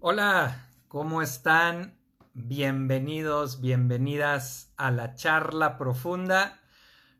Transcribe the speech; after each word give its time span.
Hola, 0.00 0.68
¿cómo 0.86 1.22
están? 1.22 1.98
Bienvenidos, 2.32 3.60
bienvenidas 3.60 4.72
a 4.76 4.92
la 4.92 5.16
charla 5.16 5.76
profunda 5.76 6.60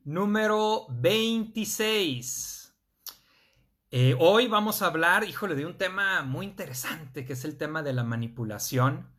número 0.04 0.86
26. 0.90 2.72
Eh, 3.90 4.16
hoy 4.20 4.46
vamos 4.46 4.80
a 4.80 4.86
hablar, 4.86 5.24
híjole, 5.24 5.56
de 5.56 5.66
un 5.66 5.76
tema 5.76 6.22
muy 6.22 6.46
interesante 6.46 7.24
que 7.24 7.32
es 7.32 7.44
el 7.44 7.58
tema 7.58 7.82
de 7.82 7.94
la 7.94 8.04
manipulación 8.04 9.10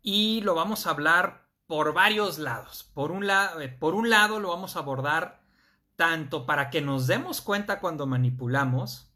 y 0.00 0.40
lo 0.42 0.54
vamos 0.54 0.86
a 0.86 0.90
hablar 0.90 1.48
por 1.66 1.92
varios 1.92 2.38
lados. 2.38 2.84
Por 2.94 3.10
un, 3.10 3.28
eh, 3.28 3.76
por 3.76 3.96
un 3.96 4.08
lado 4.08 4.38
lo 4.38 4.50
vamos 4.50 4.76
a 4.76 4.78
abordar 4.78 5.42
tanto 5.96 6.46
para 6.46 6.70
que 6.70 6.80
nos 6.80 7.08
demos 7.08 7.40
cuenta 7.40 7.80
cuando 7.80 8.06
manipulamos, 8.06 9.12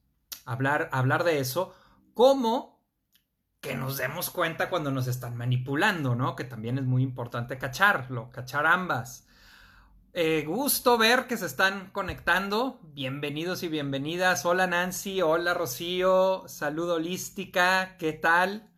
hablar, 0.46 0.88
hablar 0.90 1.22
de 1.22 1.38
eso, 1.38 1.76
como 2.12 2.71
que 3.62 3.76
nos 3.76 3.96
demos 3.96 4.28
cuenta 4.30 4.68
cuando 4.68 4.90
nos 4.90 5.06
están 5.06 5.36
manipulando, 5.36 6.16
¿no? 6.16 6.34
Que 6.34 6.42
también 6.42 6.78
es 6.78 6.84
muy 6.84 7.04
importante 7.04 7.58
cacharlo, 7.58 8.28
cachar 8.32 8.66
ambas. 8.66 9.28
Eh, 10.12 10.44
gusto 10.44 10.98
ver 10.98 11.28
que 11.28 11.36
se 11.36 11.46
están 11.46 11.90
conectando. 11.92 12.80
Bienvenidos 12.82 13.62
y 13.62 13.68
bienvenidas. 13.68 14.44
Hola 14.44 14.66
Nancy, 14.66 15.22
hola 15.22 15.54
Rocío, 15.54 16.42
saludo 16.48 16.96
holística, 16.96 17.96
¿qué 17.98 18.12
tal? 18.12 18.68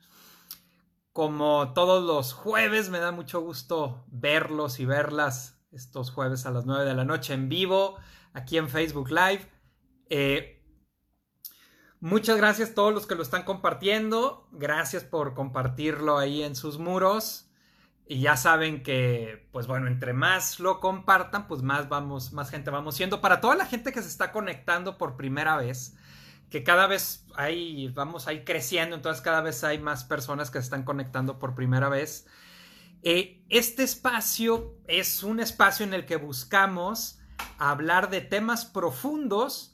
Como 1.14 1.72
todos 1.72 2.04
los 2.04 2.34
jueves, 2.34 2.90
me 2.90 2.98
da 2.98 3.10
mucho 3.10 3.40
gusto 3.40 4.04
verlos 4.08 4.80
y 4.80 4.84
verlas 4.84 5.58
estos 5.72 6.10
jueves 6.10 6.44
a 6.44 6.50
las 6.50 6.66
9 6.66 6.84
de 6.84 6.94
la 6.94 7.06
noche 7.06 7.32
en 7.32 7.48
vivo, 7.48 7.96
aquí 8.34 8.58
en 8.58 8.68
Facebook 8.68 9.08
Live. 9.08 9.50
Eh, 10.10 10.62
Muchas 12.04 12.36
gracias 12.36 12.72
a 12.72 12.74
todos 12.74 12.92
los 12.92 13.06
que 13.06 13.14
lo 13.14 13.22
están 13.22 13.44
compartiendo. 13.44 14.46
Gracias 14.52 15.04
por 15.04 15.32
compartirlo 15.32 16.18
ahí 16.18 16.42
en 16.42 16.54
sus 16.54 16.78
muros. 16.78 17.48
Y 18.06 18.20
ya 18.20 18.36
saben 18.36 18.82
que, 18.82 19.48
pues 19.52 19.66
bueno, 19.66 19.86
entre 19.86 20.12
más 20.12 20.60
lo 20.60 20.80
compartan, 20.80 21.46
pues 21.48 21.62
más 21.62 21.88
vamos, 21.88 22.34
más 22.34 22.50
gente 22.50 22.68
vamos 22.68 22.96
siendo. 22.96 23.22
Para 23.22 23.40
toda 23.40 23.54
la 23.54 23.64
gente 23.64 23.90
que 23.90 24.02
se 24.02 24.08
está 24.08 24.32
conectando 24.32 24.98
por 24.98 25.16
primera 25.16 25.56
vez, 25.56 25.96
que 26.50 26.62
cada 26.62 26.86
vez 26.86 27.24
hay, 27.36 27.88
vamos 27.88 28.28
ahí 28.28 28.44
creciendo, 28.44 28.96
entonces 28.96 29.22
cada 29.22 29.40
vez 29.40 29.64
hay 29.64 29.78
más 29.78 30.04
personas 30.04 30.50
que 30.50 30.58
se 30.58 30.64
están 30.64 30.82
conectando 30.82 31.38
por 31.38 31.54
primera 31.54 31.88
vez. 31.88 32.26
Eh, 33.02 33.42
este 33.48 33.82
espacio 33.82 34.76
es 34.88 35.22
un 35.22 35.40
espacio 35.40 35.86
en 35.86 35.94
el 35.94 36.04
que 36.04 36.16
buscamos 36.16 37.18
hablar 37.56 38.10
de 38.10 38.20
temas 38.20 38.66
profundos 38.66 39.73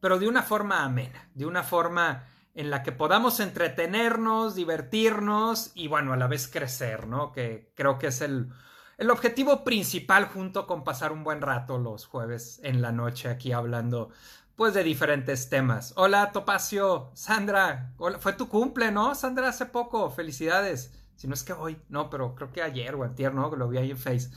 pero 0.00 0.18
de 0.18 0.28
una 0.28 0.42
forma 0.42 0.84
amena, 0.84 1.28
de 1.34 1.46
una 1.46 1.62
forma 1.62 2.24
en 2.54 2.70
la 2.70 2.82
que 2.82 2.92
podamos 2.92 3.38
entretenernos, 3.40 4.54
divertirnos 4.54 5.70
y 5.74 5.88
bueno, 5.88 6.12
a 6.12 6.16
la 6.16 6.26
vez 6.26 6.48
crecer, 6.48 7.06
¿no? 7.06 7.32
Que 7.32 7.72
creo 7.76 7.98
que 7.98 8.08
es 8.08 8.20
el, 8.20 8.50
el 8.98 9.10
objetivo 9.10 9.62
principal 9.62 10.26
junto 10.26 10.66
con 10.66 10.82
pasar 10.82 11.12
un 11.12 11.22
buen 11.22 11.40
rato 11.40 11.78
los 11.78 12.06
jueves 12.06 12.60
en 12.64 12.82
la 12.82 12.92
noche 12.92 13.28
aquí 13.28 13.52
hablando 13.52 14.10
pues 14.56 14.74
de 14.74 14.82
diferentes 14.82 15.48
temas. 15.48 15.94
Hola 15.96 16.32
Topacio, 16.32 17.10
Sandra, 17.14 17.94
fue 18.18 18.34
tu 18.34 18.48
cumple, 18.48 18.90
¿no? 18.90 19.14
Sandra, 19.14 19.48
hace 19.48 19.64
poco, 19.64 20.10
felicidades. 20.10 20.92
Si 21.16 21.28
no 21.28 21.34
es 21.34 21.42
que 21.44 21.54
hoy, 21.54 21.80
no, 21.88 22.10
pero 22.10 22.34
creo 22.34 22.52
que 22.52 22.62
ayer 22.62 22.94
o 22.94 23.04
antier, 23.04 23.32
¿no? 23.32 23.54
Lo 23.56 23.68
vi 23.68 23.78
ahí 23.78 23.90
en 23.90 23.96
Face. 23.96 24.30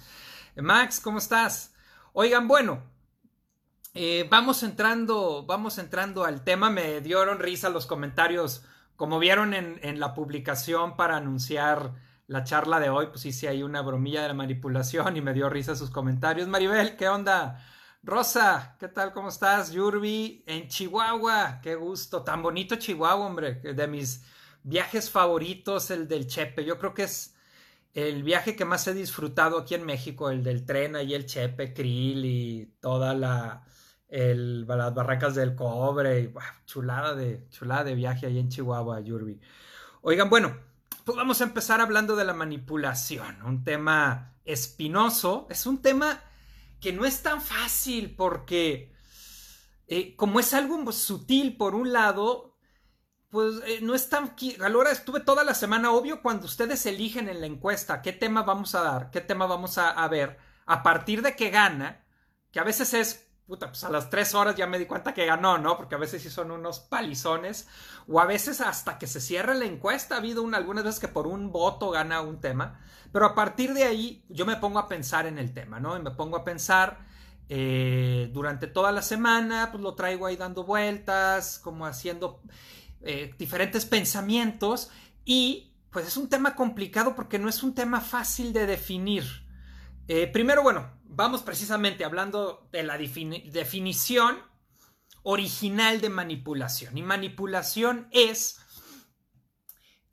Max, 0.55 1.01
¿cómo 1.01 1.17
estás? 1.17 1.73
Oigan, 2.13 2.47
bueno, 2.47 2.83
eh, 3.95 4.27
vamos 4.29 4.63
entrando, 4.63 5.45
vamos 5.45 5.77
entrando 5.77 6.23
al 6.25 6.43
tema. 6.43 6.69
Me 6.69 7.01
dieron 7.01 7.39
risa 7.39 7.69
los 7.69 7.85
comentarios. 7.85 8.63
Como 8.95 9.19
vieron 9.19 9.53
en, 9.53 9.99
la 9.99 10.13
publicación 10.13 10.95
para 10.95 11.17
anunciar 11.17 11.93
la 12.27 12.43
charla 12.43 12.79
de 12.79 12.89
hoy, 12.89 13.07
pues 13.07 13.21
sí 13.21 13.47
hay 13.47 13.63
una 13.63 13.81
bromilla 13.81 14.21
de 14.21 14.29
la 14.29 14.33
manipulación 14.33 15.17
y 15.17 15.21
me 15.21 15.33
dio 15.33 15.49
risa 15.49 15.75
sus 15.75 15.89
comentarios. 15.89 16.47
Maribel, 16.47 16.95
¿qué 16.95 17.07
onda? 17.09 17.63
Rosa, 18.03 18.75
¿qué 18.79 18.87
tal? 18.87 19.13
¿Cómo 19.13 19.29
estás? 19.29 19.71
Yurbi, 19.71 20.43
en 20.47 20.67
Chihuahua, 20.67 21.59
qué 21.61 21.75
gusto. 21.75 22.23
Tan 22.23 22.41
bonito 22.41 22.75
Chihuahua, 22.75 23.25
hombre. 23.25 23.55
De 23.55 23.87
mis 23.87 24.23
viajes 24.63 25.09
favoritos, 25.09 25.91
el 25.91 26.07
del 26.07 26.27
Chepe. 26.27 26.65
Yo 26.65 26.79
creo 26.79 26.93
que 26.93 27.03
es 27.03 27.35
el 27.93 28.23
viaje 28.23 28.55
que 28.55 28.65
más 28.65 28.87
he 28.87 28.93
disfrutado 28.93 29.57
aquí 29.57 29.75
en 29.75 29.85
México, 29.85 30.29
el 30.29 30.43
del 30.43 30.65
tren, 30.65 30.95
ahí 30.95 31.13
el 31.13 31.25
Chepe, 31.25 31.73
Krill 31.73 32.25
y 32.25 32.65
toda 32.79 33.13
la 33.13 33.63
las 34.13 34.93
barracas 34.93 35.33
del 35.33 35.55
cobre, 35.55 36.21
y, 36.21 36.33
chulada, 36.65 37.15
de, 37.15 37.47
chulada 37.49 37.83
de 37.83 37.95
viaje 37.95 38.27
ahí 38.27 38.37
en 38.37 38.49
Chihuahua, 38.49 38.99
Yurbi. 38.99 39.39
Oigan, 40.01 40.29
bueno, 40.29 40.55
pues 41.03 41.17
vamos 41.17 41.41
a 41.41 41.45
empezar 41.45 41.81
hablando 41.81 42.15
de 42.15 42.23
la 42.23 42.33
manipulación, 42.33 43.41
un 43.41 43.63
tema 43.63 44.35
espinoso, 44.45 45.47
es 45.49 45.65
un 45.65 45.81
tema 45.81 46.21
que 46.79 46.93
no 46.93 47.05
es 47.05 47.23
tan 47.23 47.41
fácil 47.41 48.15
porque 48.15 48.93
eh, 49.87 50.15
como 50.15 50.39
es 50.39 50.53
algo 50.53 50.91
sutil 50.91 51.57
por 51.57 51.73
un 51.73 51.91
lado, 51.91 52.55
pues 53.29 53.55
eh, 53.65 53.79
no 53.81 53.95
es 53.95 54.09
tan... 54.09 54.35
Ahora 54.61 54.91
estuve 54.91 55.21
toda 55.21 55.43
la 55.43 55.55
semana, 55.55 55.91
obvio, 55.91 56.21
cuando 56.21 56.45
ustedes 56.45 56.85
eligen 56.85 57.29
en 57.29 57.41
la 57.41 57.47
encuesta 57.47 58.01
qué 58.03 58.13
tema 58.13 58.43
vamos 58.43 58.75
a 58.75 58.81
dar, 58.81 59.09
qué 59.09 59.21
tema 59.21 59.47
vamos 59.47 59.79
a, 59.79 59.89
a 59.89 60.07
ver, 60.07 60.37
a 60.67 60.83
partir 60.83 61.23
de 61.23 61.35
que 61.35 61.49
gana, 61.49 62.05
que 62.51 62.59
a 62.59 62.63
veces 62.63 62.93
es 62.93 63.32
puta, 63.45 63.67
pues 63.67 63.83
a 63.83 63.89
las 63.89 64.09
tres 64.09 64.33
horas 64.33 64.55
ya 64.55 64.67
me 64.67 64.79
di 64.79 64.85
cuenta 64.85 65.13
que 65.13 65.25
ganó, 65.25 65.57
¿no? 65.57 65.75
Porque 65.75 65.95
a 65.95 65.97
veces 65.97 66.21
sí 66.21 66.29
son 66.29 66.51
unos 66.51 66.79
palizones, 66.79 67.67
o 68.07 68.19
a 68.19 68.25
veces 68.25 68.61
hasta 68.61 68.97
que 68.97 69.07
se 69.07 69.19
cierre 69.19 69.55
la 69.55 69.65
encuesta, 69.65 70.15
ha 70.15 70.19
habido 70.19 70.45
algunas 70.53 70.83
veces 70.83 70.99
que 70.99 71.07
por 71.07 71.27
un 71.27 71.51
voto 71.51 71.91
gana 71.91 72.21
un 72.21 72.39
tema, 72.39 72.79
pero 73.11 73.25
a 73.25 73.35
partir 73.35 73.73
de 73.73 73.83
ahí 73.83 74.23
yo 74.29 74.45
me 74.45 74.55
pongo 74.55 74.79
a 74.79 74.87
pensar 74.87 75.25
en 75.25 75.37
el 75.37 75.53
tema, 75.53 75.79
¿no? 75.79 75.97
Y 75.97 76.01
me 76.01 76.11
pongo 76.11 76.37
a 76.37 76.43
pensar 76.43 77.05
eh, 77.49 78.29
durante 78.33 78.67
toda 78.67 78.91
la 78.91 79.01
semana, 79.01 79.69
pues 79.71 79.83
lo 79.83 79.93
traigo 79.93 80.25
ahí 80.25 80.37
dando 80.37 80.63
vueltas, 80.63 81.59
como 81.59 81.85
haciendo 81.85 82.41
eh, 83.01 83.35
diferentes 83.37 83.85
pensamientos, 83.85 84.89
y 85.25 85.73
pues 85.91 86.07
es 86.07 86.17
un 86.17 86.29
tema 86.29 86.55
complicado 86.55 87.15
porque 87.15 87.37
no 87.37 87.49
es 87.49 87.61
un 87.61 87.75
tema 87.75 88.01
fácil 88.01 88.53
de 88.53 88.65
definir. 88.65 89.42
Eh, 90.07 90.27
primero, 90.27 90.63
bueno, 90.63 90.91
vamos 91.05 91.43
precisamente 91.43 92.03
hablando 92.03 92.67
de 92.71 92.83
la 92.83 92.97
definición 92.97 94.37
original 95.23 96.01
de 96.01 96.09
manipulación. 96.09 96.97
Y 96.97 97.01
manipulación 97.01 98.07
es 98.11 98.59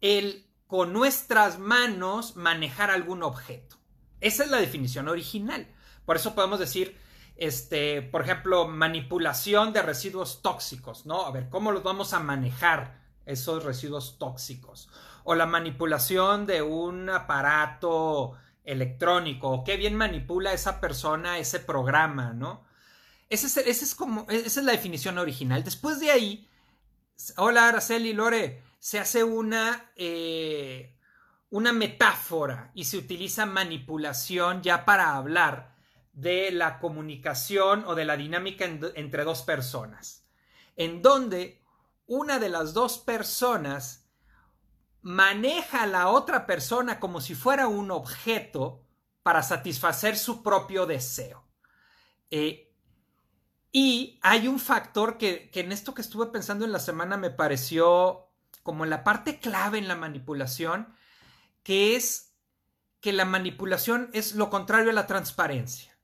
el 0.01 0.47
con 0.67 0.93
nuestras 0.93 1.59
manos 1.59 2.37
manejar 2.37 2.91
algún 2.91 3.25
objeto. 3.25 3.77
Esa 4.21 4.45
es 4.45 4.51
la 4.51 4.59
definición 4.59 5.09
original. 5.09 5.67
Por 6.05 6.15
eso 6.15 6.37
podemos 6.37 6.61
decir, 6.61 6.97
este, 7.35 8.03
por 8.03 8.23
ejemplo, 8.23 8.69
manipulación 8.69 9.73
de 9.73 9.83
residuos 9.83 10.43
tóxicos, 10.43 11.07
¿no? 11.07 11.27
A 11.27 11.33
ver, 11.33 11.49
¿cómo 11.49 11.73
los 11.73 11.83
vamos 11.83 12.13
a 12.13 12.21
manejar 12.21 13.01
esos 13.27 13.65
residuos 13.65 14.19
tóxicos? 14.19 14.89
O 15.25 15.35
la 15.35 15.47
manipulación 15.47 16.47
de 16.47 16.63
un 16.63 17.11
aparato 17.11 18.37
electrónico 18.71 19.51
o 19.51 19.65
qué 19.65 19.77
bien 19.77 19.95
manipula 19.95 20.53
esa 20.53 20.81
persona 20.81 21.39
ese 21.39 21.61
programa, 21.61 22.33
¿no? 22.33 22.65
Ese 23.29 23.71
es, 23.71 23.95
como, 23.95 24.27
esa 24.29 24.61
es 24.61 24.67
la 24.67 24.73
definición 24.73 25.19
original. 25.19 25.63
Después 25.63 26.01
de 26.01 26.11
ahí, 26.11 26.49
hola 27.37 27.69
Araceli 27.69 28.13
Lore, 28.13 28.63
se 28.81 28.99
hace 28.99 29.23
una, 29.23 29.93
eh, 29.95 30.97
una 31.51 31.73
metáfora 31.73 32.73
y 32.75 32.85
se 32.87 32.97
utiliza 32.97 33.47
manipulación 33.47 34.63
ya 34.63 34.85
para 34.85 35.15
hablar 35.15 35.77
de 36.13 36.51
la 36.51 36.81
comunicación 36.81 37.85
o 37.87 37.95
de 37.95 38.05
la 38.05 38.17
dinámica 38.17 38.65
entre 38.65 39.25
dos 39.25 39.43
personas, 39.43 40.25
en 40.77 41.03
donde 41.03 41.63
una 42.07 42.41
de 42.41 42.49
las 42.49 42.75
dos 42.75 42.99
personas 42.99 44.00
maneja 45.03 45.83
a 45.83 45.87
la 45.87 46.09
otra 46.09 46.47
persona 46.47 47.01
como 47.01 47.21
si 47.21 47.35
fuera 47.35 47.67
un 47.67 47.91
objeto 47.91 48.87
para 49.23 49.43
satisfacer 49.43 50.17
su 50.17 50.43
propio 50.43 50.87
deseo. 50.87 51.49
Eh, 52.31 52.73
y 53.73 54.19
hay 54.23 54.49
un 54.49 54.59
factor 54.59 55.17
que, 55.17 55.51
que, 55.51 55.61
en 55.61 55.73
esto 55.73 55.95
que 55.95 56.03
estuve 56.03 56.27
pensando 56.27 56.65
en 56.65 56.73
la 56.73 56.81
semana 56.81 57.17
me 57.17 57.31
pareció 57.31 58.29
como 58.63 58.85
la 58.85 59.05
parte 59.05 59.39
clave 59.39 59.79
en 59.79 59.89
la 59.89 59.97
manipulación, 59.97 60.95
que 61.63 61.97
es 61.97 62.35
que 63.01 63.13
la 63.13 63.25
manipulación 63.25 64.11
es 64.13 64.35
lo 64.35 64.51
contrario 64.51 64.91
a 64.91 64.95
la 64.95 65.07
transparencia. 65.07 65.99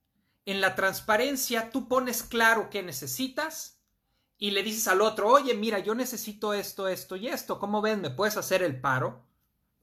En 0.47 0.61
la 0.61 0.75
transparencia 0.75 1.71
tú 1.71 1.89
pones 1.89 2.23
claro 2.23 2.71
qué 2.71 2.83
necesitas, 2.83 3.76
y 4.39 4.51
le 4.51 4.63
dices 4.63 4.87
al 4.89 5.01
otro, 5.01 5.29
oye, 5.29 5.55
mira, 5.55 5.79
yo 5.79 5.95
necesito 5.95 6.53
esto, 6.53 6.89
esto 6.89 7.17
y 7.17 7.29
esto, 7.29 7.59
¿cómo 7.59 7.81
ven? 7.81 8.01
¿Me 8.01 8.11
puedes 8.11 8.37
hacer 8.37 8.63
el 8.63 8.81
paro? 8.81 9.25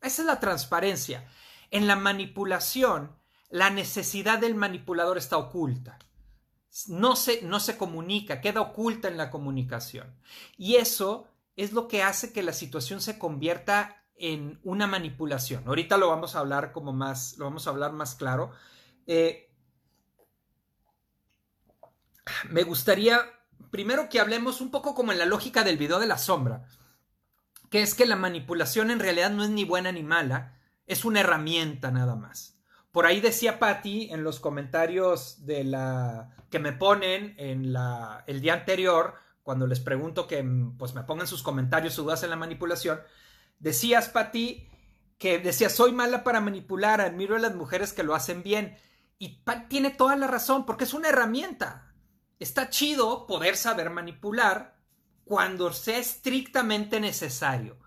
Esa 0.02 0.22
es 0.22 0.28
la 0.28 0.40
transparencia. 0.40 1.28
En 1.72 1.88
la 1.88 1.96
manipulación, 1.96 3.16
la 3.50 3.70
necesidad 3.70 4.40
del 4.40 4.56
manipulador 4.56 5.18
está 5.18 5.38
oculta. 5.38 5.98
No 6.88 7.16
se, 7.16 7.42
no 7.44 7.60
se 7.60 7.78
comunica, 7.78 8.42
queda 8.42 8.62
oculta 8.62 9.08
en 9.08 9.18
la 9.18 9.32
comunicación. 9.32 10.16
Y 10.58 10.76
eso 10.76 11.28
es 11.56 11.72
lo 11.72 11.88
que 11.88 12.04
hace 12.04 12.34
que 12.34 12.44
la 12.44 12.54
situación 12.54 13.02
se 13.02 13.18
convierta 13.18 14.04
en 14.16 14.60
una 14.64 14.88
manipulación. 14.88 15.68
Ahorita 15.68 15.98
lo 15.98 16.10
vamos 16.10 16.36
a 16.36 16.40
hablar 16.40 16.72
como 16.72 16.94
más, 16.94 17.38
lo 17.38 17.46
vamos 17.46 17.66
a 17.66 17.72
hablar 17.72 17.92
más 17.92 18.16
claro. 18.16 18.52
Eh, 19.08 19.52
me 22.50 22.64
gustaría 22.64 23.20
primero 23.72 24.10
que 24.10 24.20
hablemos 24.20 24.62
un 24.62 24.72
poco 24.72 24.96
como 24.96 25.12
en 25.12 25.20
la 25.20 25.26
lógica 25.26 25.64
del 25.64 25.78
video 25.78 26.00
de 26.00 26.08
la 26.08 26.18
sombra, 26.18 26.66
que 27.70 27.82
es 27.82 27.96
que 27.96 28.06
la 28.06 28.16
manipulación 28.16 28.92
en 28.92 29.00
realidad 29.00 29.32
no 29.32 29.44
es 29.44 29.50
ni 29.50 29.66
buena 29.66 29.92
ni 29.92 30.04
mala, 30.04 30.60
es 30.86 31.06
una 31.06 31.22
herramienta 31.22 31.92
nada 31.92 32.16
más. 32.16 32.60
Por 32.92 33.06
ahí 33.06 33.22
decía 33.22 33.58
Patty 33.58 34.10
en 34.12 34.24
los 34.24 34.40
comentarios 34.40 35.46
de 35.46 35.64
la 35.64 36.36
que 36.52 36.60
me 36.60 36.74
ponen 36.74 37.34
en 37.40 37.74
la, 37.74 38.24
el 38.28 38.42
día 38.42 38.54
anterior, 38.54 39.16
cuando 39.42 39.66
les 39.66 39.80
pregunto 39.80 40.28
que 40.28 40.46
pues 40.78 40.94
me 40.94 41.04
pongan 41.04 41.26
sus 41.26 41.42
comentarios, 41.42 41.96
sus 41.96 42.06
dudas 42.06 42.24
en 42.24 42.30
la 42.30 42.36
manipulación, 42.36 43.00
decías 43.58 44.10
Patty 44.10 44.70
que 45.18 45.40
decía 45.40 45.70
soy 45.70 45.92
mala 45.94 46.24
para 46.24 46.42
manipular, 46.42 47.02
admiro 47.02 47.36
a 47.36 47.40
las 47.40 47.56
mujeres 47.56 47.94
que 47.94 48.04
lo 48.04 48.14
hacen 48.14 48.44
bien. 48.44 48.78
Y 49.18 49.42
Patty 49.44 49.68
tiene 49.70 49.90
toda 49.90 50.16
la 50.16 50.28
razón, 50.28 50.66
porque 50.66 50.84
es 50.84 50.94
una 50.94 51.10
herramienta 51.10 51.93
está 52.44 52.70
chido 52.70 53.26
poder 53.26 53.56
saber 53.58 53.90
manipular 53.90 54.78
cuando 55.26 55.72
sea 55.74 55.98
estrictamente 55.98 57.00
necesario. 57.00 57.80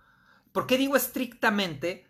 ¿Por 0.53 0.67
qué 0.67 0.79
digo 0.79 0.97
estrictamente? 0.97 2.07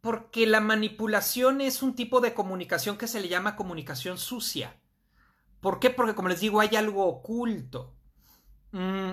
Porque 0.00 0.46
la 0.46 0.60
manipulación 0.60 1.60
es 1.60 1.82
un 1.82 1.94
tipo 1.94 2.20
de 2.20 2.34
comunicación 2.34 2.96
que 2.96 3.08
se 3.08 3.20
le 3.20 3.28
llama 3.28 3.56
comunicación 3.56 4.18
sucia. 4.18 4.80
¿Por 5.60 5.78
qué? 5.78 5.90
Porque 5.90 6.14
como 6.14 6.28
les 6.28 6.40
digo, 6.40 6.60
hay 6.60 6.76
algo 6.76 7.06
oculto. 7.06 7.94
Mm. 8.72 9.10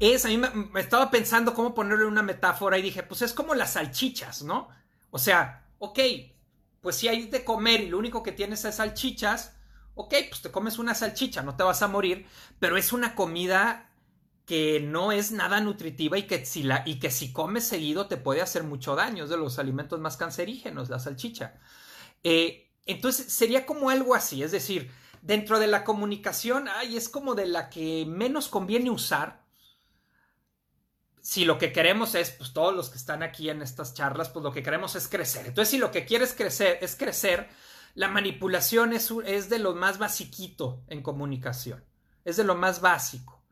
Es, 0.00 0.24
a 0.24 0.28
mí 0.28 0.38
me, 0.38 0.50
me, 0.50 0.80
estaba 0.80 1.10
pensando 1.10 1.54
cómo 1.54 1.74
ponerle 1.74 2.06
una 2.06 2.22
metáfora 2.22 2.78
y 2.78 2.82
dije, 2.82 3.02
pues 3.02 3.22
es 3.22 3.34
como 3.34 3.54
las 3.54 3.72
salchichas, 3.74 4.42
¿no? 4.42 4.68
O 5.10 5.18
sea, 5.18 5.66
ok, 5.78 5.98
pues 6.80 6.96
si 6.96 7.08
hay 7.08 7.26
de 7.28 7.44
comer 7.44 7.80
y 7.80 7.88
lo 7.88 7.98
único 7.98 8.22
que 8.22 8.32
tienes 8.32 8.64
es 8.64 8.76
salchichas, 8.76 9.57
ok, 9.98 10.14
pues 10.28 10.42
te 10.42 10.52
comes 10.52 10.78
una 10.78 10.94
salchicha, 10.94 11.42
no 11.42 11.56
te 11.56 11.64
vas 11.64 11.82
a 11.82 11.88
morir, 11.88 12.24
pero 12.60 12.76
es 12.76 12.92
una 12.92 13.16
comida 13.16 13.90
que 14.46 14.78
no 14.78 15.10
es 15.10 15.32
nada 15.32 15.60
nutritiva 15.60 16.16
y 16.16 16.22
que 16.22 16.46
si, 16.46 16.62
la, 16.62 16.84
y 16.86 17.00
que 17.00 17.10
si 17.10 17.32
comes 17.32 17.64
seguido 17.64 18.06
te 18.06 18.16
puede 18.16 18.40
hacer 18.40 18.62
mucho 18.62 18.94
daño, 18.94 19.24
es 19.24 19.30
de 19.30 19.36
los 19.36 19.58
alimentos 19.58 19.98
más 19.98 20.16
cancerígenos, 20.16 20.88
la 20.88 21.00
salchicha. 21.00 21.58
Eh, 22.22 22.70
entonces 22.86 23.32
sería 23.32 23.66
como 23.66 23.90
algo 23.90 24.14
así, 24.14 24.44
es 24.44 24.52
decir, 24.52 24.88
dentro 25.20 25.58
de 25.58 25.66
la 25.66 25.82
comunicación, 25.82 26.68
ay, 26.68 26.96
es 26.96 27.08
como 27.08 27.34
de 27.34 27.46
la 27.46 27.68
que 27.68 28.06
menos 28.06 28.46
conviene 28.46 28.90
usar. 28.90 29.42
Si 31.20 31.44
lo 31.44 31.58
que 31.58 31.72
queremos 31.72 32.14
es, 32.14 32.30
pues 32.30 32.52
todos 32.52 32.72
los 32.72 32.88
que 32.88 32.98
están 32.98 33.24
aquí 33.24 33.50
en 33.50 33.62
estas 33.62 33.94
charlas, 33.94 34.28
pues 34.28 34.44
lo 34.44 34.52
que 34.52 34.62
queremos 34.62 34.94
es 34.94 35.08
crecer. 35.08 35.46
Entonces, 35.48 35.70
si 35.72 35.78
lo 35.78 35.90
que 35.90 36.06
quieres 36.06 36.34
crecer 36.34 36.78
es 36.82 36.94
crecer, 36.94 37.48
la 37.98 38.06
manipulación 38.06 38.92
es, 38.92 39.48
de 39.48 39.58
lo 39.58 39.74
más 39.74 39.98
basiquito 39.98 40.84
en 40.86 41.02
comunicación. 41.02 41.84
Es 42.24 42.36
de 42.36 42.44
lo 42.44 42.54
más 42.54 42.80
básico. 42.80 43.42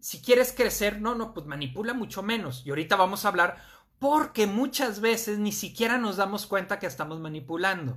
Si 0.00 0.20
quieres 0.20 0.52
crecer, 0.52 1.00
no, 1.00 1.14
no, 1.14 1.32
pues 1.32 1.46
manipula 1.46 1.94
mucho 1.94 2.22
menos. 2.22 2.62
Y 2.66 2.68
ahorita 2.68 2.96
vamos 2.96 3.24
a 3.24 3.28
hablar 3.28 3.56
porque 3.98 4.46
muchas 4.46 5.00
veces 5.00 5.38
ni 5.38 5.50
siquiera 5.50 5.96
nos 5.96 6.18
damos 6.18 6.46
cuenta 6.46 6.78
que 6.78 6.84
estamos 6.84 7.20
manipulando. 7.20 7.96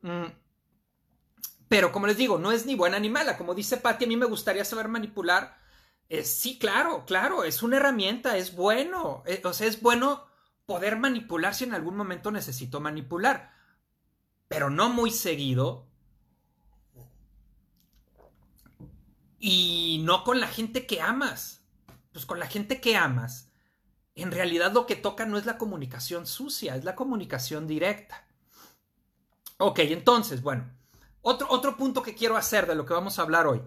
Mm. 0.00 0.32
Pero 1.68 1.92
como 1.92 2.06
les 2.06 2.16
digo, 2.16 2.38
no 2.38 2.50
es 2.50 2.64
ni 2.64 2.74
buena 2.74 2.98
ni 2.98 3.10
mala. 3.10 3.36
Como 3.36 3.54
dice 3.54 3.76
Patti, 3.76 4.06
a 4.06 4.08
mí 4.08 4.16
me 4.16 4.24
gustaría 4.24 4.64
saber 4.64 4.88
manipular. 4.88 5.58
sí, 6.24 6.58
claro, 6.58 7.04
claro, 7.04 7.44
es 7.44 7.62
una 7.62 7.76
herramienta, 7.76 8.38
es 8.38 8.56
bueno. 8.56 9.22
Eh, 9.26 9.42
o 9.44 9.52
sea, 9.52 9.66
es 9.66 9.82
bueno 9.82 10.24
poder 10.64 10.98
manipular 10.98 11.54
si 11.54 11.64
en 11.64 11.74
algún 11.74 11.94
momento 11.94 12.30
necesito 12.30 12.80
manipular 12.80 13.59
pero 14.50 14.68
no 14.68 14.88
muy 14.88 15.12
seguido. 15.12 15.86
Y 19.38 20.02
no 20.04 20.24
con 20.24 20.40
la 20.40 20.48
gente 20.48 20.86
que 20.86 21.00
amas. 21.00 21.62
Pues 22.12 22.26
con 22.26 22.40
la 22.40 22.48
gente 22.48 22.80
que 22.80 22.96
amas, 22.96 23.52
en 24.16 24.32
realidad 24.32 24.72
lo 24.72 24.86
que 24.86 24.96
toca 24.96 25.24
no 25.24 25.38
es 25.38 25.46
la 25.46 25.56
comunicación 25.56 26.26
sucia, 26.26 26.74
es 26.74 26.82
la 26.82 26.96
comunicación 26.96 27.68
directa. 27.68 28.26
Ok, 29.58 29.78
entonces, 29.78 30.42
bueno, 30.42 30.68
otro, 31.22 31.46
otro 31.48 31.76
punto 31.76 32.02
que 32.02 32.16
quiero 32.16 32.36
hacer 32.36 32.66
de 32.66 32.74
lo 32.74 32.84
que 32.84 32.94
vamos 32.94 33.20
a 33.20 33.22
hablar 33.22 33.46
hoy. 33.46 33.62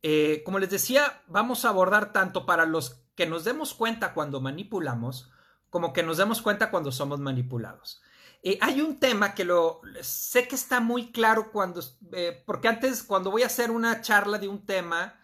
Eh, 0.00 0.42
como 0.44 0.60
les 0.60 0.70
decía, 0.70 1.24
vamos 1.26 1.64
a 1.64 1.70
abordar 1.70 2.12
tanto 2.12 2.46
para 2.46 2.66
los 2.66 3.02
que 3.16 3.26
nos 3.26 3.42
demos 3.42 3.74
cuenta 3.74 4.14
cuando 4.14 4.40
manipulamos, 4.40 5.28
como 5.70 5.92
que 5.92 6.04
nos 6.04 6.18
demos 6.18 6.40
cuenta 6.40 6.70
cuando 6.70 6.92
somos 6.92 7.18
manipulados. 7.18 8.00
Eh, 8.42 8.58
hay 8.62 8.80
un 8.80 8.98
tema 8.98 9.34
que 9.34 9.44
lo 9.44 9.82
sé 10.00 10.48
que 10.48 10.54
está 10.54 10.80
muy 10.80 11.12
claro 11.12 11.52
cuando, 11.52 11.82
eh, 12.12 12.42
porque 12.46 12.68
antes 12.68 13.02
cuando 13.02 13.30
voy 13.30 13.42
a 13.42 13.46
hacer 13.46 13.70
una 13.70 14.00
charla 14.00 14.38
de 14.38 14.48
un 14.48 14.64
tema, 14.64 15.18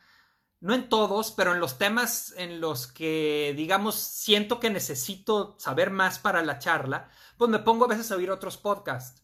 no 0.61 0.75
en 0.75 0.89
todos, 0.89 1.33
pero 1.33 1.55
en 1.55 1.61
los 1.61 1.79
temas 1.79 2.35
en 2.37 2.61
los 2.61 2.87
que, 2.87 3.55
digamos, 3.57 3.95
siento 3.95 4.61
que 4.61 4.71
necesito 4.71 5.57
saber 5.59 5.91
más 5.91 6.19
para 6.19 6.43
la 6.43 6.59
charla, 6.59 7.09
pues 7.39 7.51
me 7.51 7.59
pongo 7.59 7.87
a 7.87 7.89
veces 7.89 8.11
a 8.11 8.17
oír 8.17 8.31
otros 8.31 8.59
podcasts. 8.59 9.23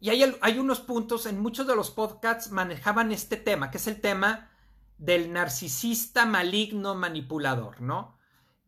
Y 0.00 0.10
hay, 0.10 0.36
hay 0.42 0.58
unos 0.58 0.80
puntos, 0.80 1.24
en 1.26 1.40
muchos 1.40 1.66
de 1.66 1.76
los 1.76 1.90
podcasts 1.90 2.50
manejaban 2.50 3.10
este 3.12 3.36
tema, 3.38 3.70
que 3.70 3.78
es 3.78 3.86
el 3.86 4.00
tema 4.00 4.50
del 4.98 5.32
narcisista 5.32 6.26
maligno 6.26 6.94
manipulador, 6.94 7.80
¿no? 7.80 8.18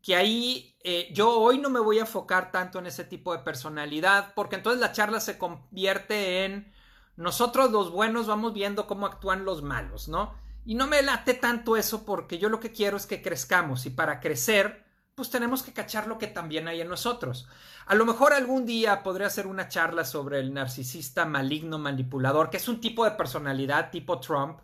Que 0.07 0.15
ahí 0.15 0.79
eh, 0.85 1.09
yo 1.13 1.37
hoy 1.41 1.59
no 1.59 1.69
me 1.69 1.81
voy 1.81 1.99
a 1.99 2.03
enfocar 2.03 2.53
tanto 2.53 2.79
en 2.79 2.87
ese 2.87 3.03
tipo 3.03 3.33
de 3.33 3.43
personalidad, 3.43 4.35
porque 4.37 4.55
entonces 4.55 4.81
la 4.81 4.93
charla 4.93 5.19
se 5.19 5.37
convierte 5.37 6.45
en 6.45 6.73
nosotros 7.17 7.73
los 7.73 7.91
buenos 7.91 8.29
vamos 8.29 8.55
viendo 8.55 8.87
cómo 8.87 9.07
actúan 9.07 9.45
los 9.45 9.65
malos, 9.65 10.07
¿no? 10.07 10.33
Y 10.65 10.77
no 10.77 10.87
me 10.87 11.03
late 11.03 11.35
tanto 11.35 11.77
eso 11.77 12.05
porque 12.05 12.39
yo 12.39 12.49
lo 12.49 12.61
que 12.61 12.71
quiero 12.71 12.97
es 12.97 13.05
que 13.05 13.21
crezcamos 13.21 13.85
y 13.85 13.91
para 13.91 14.21
crecer, 14.21 14.85
pues 15.17 15.29
tenemos 15.29 15.65
que 15.65 15.73
cachar 15.73 16.07
lo 16.07 16.19
que 16.19 16.29
también 16.29 16.69
hay 16.69 16.83
en 16.83 16.89
nosotros. 16.89 17.49
A 17.87 17.97
lo 17.97 18.07
mejor 18.07 18.33
algún 18.33 18.65
día 18.65 19.03
podré 19.03 19.25
hacer 19.25 19.49
una 19.49 19.69
charla 19.69 20.05
sobre 20.05 20.39
el 20.39 20.55
narcisista 20.55 21.25
maligno 21.25 21.81
manipulador, 21.81 22.51
que 22.51 22.59
es 22.59 22.69
un 22.69 22.81
tipo 22.81 23.05
de 23.05 23.11
personalidad 23.11 23.91
tipo 23.91 24.21
Trump, 24.21 24.61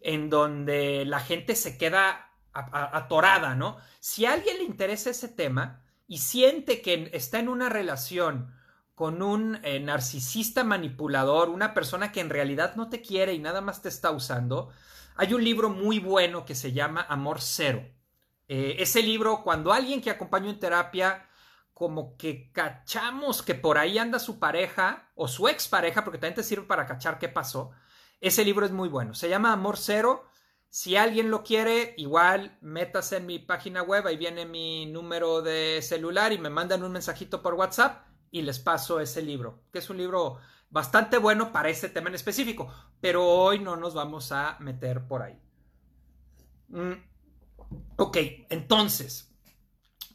en 0.00 0.30
donde 0.30 1.04
la 1.04 1.20
gente 1.20 1.54
se 1.54 1.76
queda 1.76 2.30
atorada, 2.54 3.54
¿no? 3.54 3.76
Si 4.00 4.24
a 4.24 4.32
alguien 4.32 4.58
le 4.58 4.64
interesa 4.64 5.10
ese 5.10 5.28
tema 5.28 5.82
y 6.06 6.18
siente 6.18 6.80
que 6.80 7.10
está 7.12 7.38
en 7.38 7.48
una 7.48 7.68
relación 7.68 8.54
con 8.94 9.22
un 9.22 9.58
eh, 9.64 9.80
narcisista 9.80 10.62
manipulador, 10.62 11.48
una 11.48 11.74
persona 11.74 12.12
que 12.12 12.20
en 12.20 12.30
realidad 12.30 12.76
no 12.76 12.88
te 12.88 13.02
quiere 13.02 13.34
y 13.34 13.38
nada 13.38 13.60
más 13.60 13.82
te 13.82 13.88
está 13.88 14.12
usando, 14.12 14.70
hay 15.16 15.34
un 15.34 15.42
libro 15.42 15.68
muy 15.68 15.98
bueno 15.98 16.44
que 16.44 16.54
se 16.54 16.72
llama 16.72 17.04
Amor 17.08 17.40
Cero. 17.40 17.84
Eh, 18.46 18.76
ese 18.78 19.02
libro, 19.02 19.42
cuando 19.42 19.72
alguien 19.72 20.00
que 20.00 20.10
acompañó 20.10 20.50
en 20.50 20.60
terapia, 20.60 21.28
como 21.72 22.16
que 22.16 22.52
cachamos 22.52 23.42
que 23.42 23.54
por 23.56 23.78
ahí 23.78 23.98
anda 23.98 24.18
su 24.20 24.38
pareja 24.38 25.10
o 25.16 25.26
su 25.26 25.48
expareja, 25.48 26.04
porque 26.04 26.18
también 26.18 26.36
te 26.36 26.44
sirve 26.44 26.66
para 26.66 26.86
cachar 26.86 27.18
qué 27.18 27.28
pasó, 27.28 27.72
ese 28.20 28.44
libro 28.44 28.64
es 28.64 28.72
muy 28.72 28.88
bueno. 28.88 29.14
Se 29.14 29.28
llama 29.28 29.52
Amor 29.52 29.76
Cero 29.76 30.24
si 30.74 30.96
alguien 30.96 31.30
lo 31.30 31.44
quiere, 31.44 31.94
igual 31.98 32.58
métase 32.60 33.18
en 33.18 33.26
mi 33.26 33.38
página 33.38 33.84
web, 33.84 34.08
ahí 34.08 34.16
viene 34.16 34.44
mi 34.44 34.86
número 34.86 35.40
de 35.40 35.80
celular 35.82 36.32
y 36.32 36.38
me 36.38 36.50
mandan 36.50 36.82
un 36.82 36.90
mensajito 36.90 37.42
por 37.42 37.54
WhatsApp 37.54 38.08
y 38.32 38.42
les 38.42 38.58
paso 38.58 38.98
ese 38.98 39.22
libro, 39.22 39.62
que 39.72 39.78
es 39.78 39.88
un 39.88 39.98
libro 39.98 40.38
bastante 40.70 41.18
bueno 41.18 41.52
para 41.52 41.68
ese 41.68 41.90
tema 41.90 42.08
en 42.08 42.16
específico, 42.16 42.74
pero 43.00 43.24
hoy 43.24 43.60
no 43.60 43.76
nos 43.76 43.94
vamos 43.94 44.32
a 44.32 44.56
meter 44.58 45.06
por 45.06 45.22
ahí. 45.22 45.40
Mm, 46.70 46.94
ok, 47.94 48.16
entonces, 48.50 49.32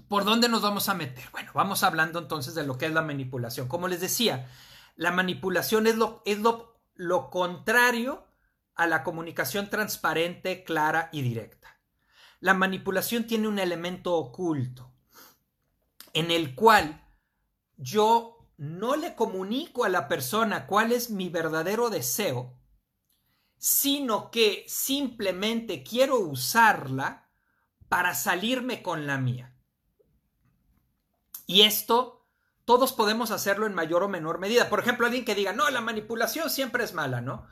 ¿por 0.09 0.25
dónde 0.25 0.49
nos 0.49 0.61
vamos 0.61 0.89
a 0.89 0.93
meter? 0.93 1.23
Bueno, 1.31 1.51
vamos 1.53 1.83
hablando 1.83 2.19
entonces 2.19 2.53
de 2.53 2.67
lo 2.67 2.77
que 2.77 2.87
es 2.87 2.91
la 2.91 3.01
manipulación. 3.01 3.69
Como 3.69 3.87
les 3.87 4.01
decía, 4.01 4.51
la 4.97 5.11
manipulación 5.11 5.87
es 5.87 5.95
lo, 5.95 6.21
es 6.25 6.39
lo, 6.39 6.81
lo 6.95 7.29
contrario 7.29 8.28
a 8.79 8.87
la 8.87 9.03
comunicación 9.03 9.69
transparente, 9.69 10.63
clara 10.63 11.09
y 11.11 11.21
directa. 11.21 11.81
La 12.39 12.53
manipulación 12.53 13.27
tiene 13.27 13.49
un 13.49 13.59
elemento 13.59 14.15
oculto 14.15 14.93
en 16.13 16.31
el 16.31 16.55
cual 16.55 17.05
yo 17.75 18.47
no 18.55 18.95
le 18.95 19.15
comunico 19.15 19.83
a 19.83 19.89
la 19.89 20.07
persona 20.07 20.65
cuál 20.65 20.93
es 20.93 21.09
mi 21.09 21.27
verdadero 21.27 21.89
deseo, 21.89 22.57
sino 23.57 24.31
que 24.31 24.63
simplemente 24.69 25.83
quiero 25.83 26.17
usarla 26.19 27.29
para 27.89 28.15
salirme 28.15 28.81
con 28.81 29.07
la 29.07 29.17
mía. 29.17 29.57
Y 31.47 31.63
esto 31.63 32.25
todos 32.63 32.93
podemos 32.93 33.31
hacerlo 33.31 33.65
en 33.65 33.73
mayor 33.73 34.03
o 34.03 34.07
menor 34.07 34.39
medida. 34.39 34.69
Por 34.69 34.79
ejemplo, 34.79 35.05
alguien 35.05 35.25
que 35.25 35.35
diga, 35.35 35.51
no, 35.51 35.69
la 35.69 35.81
manipulación 35.81 36.49
siempre 36.49 36.85
es 36.85 36.93
mala, 36.93 37.19
¿no? 37.19 37.45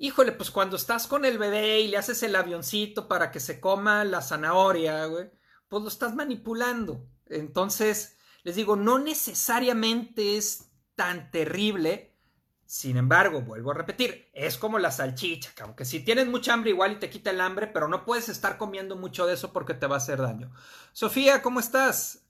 Híjole, 0.00 0.30
pues 0.30 0.52
cuando 0.52 0.76
estás 0.76 1.08
con 1.08 1.24
el 1.24 1.38
bebé 1.38 1.80
y 1.80 1.88
le 1.88 1.96
haces 1.96 2.22
el 2.22 2.36
avioncito 2.36 3.08
para 3.08 3.32
que 3.32 3.40
se 3.40 3.58
coma 3.58 4.04
la 4.04 4.22
zanahoria, 4.22 5.04
güey, 5.06 5.28
pues 5.68 5.82
lo 5.82 5.88
estás 5.88 6.14
manipulando. 6.14 7.04
Entonces, 7.26 8.16
les 8.44 8.54
digo, 8.54 8.76
no 8.76 9.00
necesariamente 9.00 10.36
es 10.36 10.70
tan 10.94 11.32
terrible. 11.32 12.16
Sin 12.64 12.96
embargo, 12.96 13.40
vuelvo 13.42 13.72
a 13.72 13.74
repetir, 13.74 14.30
es 14.34 14.56
como 14.56 14.78
la 14.78 14.92
salchicha, 14.92 15.52
que 15.56 15.64
aunque 15.64 15.84
si 15.84 16.00
tienes 16.04 16.28
mucha 16.28 16.52
hambre 16.52 16.70
igual 16.70 16.92
y 16.92 16.96
te 17.00 17.10
quita 17.10 17.30
el 17.30 17.40
hambre, 17.40 17.66
pero 17.66 17.88
no 17.88 18.04
puedes 18.04 18.28
estar 18.28 18.56
comiendo 18.56 18.94
mucho 18.94 19.26
de 19.26 19.34
eso 19.34 19.52
porque 19.52 19.74
te 19.74 19.88
va 19.88 19.96
a 19.96 19.98
hacer 19.98 20.22
daño. 20.22 20.52
Sofía, 20.92 21.42
¿cómo 21.42 21.58
estás? 21.58 22.24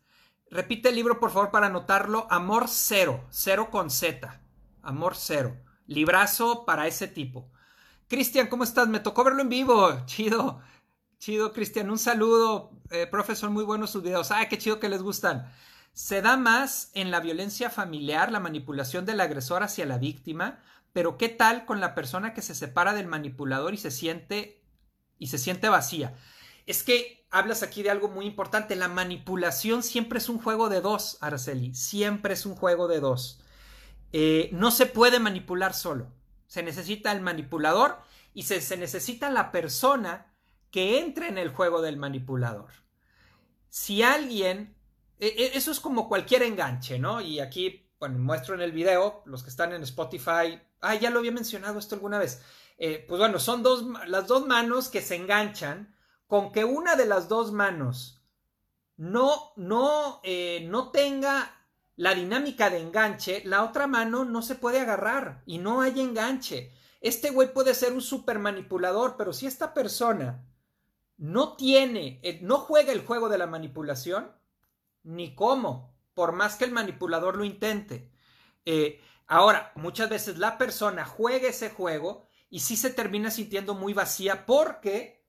Repite 0.50 0.88
el 0.88 0.94
libro, 0.94 1.20
por 1.20 1.32
favor, 1.32 1.50
para 1.50 1.66
anotarlo. 1.66 2.26
Amor 2.30 2.64
cero, 2.68 3.26
cero 3.28 3.68
con 3.70 3.90
Z. 3.90 4.40
Amor 4.80 5.16
cero. 5.16 5.60
Librazo 5.86 6.64
para 6.64 6.86
ese 6.86 7.08
tipo. 7.08 7.50
Cristian, 8.08 8.46
¿cómo 8.48 8.64
estás? 8.64 8.88
Me 8.88 9.00
tocó 9.00 9.22
verlo 9.22 9.42
en 9.42 9.48
vivo. 9.48 10.02
Chido. 10.06 10.60
Chido, 11.18 11.52
Cristian. 11.52 11.90
Un 11.90 11.98
saludo. 11.98 12.70
Eh, 12.90 13.06
profesor, 13.06 13.50
muy 13.50 13.64
buenos 13.64 13.90
sus 13.90 14.02
videos. 14.02 14.30
Ay, 14.30 14.48
qué 14.48 14.56
chido 14.56 14.80
que 14.80 14.88
les 14.88 15.02
gustan. 15.02 15.52
Se 15.92 16.22
da 16.22 16.36
más 16.36 16.90
en 16.94 17.10
la 17.10 17.20
violencia 17.20 17.70
familiar, 17.70 18.32
la 18.32 18.40
manipulación 18.40 19.04
del 19.04 19.20
agresor 19.20 19.62
hacia 19.62 19.84
la 19.84 19.98
víctima, 19.98 20.60
pero 20.92 21.18
¿qué 21.18 21.28
tal 21.28 21.66
con 21.66 21.80
la 21.80 21.94
persona 21.94 22.34
que 22.34 22.42
se 22.42 22.54
separa 22.54 22.94
del 22.94 23.08
manipulador 23.08 23.74
y 23.74 23.78
se 23.78 23.90
siente 23.90 24.62
y 25.18 25.26
se 25.26 25.38
siente 25.38 25.68
vacía? 25.68 26.14
Es 26.66 26.82
que 26.84 27.26
hablas 27.30 27.62
aquí 27.62 27.82
de 27.82 27.90
algo 27.90 28.08
muy 28.08 28.26
importante. 28.26 28.76
La 28.76 28.88
manipulación 28.88 29.82
siempre 29.82 30.18
es 30.18 30.28
un 30.28 30.38
juego 30.40 30.68
de 30.68 30.80
dos, 30.80 31.18
Araceli. 31.20 31.74
Siempre 31.74 32.34
es 32.34 32.46
un 32.46 32.54
juego 32.54 32.88
de 32.88 33.00
dos. 33.00 33.40
Eh, 34.12 34.50
no 34.52 34.70
se 34.70 34.86
puede 34.86 35.18
manipular 35.18 35.74
solo. 35.74 36.12
Se 36.48 36.64
necesita 36.64 37.12
el 37.12 37.20
manipulador 37.20 37.98
y 38.34 38.42
se, 38.42 38.60
se 38.60 38.76
necesita 38.76 39.30
la 39.30 39.52
persona 39.52 40.34
que 40.72 40.98
entre 40.98 41.28
en 41.28 41.38
el 41.38 41.50
juego 41.50 41.80
del 41.80 41.96
manipulador. 41.96 42.70
Si 43.68 44.02
alguien, 44.02 44.76
e, 45.18 45.26
e, 45.28 45.56
eso 45.56 45.70
es 45.70 45.80
como 45.80 46.08
cualquier 46.08 46.42
enganche, 46.42 46.98
¿no? 46.98 47.20
Y 47.20 47.40
aquí, 47.40 47.88
bueno, 48.00 48.18
muestro 48.18 48.54
en 48.54 48.62
el 48.62 48.72
video, 48.72 49.22
los 49.26 49.42
que 49.42 49.50
están 49.50 49.72
en 49.72 49.82
Spotify, 49.82 50.60
ah, 50.80 50.94
ya 50.94 51.10
lo 51.10 51.20
había 51.20 51.32
mencionado 51.32 51.78
esto 51.78 51.94
alguna 51.94 52.18
vez. 52.18 52.42
Eh, 52.78 53.04
pues 53.08 53.18
bueno, 53.18 53.38
son 53.38 53.62
dos, 53.62 53.84
las 54.06 54.26
dos 54.26 54.46
manos 54.46 54.88
que 54.88 55.02
se 55.02 55.16
enganchan 55.16 55.94
con 56.26 56.52
que 56.52 56.64
una 56.64 56.94
de 56.96 57.06
las 57.06 57.28
dos 57.28 57.52
manos 57.52 58.22
no, 58.96 59.52
no, 59.56 60.20
eh, 60.22 60.66
no 60.68 60.90
tenga 60.90 61.57
la 61.98 62.14
dinámica 62.14 62.70
de 62.70 62.78
enganche, 62.78 63.42
la 63.44 63.64
otra 63.64 63.88
mano 63.88 64.24
no 64.24 64.40
se 64.40 64.54
puede 64.54 64.78
agarrar 64.78 65.42
y 65.46 65.58
no 65.58 65.80
hay 65.80 66.00
enganche. 66.00 66.72
Este 67.00 67.30
güey 67.30 67.52
puede 67.52 67.74
ser 67.74 67.92
un 67.92 68.00
super 68.00 68.38
manipulador, 68.38 69.16
pero 69.16 69.32
si 69.32 69.48
esta 69.48 69.74
persona 69.74 70.46
no 71.16 71.56
tiene, 71.56 72.20
no 72.42 72.58
juega 72.58 72.92
el 72.92 73.04
juego 73.04 73.28
de 73.28 73.38
la 73.38 73.48
manipulación, 73.48 74.30
ni 75.02 75.34
cómo, 75.34 75.98
por 76.14 76.30
más 76.30 76.54
que 76.54 76.66
el 76.66 76.70
manipulador 76.70 77.36
lo 77.36 77.42
intente. 77.42 78.12
Eh, 78.64 79.00
ahora, 79.26 79.72
muchas 79.74 80.08
veces 80.08 80.38
la 80.38 80.56
persona 80.56 81.04
juega 81.04 81.48
ese 81.48 81.68
juego 81.68 82.28
y 82.48 82.60
sí 82.60 82.76
se 82.76 82.90
termina 82.90 83.32
sintiendo 83.32 83.74
muy 83.74 83.92
vacía 83.92 84.46
porque 84.46 85.26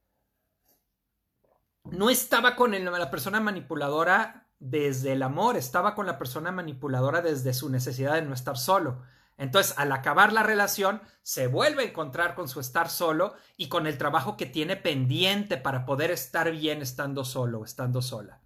no 1.85 2.11
estaba 2.11 2.55
con 2.55 2.71
la 2.71 3.09
persona 3.09 3.39
manipuladora 3.39 4.48
desde 4.59 5.13
el 5.13 5.23
amor, 5.23 5.55
estaba 5.55 5.95
con 5.95 6.05
la 6.05 6.17
persona 6.17 6.51
manipuladora 6.51 7.21
desde 7.21 7.53
su 7.53 7.69
necesidad 7.69 8.15
de 8.15 8.21
no 8.21 8.33
estar 8.33 8.57
solo. 8.57 9.01
Entonces, 9.37 9.73
al 9.77 9.91
acabar 9.93 10.33
la 10.33 10.43
relación, 10.43 11.01
se 11.23 11.47
vuelve 11.47 11.83
a 11.83 11.87
encontrar 11.87 12.35
con 12.35 12.49
su 12.49 12.59
estar 12.59 12.89
solo 12.89 13.35
y 13.55 13.69
con 13.69 13.87
el 13.87 13.97
trabajo 13.97 14.35
que 14.35 14.45
tiene 14.45 14.75
pendiente 14.75 15.55
para 15.55 15.85
poder 15.85 16.11
estar 16.11 16.51
bien 16.51 16.81
estando 16.81 17.23
solo, 17.23 17.63
estando 17.63 18.01
sola. 18.01 18.41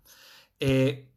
Eh, 0.60 1.10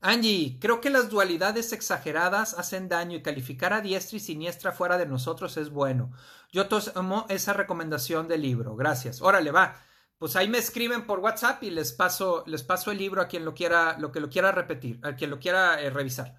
Angie, 0.00 0.58
creo 0.60 0.82
que 0.82 0.90
las 0.90 1.08
dualidades 1.08 1.72
exageradas 1.72 2.54
hacen 2.58 2.88
daño 2.88 3.16
y 3.16 3.22
calificar 3.22 3.72
a 3.72 3.80
diestra 3.80 4.18
y 4.18 4.20
siniestra 4.20 4.70
fuera 4.70 4.98
de 4.98 5.06
nosotros 5.06 5.56
es 5.56 5.70
bueno. 5.70 6.12
Yo 6.52 6.68
tomo 6.68 7.26
esa 7.30 7.54
recomendación 7.54 8.28
del 8.28 8.42
libro. 8.42 8.76
Gracias. 8.76 9.22
Órale, 9.22 9.50
va. 9.50 9.80
Pues 10.18 10.34
ahí 10.34 10.48
me 10.48 10.58
escriben 10.58 11.06
por 11.06 11.20
WhatsApp 11.20 11.62
y 11.62 11.70
les 11.70 11.92
paso, 11.92 12.42
les 12.46 12.64
paso 12.64 12.90
el 12.90 12.98
libro 12.98 13.22
a 13.22 13.28
quien 13.28 13.44
lo 13.44 13.54
quiera, 13.54 13.96
lo 13.98 14.10
que 14.10 14.20
lo 14.20 14.28
quiera 14.28 14.50
repetir, 14.50 14.98
a 15.02 15.14
quien 15.14 15.30
lo 15.30 15.38
quiera 15.38 15.80
eh, 15.80 15.90
revisar. 15.90 16.34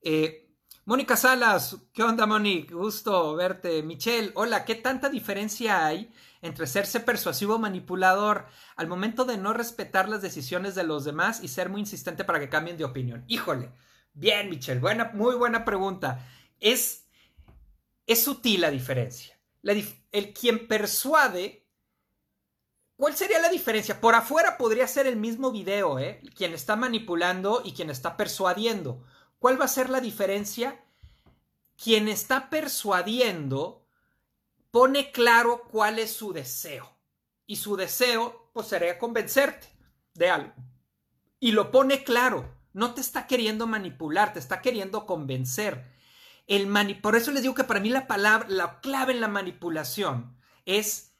Eh, 0.00 0.42
Mónica 0.84 1.16
Salas, 1.16 1.76
¿qué 1.92 2.02
onda, 2.02 2.26
Mónica? 2.26 2.74
Gusto 2.74 3.34
verte. 3.34 3.82
Michelle, 3.82 4.32
hola, 4.34 4.64
¿qué 4.64 4.76
tanta 4.76 5.08
diferencia 5.08 5.86
hay 5.86 6.12
entre 6.42 6.66
serse 6.66 7.00
persuasivo 7.00 7.58
manipulador 7.58 8.46
al 8.76 8.88
momento 8.88 9.24
de 9.24 9.36
no 9.36 9.52
respetar 9.52 10.08
las 10.08 10.22
decisiones 10.22 10.74
de 10.74 10.82
los 10.82 11.04
demás 11.04 11.42
y 11.42 11.48
ser 11.48 11.68
muy 11.68 11.80
insistente 11.80 12.24
para 12.24 12.40
que 12.40 12.48
cambien 12.48 12.76
de 12.76 12.84
opinión? 12.84 13.24
Híjole, 13.28 13.70
bien, 14.12 14.50
Michelle, 14.50 14.80
buena, 14.80 15.10
muy 15.14 15.36
buena 15.36 15.64
pregunta. 15.64 16.28
Es, 16.58 17.06
es 18.06 18.22
sutil 18.22 18.60
la 18.60 18.70
diferencia. 18.70 19.38
el 19.62 20.34
quien 20.34 20.66
persuade, 20.66 21.61
¿cuál 23.02 23.16
sería 23.16 23.40
la 23.40 23.48
diferencia? 23.48 24.00
Por 24.00 24.14
afuera 24.14 24.56
podría 24.56 24.86
ser 24.86 25.08
el 25.08 25.16
mismo 25.16 25.50
video, 25.50 25.98
¿eh? 25.98 26.20
Quien 26.36 26.54
está 26.54 26.76
manipulando 26.76 27.60
y 27.64 27.72
quien 27.72 27.90
está 27.90 28.16
persuadiendo 28.16 29.02
¿Cuál 29.42 29.60
va 29.60 29.64
a 29.64 29.68
ser 29.68 29.90
la 29.90 30.00
diferencia? 30.00 30.84
Quien 31.76 32.06
está 32.06 32.48
persuadiendo 32.48 33.84
pone 34.70 35.10
claro 35.10 35.64
cuál 35.68 35.98
es 35.98 36.12
su 36.12 36.32
deseo. 36.32 36.96
Y 37.44 37.56
su 37.56 37.74
deseo, 37.74 38.50
pues, 38.52 38.68
sería 38.68 39.00
convencerte 39.00 39.66
de 40.14 40.30
algo. 40.30 40.52
Y 41.40 41.50
lo 41.50 41.72
pone 41.72 42.04
claro. 42.04 42.56
No 42.72 42.94
te 42.94 43.00
está 43.00 43.26
queriendo 43.26 43.66
manipular, 43.66 44.32
te 44.32 44.38
está 44.38 44.62
queriendo 44.62 45.06
convencer. 45.06 45.90
El 46.46 46.68
Por 47.00 47.16
eso 47.16 47.32
les 47.32 47.42
digo 47.42 47.56
que 47.56 47.64
para 47.64 47.80
mí 47.80 47.88
la 47.88 48.06
palabra, 48.06 48.46
la 48.48 48.78
clave 48.78 49.12
en 49.12 49.20
la 49.20 49.26
manipulación 49.26 50.36
es 50.66 51.11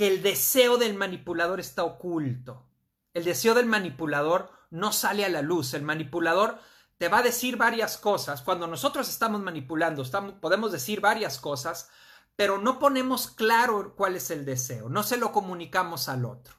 que 0.00 0.06
el 0.06 0.22
deseo 0.22 0.78
del 0.78 0.94
manipulador 0.94 1.60
está 1.60 1.84
oculto. 1.84 2.66
El 3.12 3.22
deseo 3.22 3.52
del 3.52 3.66
manipulador 3.66 4.50
no 4.70 4.94
sale 4.94 5.26
a 5.26 5.28
la 5.28 5.42
luz. 5.42 5.74
El 5.74 5.82
manipulador 5.82 6.58
te 6.96 7.08
va 7.08 7.18
a 7.18 7.22
decir 7.22 7.58
varias 7.58 7.98
cosas. 7.98 8.40
Cuando 8.40 8.66
nosotros 8.66 9.10
estamos 9.10 9.42
manipulando, 9.42 10.02
podemos 10.40 10.72
decir 10.72 11.02
varias 11.02 11.38
cosas, 11.38 11.90
pero 12.34 12.56
no 12.56 12.78
ponemos 12.78 13.28
claro 13.28 13.94
cuál 13.94 14.16
es 14.16 14.30
el 14.30 14.46
deseo, 14.46 14.88
no 14.88 15.02
se 15.02 15.18
lo 15.18 15.32
comunicamos 15.32 16.08
al 16.08 16.24
otro. 16.24 16.54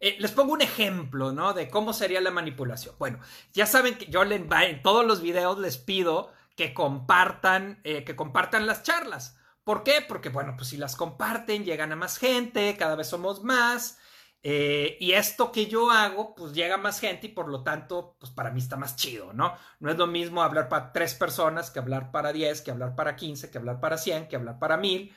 Eh, 0.00 0.16
les 0.18 0.32
pongo 0.32 0.52
un 0.52 0.62
ejemplo, 0.62 1.30
¿no? 1.30 1.52
De 1.52 1.70
cómo 1.70 1.92
sería 1.92 2.20
la 2.20 2.32
manipulación. 2.32 2.96
Bueno, 2.98 3.20
ya 3.52 3.66
saben 3.66 3.96
que 3.96 4.06
yo 4.06 4.24
en 4.24 4.82
todos 4.82 5.06
los 5.06 5.22
videos 5.22 5.56
les 5.60 5.78
pido 5.78 6.32
que 6.56 6.74
compartan, 6.74 7.80
eh, 7.84 8.02
que 8.02 8.16
compartan 8.16 8.66
las 8.66 8.82
charlas. 8.82 9.36
¿Por 9.64 9.84
qué? 9.84 10.04
Porque, 10.06 10.28
bueno, 10.28 10.54
pues 10.56 10.68
si 10.68 10.76
las 10.76 10.96
comparten, 10.96 11.64
llegan 11.64 11.92
a 11.92 11.96
más 11.96 12.18
gente, 12.18 12.76
cada 12.76 12.96
vez 12.96 13.08
somos 13.08 13.44
más, 13.44 13.98
eh, 14.44 14.96
y 14.98 15.12
esto 15.12 15.52
que 15.52 15.66
yo 15.66 15.90
hago, 15.90 16.34
pues 16.34 16.52
llega 16.52 16.76
más 16.76 16.98
gente 16.98 17.28
y 17.28 17.30
por 17.30 17.48
lo 17.48 17.62
tanto, 17.62 18.16
pues 18.18 18.32
para 18.32 18.50
mí 18.50 18.58
está 18.58 18.76
más 18.76 18.96
chido, 18.96 19.32
¿no? 19.32 19.56
No 19.78 19.90
es 19.90 19.96
lo 19.96 20.08
mismo 20.08 20.42
hablar 20.42 20.68
para 20.68 20.92
tres 20.92 21.14
personas 21.14 21.70
que 21.70 21.78
hablar 21.78 22.10
para 22.10 22.32
diez, 22.32 22.60
que 22.60 22.72
hablar 22.72 22.96
para 22.96 23.14
quince, 23.14 23.50
que 23.50 23.58
hablar 23.58 23.78
para 23.78 23.98
cien, 23.98 24.26
que 24.26 24.34
hablar 24.34 24.58
para 24.58 24.76
mil, 24.76 25.14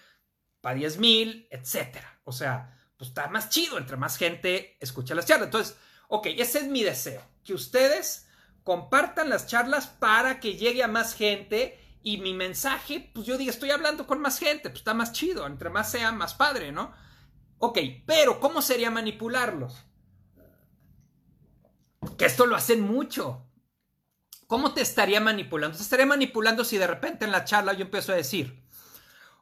para 0.62 0.76
diez 0.76 1.00
mil, 1.00 1.48
etcétera. 1.50 2.20
O 2.24 2.32
sea, 2.32 2.78
pues 2.98 3.10
está 3.10 3.28
más 3.30 3.50
chido 3.50 3.80
entre 3.80 3.98
más 3.98 4.18
gente 4.18 4.78
escucha 4.80 5.16
las 5.16 5.26
charlas. 5.26 5.48
Entonces, 5.48 5.78
ok, 6.08 6.28
ese 6.38 6.60
es 6.60 6.68
mi 6.68 6.84
deseo, 6.84 7.22
que 7.44 7.54
ustedes 7.56 8.28
compartan 8.64 9.30
las 9.30 9.48
charlas 9.48 9.88
para 9.88 10.40
que 10.40 10.56
llegue 10.56 10.84
a 10.84 10.88
más 10.88 11.16
gente 11.16 11.80
y 12.06 12.18
mi 12.18 12.36
mensaje, 12.36 13.10
pues 13.16 13.26
yo 13.26 13.36
diga, 13.36 13.50
estoy 13.50 13.72
hablando 13.72 14.06
con 14.06 14.22
más 14.22 14.38
gente, 14.38 14.70
pues 14.70 14.82
está 14.82 14.94
más 14.94 15.12
chido, 15.12 15.48
entre 15.48 15.72
más 15.72 15.90
sea, 15.90 16.12
más 16.12 16.36
padre, 16.36 16.72
¿no? 16.72 16.94
Ok, 17.58 17.80
pero 18.06 18.40
¿cómo 18.40 18.62
sería 18.62 18.92
manipularlos? 18.92 19.88
Que 22.16 22.26
esto 22.26 22.46
lo 22.46 22.56
hacen 22.56 22.82
mucho. 22.82 23.50
¿Cómo 24.46 24.76
te 24.76 24.82
estaría 24.82 25.20
manipulando? 25.20 25.78
Te 25.78 25.82
estaría 25.82 26.06
manipulando 26.06 26.64
si 26.64 26.78
de 26.78 26.86
repente 26.86 27.26
en 27.26 27.32
la 27.32 27.44
charla 27.44 27.74
yo 27.74 27.86
empiezo 27.86 28.12
a 28.12 28.18
decir, 28.18 28.64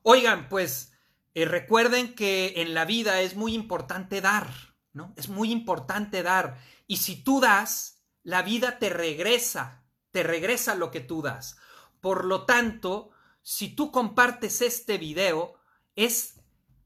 oigan, 0.01 0.47
pues 0.47 0.93
eh, 1.33 1.43
recuerden 1.43 2.15
que 2.15 2.61
en 2.61 2.73
la 2.73 2.85
vida 2.85 3.19
es 3.19 3.35
muy 3.35 3.55
importante 3.55 4.21
dar, 4.21 4.47
¿no? 4.93 5.13
Es 5.17 5.27
muy 5.27 5.51
importante 5.51 6.23
dar. 6.23 6.61
Y 6.87 6.95
si 6.95 7.21
tú 7.21 7.41
das, 7.41 8.05
la 8.23 8.41
vida 8.41 8.79
te 8.79 8.87
regresa, 8.87 9.83
te 10.11 10.23
regresa 10.23 10.75
lo 10.75 10.91
que 10.91 11.01
tú 11.01 11.21
das. 11.21 11.57
Por 12.03 12.25
lo 12.25 12.43
tanto, 12.45 13.11
si 13.41 13.69
tú 13.73 13.89
compartes 13.91 14.61
este 14.61 14.97
video, 14.99 15.55
es 15.95 16.33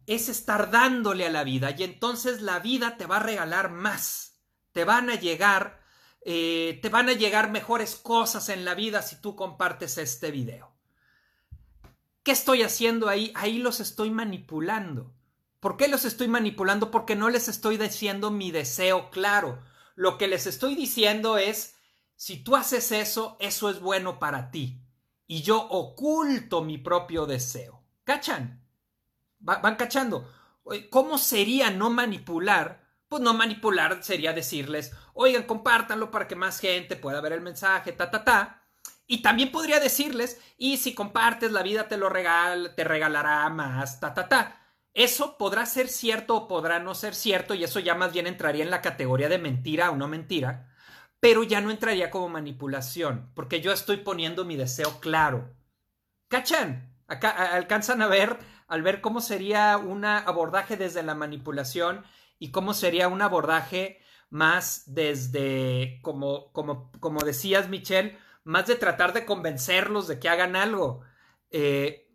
es 0.07 0.29
estar 0.29 0.71
dándole 0.71 1.25
a 1.25 1.29
la 1.29 1.43
vida 1.43 1.75
y 1.77 1.83
entonces 1.83 2.41
la 2.41 2.59
vida 2.59 2.95
te 2.97 3.05
va 3.05 3.17
a 3.17 3.23
regalar 3.23 3.69
más. 3.69 4.39
Te 4.71 4.85
van 4.85 5.09
a 5.09 5.15
llegar, 5.15 5.81
eh, 6.21 6.79
te 6.81 6.87
van 6.89 7.09
a 7.09 7.13
llegar 7.13 7.51
mejores 7.51 7.95
cosas 7.95 8.47
en 8.47 8.63
la 8.63 8.73
vida 8.73 9.01
si 9.01 9.17
tú 9.17 9.35
compartes 9.35 9.97
este 9.97 10.31
video. 10.31 10.73
¿Qué 12.23 12.31
estoy 12.31 12.61
haciendo 12.63 13.09
ahí? 13.09 13.33
Ahí 13.35 13.57
los 13.57 13.81
estoy 13.81 14.09
manipulando. 14.09 15.13
¿Por 15.59 15.75
qué 15.75 15.89
los 15.89 16.05
estoy 16.05 16.29
manipulando? 16.29 16.89
Porque 16.89 17.15
no 17.15 17.29
les 17.29 17.49
estoy 17.49 17.77
diciendo 17.77 18.31
mi 18.31 18.51
deseo 18.51 19.09
claro. 19.09 19.61
lo 19.95 20.19
que 20.19 20.27
les 20.27 20.45
estoy 20.45 20.75
diciendo 20.75 21.39
es, 21.39 21.75
si 22.15 22.37
tú 22.37 22.55
haces 22.55 22.91
eso, 22.91 23.35
eso 23.39 23.69
es 23.71 23.79
bueno 23.81 24.19
para 24.19 24.51
ti. 24.51 24.86
Y 25.27 25.41
yo 25.41 25.61
oculto 25.61 26.63
mi 26.63 26.77
propio 26.77 27.25
deseo. 27.25 27.83
¿Cachan? 28.03 28.63
van 29.39 29.75
cachando. 29.75 30.27
¿Cómo 30.89 31.17
sería 31.17 31.69
no 31.69 31.89
manipular? 31.89 32.85
Pues 33.07 33.21
no 33.21 33.33
manipular 33.33 34.03
sería 34.03 34.33
decirles, 34.33 34.93
oigan, 35.13 35.43
compártanlo 35.43 36.11
para 36.11 36.27
que 36.27 36.35
más 36.35 36.59
gente 36.59 36.97
pueda 36.97 37.21
ver 37.21 37.33
el 37.33 37.41
mensaje, 37.41 37.93
ta, 37.93 38.11
ta, 38.11 38.23
ta. 38.23 38.63
Y 39.05 39.21
también 39.21 39.51
podría 39.51 39.79
decirles, 39.79 40.41
y 40.57 40.77
si 40.77 40.93
compartes, 40.93 41.53
la 41.53 41.63
vida 41.63 41.87
te 41.87 41.95
lo 41.95 42.09
regala, 42.09 42.75
te 42.75 42.83
regalará 42.83 43.47
más, 43.49 44.01
ta, 44.01 44.13
ta, 44.13 44.27
ta. 44.27 44.61
Eso 44.93 45.37
podrá 45.37 45.65
ser 45.65 45.87
cierto 45.87 46.35
o 46.35 46.47
podrá 46.49 46.79
no 46.79 46.95
ser 46.95 47.15
cierto, 47.15 47.53
y 47.53 47.63
eso 47.63 47.79
ya 47.79 47.95
más 47.95 48.11
bien 48.11 48.27
entraría 48.27 48.63
en 48.65 48.71
la 48.71 48.81
categoría 48.81 49.29
de 49.29 49.37
mentira 49.37 49.91
o 49.91 49.95
no 49.95 50.09
mentira, 50.09 50.66
pero 51.19 51.43
ya 51.43 51.61
no 51.61 51.71
entraría 51.71 52.11
como 52.11 52.29
manipulación, 52.29 53.31
porque 53.33 53.61
yo 53.61 53.71
estoy 53.71 53.97
poniendo 53.97 54.45
mi 54.45 54.55
deseo 54.55 54.99
claro. 54.99 55.53
¿Cachan? 56.27 56.93
Acá 57.07 57.29
alcanzan 57.55 58.01
a 58.01 58.07
ver 58.07 58.37
al 58.67 58.81
ver 58.81 59.01
cómo 59.01 59.21
sería 59.21 59.77
un 59.77 60.03
abordaje 60.05 60.75
desde 60.75 61.01
la 61.03 61.15
manipulación 61.15 62.03
y 62.37 62.51
cómo 62.51 62.73
sería 62.73 63.07
un 63.07 63.21
abordaje 63.21 64.01
más 64.29 64.83
desde, 64.93 65.99
como, 66.01 66.51
como, 66.51 66.91
como 66.99 67.21
decías, 67.21 67.69
Michelle, 67.69 68.17
más 68.43 68.67
de 68.67 68.75
tratar 68.75 69.13
de 69.13 69.25
convencerlos 69.25 70.07
de 70.07 70.19
que 70.19 70.29
hagan 70.29 70.55
algo. 70.55 71.01
Eh, 71.49 72.09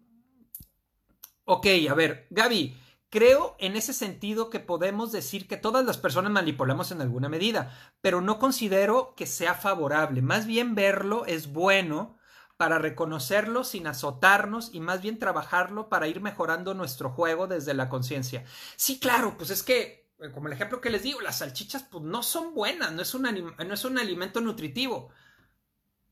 ok, 1.44 1.66
a 1.88 1.94
ver, 1.94 2.26
Gaby, 2.30 2.76
creo 3.12 3.57
en 3.59 3.76
ese 3.76 3.92
sentido 3.92 4.49
que 4.49 4.59
podemos 4.59 5.12
decir 5.12 5.47
que 5.47 5.59
todas 5.59 5.85
las 5.85 5.99
personas 5.99 6.33
manipulamos 6.33 6.90
en 6.92 7.02
alguna 7.02 7.28
medida, 7.28 7.92
pero 8.00 8.23
no 8.23 8.38
considero 8.38 9.12
que 9.14 9.26
sea 9.26 9.54
favorable. 9.54 10.23
Más 10.23 10.47
bien 10.47 10.75
verlo 10.75 11.26
es 11.26 11.52
bueno 11.52 12.16
para 12.57 12.78
reconocerlo 12.78 13.64
sin 13.64 13.87
azotarnos 13.87 14.71
y 14.73 14.81
más 14.81 15.02
bien 15.02 15.19
trabajarlo 15.19 15.90
para 15.90 16.09
ir 16.09 16.23
mejorando 16.23 16.73
nuestro 16.73 17.11
juego 17.11 17.47
desde 17.47 17.75
la 17.75 17.90
conciencia. 17.90 18.45
Sí, 18.76 18.99
claro, 18.99 19.37
pues 19.37 19.50
es 19.50 19.62
que, 19.62 20.11
eh, 20.19 20.31
como 20.33 20.47
el 20.47 20.54
ejemplo 20.54 20.81
que 20.81 20.88
les 20.88 21.02
digo, 21.02 21.21
las 21.21 21.38
salchichas 21.38 21.83
pues 21.83 22.02
no 22.02 22.23
son 22.23 22.54
buenas, 22.54 22.92
no 22.92 23.02
es 23.02 23.12
un, 23.12 23.25
no 23.25 23.75
es 23.75 23.85
un 23.85 23.99
alimento 23.99 24.40
nutritivo. 24.40 25.11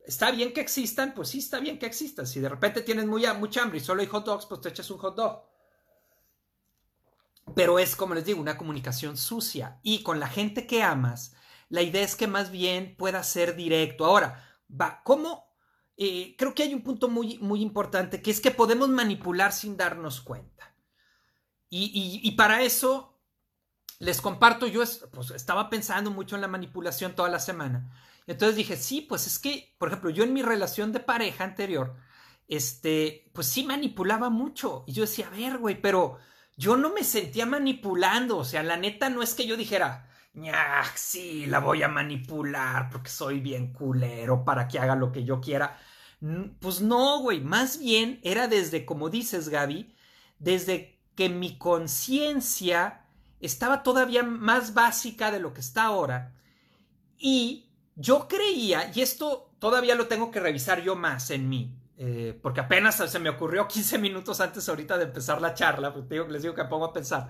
Está 0.05 0.33
bien 0.33 0.53
que 0.53 0.61
existan, 0.61 1.15
pues 1.15 1.31
sí 1.31 1.39
está 1.39 1.61
bien 1.61 1.79
que 1.79 1.87
existan. 1.87 2.27
Si 2.27 2.41
de 2.41 2.49
repente 2.51 2.83
tienes 2.83 3.07
muy, 3.07 3.25
mucha 3.39 3.63
hambre 3.63 3.79
y 3.79 3.81
solo 3.81 4.03
hay 4.03 4.07
hot 4.07 4.27
dogs, 4.27 4.45
pues 4.45 4.61
te 4.61 4.69
echas 4.69 4.91
un 4.91 4.99
hot 4.99 5.17
dog. 5.17 5.50
Pero 7.55 7.79
es, 7.79 7.97
como 7.97 8.15
les 8.15 8.25
digo, 8.25 8.41
una 8.41 8.57
comunicación 8.57 9.17
sucia. 9.17 9.81
Y 9.83 10.03
con 10.03 10.21
la 10.21 10.29
gente 10.29 10.67
que 10.67 10.83
amas, 10.83 11.35
la 11.69 11.83
idea 11.83 12.03
es 12.03 12.17
que 12.17 12.27
más 12.27 12.51
bien 12.51 12.97
pueda 12.97 13.23
ser 13.23 13.57
directo. 13.57 14.05
Ahora, 14.05 14.45
va, 14.69 15.03
¿cómo 15.05 15.51
eh, 16.03 16.35
creo 16.39 16.55
que 16.55 16.63
hay 16.63 16.73
un 16.73 16.81
punto 16.81 17.11
muy, 17.11 17.37
muy 17.41 17.61
importante, 17.61 18.23
que 18.23 18.31
es 18.31 18.41
que 18.41 18.51
podemos 18.51 18.89
manipular 18.89 19.53
sin 19.53 19.77
darnos 19.77 20.23
cuenta. 20.23 20.75
Y, 21.69 22.31
para 22.39 22.63
eso, 22.63 23.21
les 23.99 24.23
comparto, 24.23 24.67
yo 24.67 24.83
pues, 25.13 25.31
estaba 25.33 25.69
pensando 25.69 26.11
mucho 26.11 26.37
en 26.37 26.41
la 26.41 26.49
manipulación 26.49 27.15
toda 27.15 27.29
la 27.29 27.39
semana. 27.39 27.93
Entonces 28.27 28.57
dije, 28.57 28.79
sí, 28.79 29.03
pues 29.03 29.27
es 29.27 29.39
que, 29.39 29.75
por 29.77 29.89
ejemplo, 29.89 30.09
yo 30.09 30.25
en 30.25 30.33
mi 30.33 30.41
relación 30.41 30.91
de 30.91 31.01
pareja 31.01 31.45
anterior, 31.45 31.95
este, 32.49 33.31
pues 33.35 33.49
sí 33.49 33.65
manipulaba 33.65 34.31
mucho. 34.31 34.85
Y 34.87 34.95
yo 34.95 35.03
decía, 35.03 35.27
a 35.27 35.31
ver, 35.31 35.59
güey, 35.59 35.83
pero 35.83 36.17
yo 36.57 36.77
no 36.77 36.93
me 36.93 37.05
sentía 37.05 37.47
manipulando. 37.47 38.39
O 38.39 38.45
sea, 38.45 38.63
la 38.63 38.77
neta 38.77 39.11
no 39.11 39.23
es 39.23 39.35
que 39.35 39.47
yo 39.47 39.57
dijera, 39.57 40.09
sí, 40.95 41.47
la 41.47 41.59
voy 41.61 41.83
a 41.83 41.89
manipular 41.89 42.91
porque 42.91 43.11
soy 43.11 43.41
bien 43.41 43.73
culero 43.73 44.45
para 44.45 44.69
que 44.69 44.79
haga 44.79 44.95
lo 44.97 45.13
que 45.13 45.25
yo 45.25 45.41
quiera. 45.41 45.79
Pues 46.61 46.81
no, 46.81 47.21
güey, 47.21 47.41
más 47.41 47.79
bien 47.79 48.21
era 48.23 48.47
desde, 48.47 48.85
como 48.85 49.09
dices, 49.09 49.49
Gaby, 49.49 49.95
desde 50.39 51.01
que 51.15 51.29
mi 51.29 51.57
conciencia 51.57 53.07
estaba 53.41 53.83
todavía 53.83 54.23
más 54.23 54.75
básica 54.75 55.31
de 55.31 55.41
lo 55.41 55.55
que 55.55 55.61
está 55.61 55.85
ahora. 55.85 56.35
Y 57.19 57.71
yo 57.97 58.29
creía, 58.29 58.91
y 58.95 59.01
esto 59.01 59.51
todavía 59.59 59.95
lo 59.95 60.09
tengo 60.09 60.31
que 60.31 60.41
revisar 60.41 60.83
yo 60.83 60.97
más 60.97 61.31
en 61.31 61.49
mí, 61.49 61.80
eh, 62.03 62.39
porque 62.43 62.61
apenas 62.61 62.97
se 62.97 63.19
me 63.19 63.29
ocurrió 63.29 63.69
15 63.69 63.99
minutos 63.99 64.41
antes 64.41 64.69
ahorita 64.69 64.97
de 64.99 65.05
empezar 65.05 65.41
la 65.41 65.55
charla, 65.55 65.93
porque 65.93 66.25
les 66.29 66.43
digo 66.43 66.55
que 66.55 66.65
pongo 66.65 66.87
a 66.87 66.93
pensar, 66.93 67.29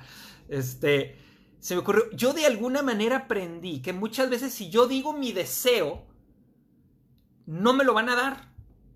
este, 0.48 1.18
se 1.58 1.74
me 1.74 1.80
ocurrió, 1.80 2.10
yo 2.12 2.32
de 2.32 2.46
alguna 2.46 2.80
manera 2.80 3.16
aprendí 3.16 3.82
que 3.82 3.92
muchas 3.92 4.30
veces 4.30 4.54
si 4.54 4.70
yo 4.70 4.86
digo 4.86 5.12
mi 5.12 5.32
deseo, 5.32 6.06
no 7.46 7.72
me 7.72 7.84
lo 7.84 7.94
van 7.94 8.08
a 8.08 8.14
dar 8.14 8.50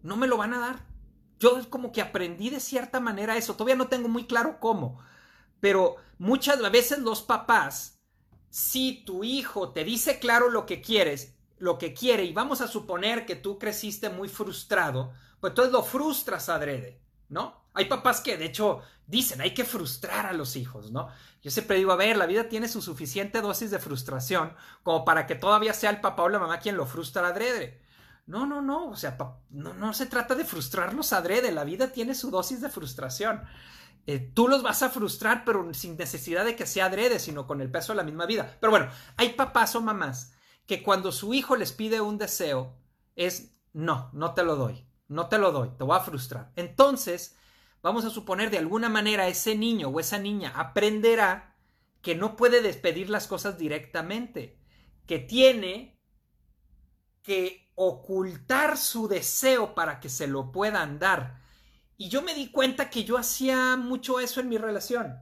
no 0.05 0.17
me 0.17 0.29
lo 0.29 0.37
van 0.37 0.55
a 0.55 0.61
dar. 0.61 0.87
Yo 1.41 1.59
como 1.69 1.91
que 1.91 2.01
aprendí 2.01 2.51
de 2.51 2.61
cierta 2.61 3.01
manera 3.01 3.37
eso, 3.37 3.55
todavía 3.55 3.75
no 3.75 3.89
tengo 3.89 4.09
muy 4.09 4.27
claro 4.27 4.61
cómo, 4.61 5.01
pero 5.59 5.97
muchas 6.19 6.61
veces 6.71 7.01
los 7.01 7.23
papás, 7.23 7.99
si 8.51 9.03
tu 9.05 9.25
hijo 9.25 9.73
te 9.73 9.83
dice 9.83 10.21
claro 10.21 10.51
lo 10.51 10.65
que 10.65 10.81
quieres, 10.81 11.35
lo 11.59 11.79
que 11.79 11.93
quiere, 11.93 12.25
y 12.25 12.33
vamos 12.33 12.61
a 12.61 12.69
suponer 12.69 13.27
que 13.27 13.35
tú 13.35 13.59
creciste 13.59 14.11
muy 14.11 14.29
frustrado, 14.29 15.13
pues 15.45 15.51
entonces 15.51 15.73
lo 15.75 15.83
frustras 15.83 16.49
adrede, 16.49 17.03
¿no? 17.29 17.67
Hay 17.75 17.85
papás 17.85 18.23
que 18.23 18.39
de 18.39 18.47
hecho 18.47 18.81
dicen, 19.07 19.43
hay 19.43 19.53
que 19.53 19.67
frustrar 19.67 20.25
a 20.25 20.33
los 20.33 20.57
hijos, 20.57 20.91
¿no? 20.91 21.09
Yo 21.43 21.51
siempre 21.51 21.77
digo, 21.77 21.93
a 21.93 21.97
ver, 21.97 22.17
la 22.17 22.25
vida 22.25 22.49
tiene 22.49 22.67
su 22.67 22.81
suficiente 22.81 23.43
dosis 23.43 23.71
de 23.71 23.79
frustración 23.79 24.55
como 24.83 25.05
para 25.05 25.27
que 25.27 25.35
todavía 25.35 25.75
sea 25.75 25.91
el 25.91 26.01
papá 26.01 26.23
o 26.23 26.31
la 26.31 26.39
mamá 26.39 26.61
quien 26.61 26.79
lo 26.79 26.87
frustra 26.87 27.29
adrede. 27.29 27.83
No, 28.25 28.47
no, 28.47 28.63
no, 28.63 28.89
o 28.89 28.97
sea, 28.97 29.19
no, 29.51 29.75
no 29.75 29.93
se 29.93 30.07
trata 30.07 30.35
de 30.35 30.47
frustrarlos 30.47 31.13
adrede, 31.13 31.53
la 31.53 31.65
vida 31.65 31.93
tiene 31.93 32.15
su 32.15 32.31
dosis 32.31 32.63
de 32.63 32.71
frustración. 32.71 33.43
Eh, 34.07 34.21
tú 34.21 34.49
los 34.49 34.63
vas 34.63 34.83
a 34.83 34.89
frustrar, 34.89 35.45
pero 35.45 35.75
sin 35.75 35.99
necesidad 35.99 36.47
de 36.47 36.57
que 36.57 36.65
sea 36.65 36.87
adrede, 36.87 37.19
sino 37.19 37.47
con 37.47 37.61
el 37.61 37.71
peso 37.71 37.93
de 37.93 37.99
la 37.99 38.05
misma 38.05 38.25
vida. 38.25 38.57
Pero 38.63 38.71
bueno, 38.71 38.89
hay 39.19 39.35
papás 39.35 39.77
o 39.77 39.83
mamás 39.83 40.33
que 40.65 40.83
cuando 40.83 41.13
su 41.13 41.35
hijo 41.35 41.55
les 41.55 41.73
pide 41.73 42.01
un 42.01 42.17
deseo, 42.17 42.79
es 43.15 43.51
no, 43.75 44.09
no 44.15 44.33
te 44.33 44.43
lo 44.43 44.57
doy, 44.57 44.87
no 45.09 45.29
te 45.29 45.39
lo 45.39 45.53
doy, 45.53 45.71
te 45.77 45.85
voy 45.85 45.97
a 45.97 46.01
frustrar. 46.01 46.53
Entonces, 46.57 47.37
vamos 47.83 48.05
a 48.05 48.11
suponer 48.11 48.51
de 48.51 48.59
alguna 48.59 48.89
manera 48.89 49.29
ese 49.29 49.57
niño 49.57 49.89
o 49.89 50.01
esa 50.01 50.19
niña 50.19 50.53
aprenderá 50.57 51.57
que 52.01 52.15
no 52.15 52.37
puede 52.37 52.63
despedir 52.63 53.11
las 53.11 53.27
cosas 53.27 53.59
directamente, 53.59 54.59
que 55.07 55.19
tiene 55.19 55.99
que 57.23 57.73
ocultar 57.75 58.77
su 58.77 59.09
deseo 59.09 59.75
para 59.75 60.01
que 60.01 60.09
se 60.09 60.27
lo 60.27 60.53
puedan 60.53 60.99
dar. 60.99 61.43
Y 61.97 62.09
yo 62.09 62.23
me 62.23 62.35
di 62.35 62.51
cuenta 62.51 62.91
que 62.91 63.05
yo 63.05 63.17
hacía 63.17 63.77
mucho 63.77 64.21
eso 64.21 64.41
en 64.41 64.49
mi 64.49 64.59
relación. 64.59 65.19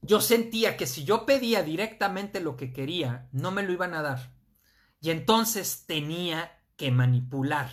Yo 0.00 0.20
sentía 0.20 0.76
que 0.76 0.86
si 0.86 1.04
yo 1.04 1.26
pedía 1.26 1.62
directamente 1.62 2.40
lo 2.40 2.56
que 2.56 2.72
quería, 2.72 3.28
no 3.32 3.50
me 3.50 3.62
lo 3.62 3.72
iban 3.72 3.94
a 3.94 4.02
dar. 4.02 4.32
Y 5.00 5.10
entonces 5.10 5.84
tenía 5.86 6.57
que 6.78 6.90
manipular. 6.90 7.70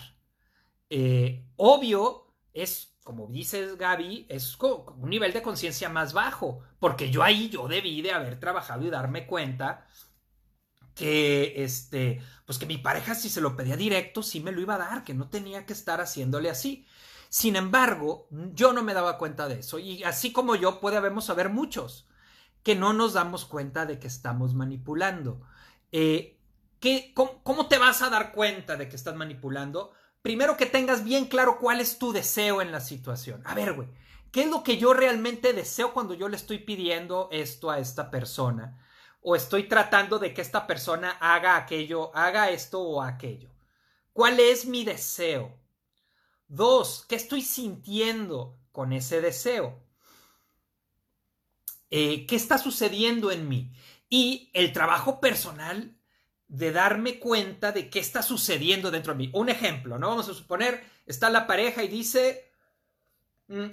Eh, 0.90 1.46
obvio, 1.56 2.34
es, 2.52 2.98
como 3.04 3.28
dices 3.28 3.78
Gaby, 3.78 4.26
es 4.28 4.58
un 4.60 5.08
nivel 5.08 5.32
de 5.32 5.42
conciencia 5.42 5.88
más 5.88 6.12
bajo, 6.12 6.60
porque 6.80 7.10
yo 7.10 7.22
ahí 7.22 7.48
yo 7.48 7.68
debí 7.68 8.02
de 8.02 8.12
haber 8.12 8.38
trabajado 8.38 8.84
y 8.84 8.90
darme 8.90 9.26
cuenta 9.26 9.86
que 10.94 11.62
este, 11.62 12.20
pues 12.46 12.58
que 12.58 12.66
mi 12.66 12.78
pareja 12.78 13.14
si 13.14 13.28
se 13.28 13.40
lo 13.40 13.54
pedía 13.54 13.76
directo, 13.76 14.22
sí 14.22 14.40
me 14.40 14.52
lo 14.52 14.60
iba 14.60 14.74
a 14.74 14.78
dar, 14.78 15.04
que 15.04 15.14
no 15.14 15.28
tenía 15.28 15.64
que 15.66 15.72
estar 15.72 16.00
haciéndole 16.00 16.50
así. 16.50 16.84
Sin 17.28 17.54
embargo, 17.56 18.28
yo 18.54 18.72
no 18.72 18.82
me 18.82 18.94
daba 18.94 19.18
cuenta 19.18 19.46
de 19.48 19.60
eso. 19.60 19.78
Y 19.78 20.02
así 20.04 20.32
como 20.32 20.56
yo, 20.56 20.80
puede 20.80 20.96
habernos 20.96 21.26
saber 21.26 21.50
muchos 21.50 22.08
que 22.62 22.74
no 22.74 22.92
nos 22.92 23.12
damos 23.12 23.44
cuenta 23.44 23.86
de 23.86 23.98
que 24.00 24.08
estamos 24.08 24.54
manipulando. 24.54 25.42
Eh, 25.92 26.35
¿qué, 26.86 27.12
cómo, 27.14 27.42
¿Cómo 27.42 27.66
te 27.66 27.78
vas 27.78 28.02
a 28.02 28.10
dar 28.10 28.30
cuenta 28.30 28.76
de 28.76 28.88
que 28.88 28.94
estás 28.94 29.16
manipulando? 29.16 29.92
Primero 30.22 30.56
que 30.56 30.66
tengas 30.66 31.02
bien 31.02 31.26
claro 31.26 31.58
cuál 31.58 31.80
es 31.80 31.98
tu 31.98 32.12
deseo 32.12 32.62
en 32.62 32.70
la 32.70 32.80
situación. 32.80 33.42
A 33.44 33.54
ver, 33.54 33.72
güey, 33.72 33.88
¿qué 34.30 34.42
es 34.42 34.50
lo 34.50 34.62
que 34.62 34.78
yo 34.78 34.94
realmente 34.94 35.52
deseo 35.52 35.92
cuando 35.92 36.14
yo 36.14 36.28
le 36.28 36.36
estoy 36.36 36.58
pidiendo 36.58 37.28
esto 37.32 37.70
a 37.70 37.78
esta 37.78 38.10
persona? 38.10 38.82
o 39.28 39.34
estoy 39.34 39.64
tratando 39.64 40.20
de 40.20 40.32
que 40.32 40.40
esta 40.40 40.68
persona 40.68 41.18
haga 41.18 41.56
aquello, 41.56 42.14
haga 42.14 42.50
esto 42.50 42.80
o 42.80 43.02
aquello? 43.02 43.50
¿Cuál 44.12 44.38
es 44.38 44.66
mi 44.66 44.84
deseo? 44.84 45.58
Dos, 46.46 47.04
¿qué 47.08 47.16
estoy 47.16 47.42
sintiendo 47.42 48.60
con 48.70 48.92
ese 48.92 49.20
deseo? 49.20 49.82
Eh, 51.90 52.24
¿Qué 52.26 52.36
está 52.36 52.56
sucediendo 52.56 53.32
en 53.32 53.48
mí? 53.48 53.72
Y 54.08 54.52
el 54.54 54.72
trabajo 54.72 55.18
personal 55.18 55.95
de 56.48 56.72
darme 56.72 57.18
cuenta 57.18 57.72
de 57.72 57.90
qué 57.90 57.98
está 57.98 58.22
sucediendo 58.22 58.90
dentro 58.90 59.12
de 59.12 59.18
mí. 59.18 59.30
Un 59.32 59.48
ejemplo, 59.48 59.98
¿no? 59.98 60.08
Vamos 60.08 60.28
a 60.28 60.34
suponer, 60.34 60.84
está 61.06 61.28
la 61.30 61.46
pareja 61.46 61.82
y 61.82 61.88
dice, 61.88 62.50
mm, 63.48 63.66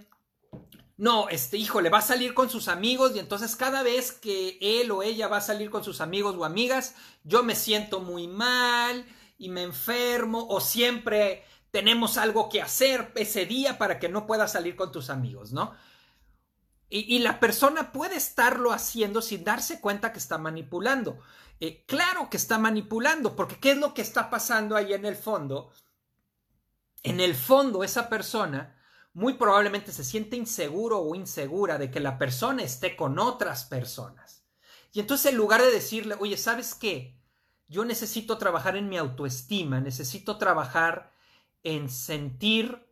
no, 0.97 1.29
este 1.29 1.57
hijo 1.57 1.81
le 1.81 1.89
va 1.89 1.99
a 1.99 2.01
salir 2.01 2.33
con 2.33 2.49
sus 2.49 2.67
amigos 2.67 3.15
y 3.15 3.19
entonces 3.19 3.55
cada 3.55 3.83
vez 3.83 4.12
que 4.12 4.57
él 4.62 4.91
o 4.91 5.03
ella 5.03 5.27
va 5.27 5.38
a 5.38 5.41
salir 5.41 5.69
con 5.69 5.83
sus 5.83 6.01
amigos 6.01 6.36
o 6.38 6.45
amigas, 6.45 6.95
yo 7.23 7.43
me 7.43 7.55
siento 7.55 7.99
muy 7.99 8.27
mal 8.27 9.05
y 9.38 9.49
me 9.49 9.63
enfermo 9.63 10.47
o 10.49 10.62
siempre 10.62 11.43
tenemos 11.71 12.17
algo 12.17 12.49
que 12.49 12.62
hacer 12.62 13.12
ese 13.15 13.45
día 13.45 13.77
para 13.77 13.99
que 13.99 14.07
no 14.07 14.27
pueda 14.27 14.47
salir 14.47 14.75
con 14.75 14.91
tus 14.91 15.09
amigos, 15.09 15.51
¿no? 15.51 15.73
Y, 16.95 17.17
la 17.19 17.39
persona 17.39 17.91
puede 17.91 18.17
estarlo 18.17 18.71
haciendo 18.71 19.23
sin 19.23 19.43
darse 19.43 19.82
cuenta 19.82 20.13
que 20.13 20.19
está 20.19 20.38
manipulando. 20.38 21.17
Eh, 21.60 21.84
claro 21.88 22.29
que 22.29 22.38
está 22.38 22.60
manipulando, 22.60 23.36
porque 23.36 23.60
¿qué 23.60 23.71
es 23.71 23.79
lo 23.79 23.95
que 23.95 24.03
está 24.03 24.29
pasando 24.29 24.75
ahí 24.75 24.93
en 24.93 25.03
el 25.03 25.15
fondo? 25.15 25.71
En 27.01 27.19
el 27.19 27.34
fondo, 27.34 27.84
esa 27.84 28.10
persona 28.10 28.77
muy 29.13 29.34
probablemente 29.34 29.91
se 29.91 30.03
siente 30.03 30.36
inseguro 30.36 30.99
o 30.99 31.15
insegura 31.15 31.79
de 31.79 31.89
que 31.89 31.99
la 31.99 32.19
persona 32.19 32.62
esté 32.62 32.95
con 32.95 33.17
otras 33.17 33.65
personas. 33.65 34.45
Y 34.91 34.99
entonces 34.99 35.32
en 35.32 35.38
lugar 35.38 35.63
de 35.63 35.71
decirle, 35.71 36.15
oye, 36.19 36.38
¿sabes 36.38 36.75
qué? 36.75 37.17
Yo 37.67 37.86
necesito 37.86 38.38
trabajar 38.38 38.77
en 38.77 38.88
mi 38.88 38.97
autoestima, 38.97 39.79
necesito 39.79 40.38
trabajar 40.38 41.12
en 41.63 41.89
sentir 41.89 42.86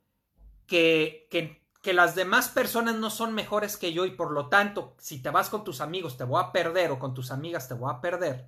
que, 0.66 1.28
que, 1.30 1.61
que, 1.82 1.94
las 1.94 2.16
demás 2.16 2.50
personas 2.50 2.96
no 2.96 3.10
son 3.10 3.34
mejores 3.34 3.78
que 3.78 3.94
yo 3.94 4.06
y 4.06 4.12
por 4.12 4.32
lo 4.32 4.48
tanto, 4.50 4.96
si 5.00 5.22
te 5.22 5.30
vas 5.30 5.50
con 5.50 5.64
tus 5.64 5.82
amigos 5.82 6.18
te 6.18 6.24
voy 6.24 6.42
a 6.44 6.52
perder 6.52 6.92
o 6.92 7.00
con 7.00 7.14
tus 7.14 7.32
amigas 7.32 7.68
te 7.68 7.74
voy 7.74 7.92
a 7.92 8.02
perder. 8.02 8.48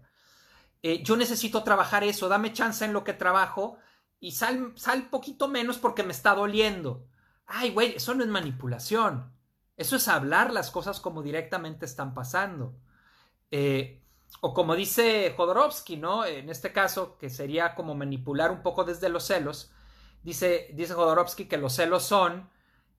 Eh, 0.81 1.03
yo 1.03 1.15
necesito 1.15 1.63
trabajar 1.63 2.03
eso, 2.03 2.29
dame 2.29 2.53
chance 2.53 2.83
en 2.83 2.93
lo 2.93 3.03
que 3.03 3.13
trabajo 3.13 3.77
y 4.19 4.31
sal, 4.31 4.73
sal 4.75 5.09
poquito 5.09 5.47
menos 5.47 5.77
porque 5.77 6.03
me 6.03 6.11
está 6.11 6.35
doliendo. 6.35 7.05
Ay, 7.45 7.71
güey, 7.71 7.95
eso 7.95 8.13
no 8.13 8.23
es 8.23 8.29
manipulación. 8.29 9.33
Eso 9.75 9.95
es 9.95 10.07
hablar 10.07 10.53
las 10.53 10.71
cosas 10.71 10.99
como 10.99 11.23
directamente 11.23 11.85
están 11.85 12.13
pasando. 12.13 12.75
Eh, 13.51 14.01
o 14.41 14.53
como 14.53 14.75
dice 14.75 15.33
Jodorowsky, 15.35 15.97
¿no? 15.97 16.25
En 16.25 16.49
este 16.49 16.71
caso, 16.71 17.17
que 17.17 17.29
sería 17.29 17.75
como 17.75 17.95
manipular 17.95 18.51
un 18.51 18.61
poco 18.61 18.83
desde 18.83 19.09
los 19.09 19.25
celos, 19.25 19.71
dice, 20.23 20.69
dice 20.73 20.93
Jodorowsky 20.93 21.45
que 21.45 21.57
los 21.57 21.73
celos 21.73 22.03
son 22.03 22.49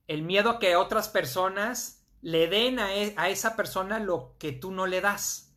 el 0.06 0.22
miedo 0.22 0.50
a 0.50 0.58
que 0.58 0.76
otras 0.76 1.08
personas 1.08 2.04
le 2.20 2.48
den 2.48 2.78
a, 2.78 2.94
e, 2.94 3.14
a 3.16 3.28
esa 3.28 3.56
persona 3.56 3.98
lo 3.98 4.34
que 4.38 4.52
tú 4.52 4.70
no 4.70 4.86
le 4.86 5.00
das. 5.00 5.54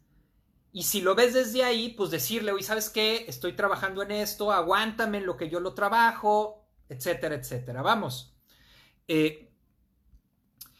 Y 0.71 0.83
si 0.83 1.01
lo 1.01 1.15
ves 1.15 1.33
desde 1.33 1.63
ahí, 1.63 1.89
pues 1.89 2.11
decirle, 2.11 2.51
oye, 2.51 2.63
¿sabes 2.63 2.89
qué? 2.89 3.25
Estoy 3.27 3.53
trabajando 3.53 4.03
en 4.03 4.11
esto, 4.11 4.51
aguántame 4.51 5.19
en 5.19 5.25
lo 5.25 5.37
que 5.37 5.49
yo 5.49 5.59
lo 5.59 5.73
trabajo, 5.73 6.67
etcétera, 6.89 7.35
etcétera. 7.35 7.81
Vamos. 7.81 8.35
Eh, 9.07 9.51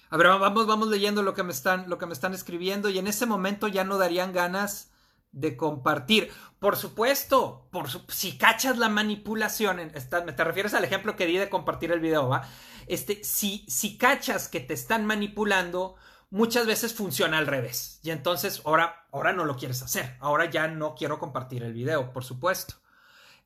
a 0.10 0.18
ver, 0.18 0.28
vamos, 0.28 0.68
vamos 0.68 0.88
leyendo 0.90 1.24
lo 1.24 1.34
que, 1.34 1.44
me 1.44 1.52
están, 1.52 1.90
lo 1.90 1.98
que 1.98 2.06
me 2.06 2.14
están 2.14 2.34
escribiendo 2.34 2.90
y 2.90 2.98
en 2.98 3.08
ese 3.08 3.26
momento 3.26 3.68
ya 3.68 3.84
no 3.84 3.98
darían 3.98 4.34
ganas 4.34 4.92
de 5.40 5.56
compartir. 5.56 6.32
Por 6.60 6.76
supuesto, 6.76 7.68
por 7.72 7.88
si 8.12 8.38
cachas 8.38 8.78
la 8.78 8.90
manipulación, 8.90 9.80
te 9.92 10.44
refieres 10.44 10.74
al 10.74 10.84
ejemplo 10.84 11.16
que 11.16 11.26
di 11.26 11.38
de 11.38 11.50
compartir 11.50 11.92
el 11.92 12.00
video, 12.00 12.28
¿va? 12.28 12.48
Este, 12.88 13.24
si, 13.24 13.66
si 13.68 13.98
cachas 13.98 14.48
que 14.48 14.60
te 14.60 14.74
están 14.74 15.06
manipulando, 15.06 15.96
muchas 16.30 16.66
veces 16.66 16.94
funciona 16.94 17.38
al 17.38 17.48
revés. 17.48 18.00
Y 18.04 18.12
entonces 18.12 18.62
ahora, 18.66 19.06
ahora 19.12 19.34
no 19.34 19.46
lo 19.46 19.56
quieres 19.56 19.82
hacer. 19.82 20.16
Ahora 20.20 20.50
ya 20.50 20.68
no 20.68 20.96
quiero 20.96 21.20
compartir 21.20 21.64
el 21.64 21.74
video, 21.74 22.12
por 22.12 22.24
supuesto. 22.24 22.76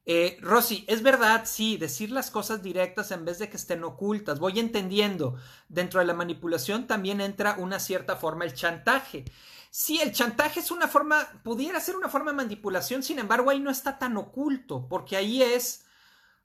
Eh, 0.05 0.39
Rosy, 0.41 0.83
es 0.87 1.03
verdad, 1.03 1.43
sí, 1.45 1.77
decir 1.77 2.11
las 2.11 2.31
cosas 2.31 2.63
directas 2.63 3.11
en 3.11 3.23
vez 3.23 3.37
de 3.37 3.49
que 3.49 3.57
estén 3.57 3.83
ocultas. 3.83 4.39
Voy 4.39 4.59
entendiendo. 4.59 5.35
Dentro 5.69 5.99
de 5.99 6.05
la 6.05 6.13
manipulación 6.13 6.87
también 6.87 7.21
entra 7.21 7.55
una 7.57 7.79
cierta 7.79 8.15
forma 8.15 8.45
el 8.45 8.53
chantaje. 8.53 9.25
Sí, 9.73 10.01
el 10.01 10.11
chantaje 10.11 10.59
es 10.59 10.69
una 10.69 10.89
forma, 10.89 11.41
pudiera 11.43 11.79
ser 11.79 11.95
una 11.95 12.09
forma 12.09 12.31
de 12.31 12.37
manipulación, 12.37 13.01
sin 13.03 13.19
embargo, 13.19 13.49
ahí 13.49 13.61
no 13.61 13.71
está 13.71 13.97
tan 13.97 14.17
oculto, 14.17 14.85
porque 14.89 15.15
ahí 15.15 15.41
es, 15.41 15.85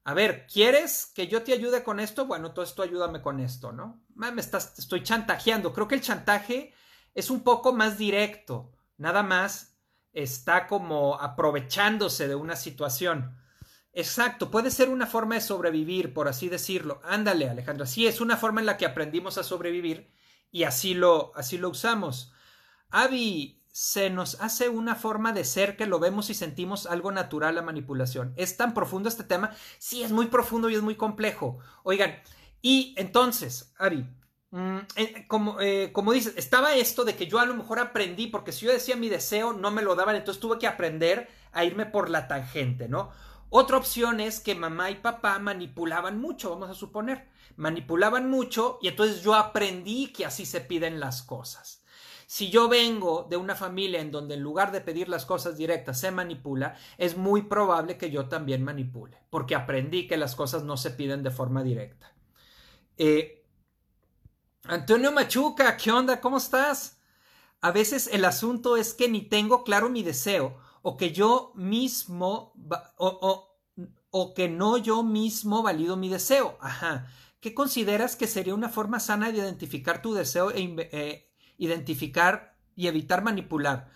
a 0.04 0.14
ver, 0.14 0.46
¿quieres 0.46 1.06
que 1.06 1.26
yo 1.26 1.42
te 1.42 1.52
ayude 1.52 1.82
con 1.82 1.98
esto? 1.98 2.26
Bueno, 2.26 2.48
entonces 2.48 2.76
tú 2.76 2.82
ayúdame 2.82 3.22
con 3.22 3.40
esto, 3.40 3.72
¿no? 3.72 4.00
Me 4.14 4.30
estás, 4.40 4.78
estoy 4.78 5.02
chantajeando. 5.02 5.72
Creo 5.72 5.88
que 5.88 5.96
el 5.96 6.02
chantaje 6.02 6.72
es 7.14 7.28
un 7.28 7.42
poco 7.42 7.72
más 7.72 7.98
directo, 7.98 8.72
nada 8.96 9.24
más 9.24 9.76
está 10.12 10.68
como 10.68 11.16
aprovechándose 11.20 12.28
de 12.28 12.36
una 12.36 12.54
situación. 12.54 13.36
Exacto, 13.92 14.52
puede 14.52 14.70
ser 14.70 14.88
una 14.88 15.06
forma 15.06 15.34
de 15.34 15.40
sobrevivir, 15.40 16.14
por 16.14 16.28
así 16.28 16.48
decirlo. 16.48 17.00
Ándale, 17.04 17.48
Alejandra. 17.50 17.86
Sí, 17.86 18.06
es 18.06 18.20
una 18.20 18.36
forma 18.36 18.60
en 18.60 18.66
la 18.66 18.76
que 18.76 18.86
aprendimos 18.86 19.36
a 19.36 19.42
sobrevivir 19.42 20.12
y 20.52 20.62
así 20.64 20.94
lo, 20.94 21.32
así 21.34 21.58
lo 21.58 21.70
usamos. 21.70 22.32
Avi, 22.90 23.62
se 23.72 24.08
nos 24.08 24.40
hace 24.40 24.68
una 24.70 24.94
forma 24.94 25.32
de 25.32 25.44
ser 25.44 25.76
que 25.76 25.86
lo 25.86 25.98
vemos 25.98 26.30
y 26.30 26.34
sentimos 26.34 26.86
algo 26.86 27.12
natural 27.12 27.54
la 27.54 27.62
manipulación. 27.62 28.32
¿Es 28.36 28.56
tan 28.56 28.72
profundo 28.72 29.08
este 29.08 29.24
tema? 29.24 29.50
Sí, 29.78 30.02
es 30.02 30.12
muy 30.12 30.26
profundo 30.26 30.70
y 30.70 30.74
es 30.74 30.82
muy 30.82 30.94
complejo. 30.94 31.58
Oigan, 31.82 32.16
y 32.62 32.94
entonces, 32.96 33.74
Avi, 33.78 34.06
mm, 34.50 34.78
eh, 34.96 35.26
como, 35.28 35.60
eh, 35.60 35.90
como 35.92 36.12
dices, 36.12 36.34
estaba 36.36 36.74
esto 36.74 37.04
de 37.04 37.16
que 37.16 37.26
yo 37.26 37.38
a 37.38 37.46
lo 37.46 37.54
mejor 37.54 37.78
aprendí, 37.78 38.28
porque 38.28 38.52
si 38.52 38.64
yo 38.66 38.72
decía 38.72 38.96
mi 38.96 39.08
deseo, 39.10 39.52
no 39.52 39.70
me 39.70 39.82
lo 39.82 39.94
daban, 39.94 40.16
entonces 40.16 40.40
tuve 40.40 40.58
que 40.58 40.66
aprender 40.66 41.28
a 41.52 41.64
irme 41.64 41.84
por 41.86 42.08
la 42.08 42.28
tangente, 42.28 42.88
¿no? 42.88 43.10
Otra 43.50 43.76
opción 43.76 44.20
es 44.20 44.40
que 44.40 44.54
mamá 44.54 44.90
y 44.90 44.96
papá 44.96 45.38
manipulaban 45.38 46.18
mucho, 46.18 46.50
vamos 46.50 46.70
a 46.70 46.74
suponer. 46.74 47.28
Manipulaban 47.56 48.28
mucho 48.30 48.78
y 48.82 48.88
entonces 48.88 49.22
yo 49.22 49.34
aprendí 49.34 50.12
que 50.12 50.26
así 50.26 50.46
se 50.46 50.60
piden 50.60 50.98
las 50.98 51.22
cosas. 51.22 51.75
Si 52.26 52.50
yo 52.50 52.68
vengo 52.68 53.26
de 53.30 53.36
una 53.36 53.54
familia 53.54 54.00
en 54.00 54.10
donde 54.10 54.34
en 54.34 54.42
lugar 54.42 54.72
de 54.72 54.80
pedir 54.80 55.08
las 55.08 55.24
cosas 55.24 55.56
directas 55.56 56.00
se 56.00 56.10
manipula, 56.10 56.76
es 56.98 57.16
muy 57.16 57.42
probable 57.42 57.96
que 57.96 58.10
yo 58.10 58.28
también 58.28 58.64
manipule, 58.64 59.16
porque 59.30 59.54
aprendí 59.54 60.08
que 60.08 60.16
las 60.16 60.34
cosas 60.34 60.64
no 60.64 60.76
se 60.76 60.90
piden 60.90 61.22
de 61.22 61.30
forma 61.30 61.62
directa. 61.62 62.12
Eh, 62.98 63.44
Antonio 64.64 65.12
Machuca, 65.12 65.76
¿qué 65.76 65.92
onda? 65.92 66.20
¿Cómo 66.20 66.38
estás? 66.38 66.98
A 67.60 67.70
veces 67.70 68.08
el 68.12 68.24
asunto 68.24 68.76
es 68.76 68.94
que 68.94 69.08
ni 69.08 69.22
tengo 69.22 69.62
claro 69.62 69.88
mi 69.88 70.02
deseo 70.02 70.58
o 70.82 70.96
que 70.96 71.12
yo 71.12 71.52
mismo 71.54 72.52
o, 72.96 74.34
que 74.34 74.48
no 74.48 74.78
yo 74.78 75.02
mismo 75.02 75.62
valido 75.62 75.96
mi 75.96 76.08
deseo. 76.08 76.58
Ajá. 76.60 77.08
¿Qué 77.40 77.54
consideras 77.54 78.16
que 78.16 78.26
sería 78.26 78.54
una 78.54 78.68
forma 78.68 78.98
sana 78.98 79.30
de 79.30 79.38
identificar 79.38 80.02
tu 80.02 80.14
deseo 80.14 80.50
e 80.50 80.88
eh, 80.92 81.25
identificar 81.58 82.56
y 82.74 82.86
evitar 82.88 83.22
manipular? 83.22 83.90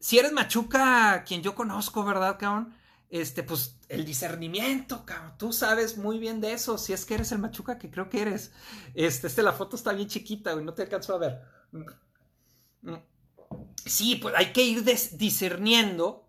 Si 0.00 0.18
eres 0.18 0.32
machuca, 0.32 1.24
quien 1.26 1.42
yo 1.42 1.54
conozco, 1.54 2.04
¿verdad, 2.04 2.38
cabrón? 2.38 2.74
Este, 3.10 3.42
pues 3.42 3.78
el 3.88 4.04
discernimiento, 4.04 5.04
cabrón. 5.06 5.34
Tú 5.38 5.52
sabes 5.52 5.96
muy 5.96 6.18
bien 6.18 6.40
de 6.40 6.52
eso. 6.52 6.78
Si 6.78 6.92
es 6.92 7.04
que 7.04 7.14
eres 7.14 7.32
el 7.32 7.38
machuca 7.38 7.78
que 7.78 7.90
creo 7.90 8.08
que 8.08 8.22
eres. 8.22 8.52
Este, 8.94 9.42
la 9.42 9.52
foto 9.52 9.76
está 9.76 9.92
bien 9.92 10.08
chiquita, 10.08 10.52
y 10.52 10.64
no 10.64 10.74
te 10.74 10.82
alcanzo 10.82 11.14
a 11.14 11.18
ver. 11.18 11.40
Sí, 13.84 14.16
pues 14.16 14.34
hay 14.36 14.52
que 14.52 14.62
ir 14.62 14.84
discerniendo 14.84 16.28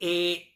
eh, 0.00 0.48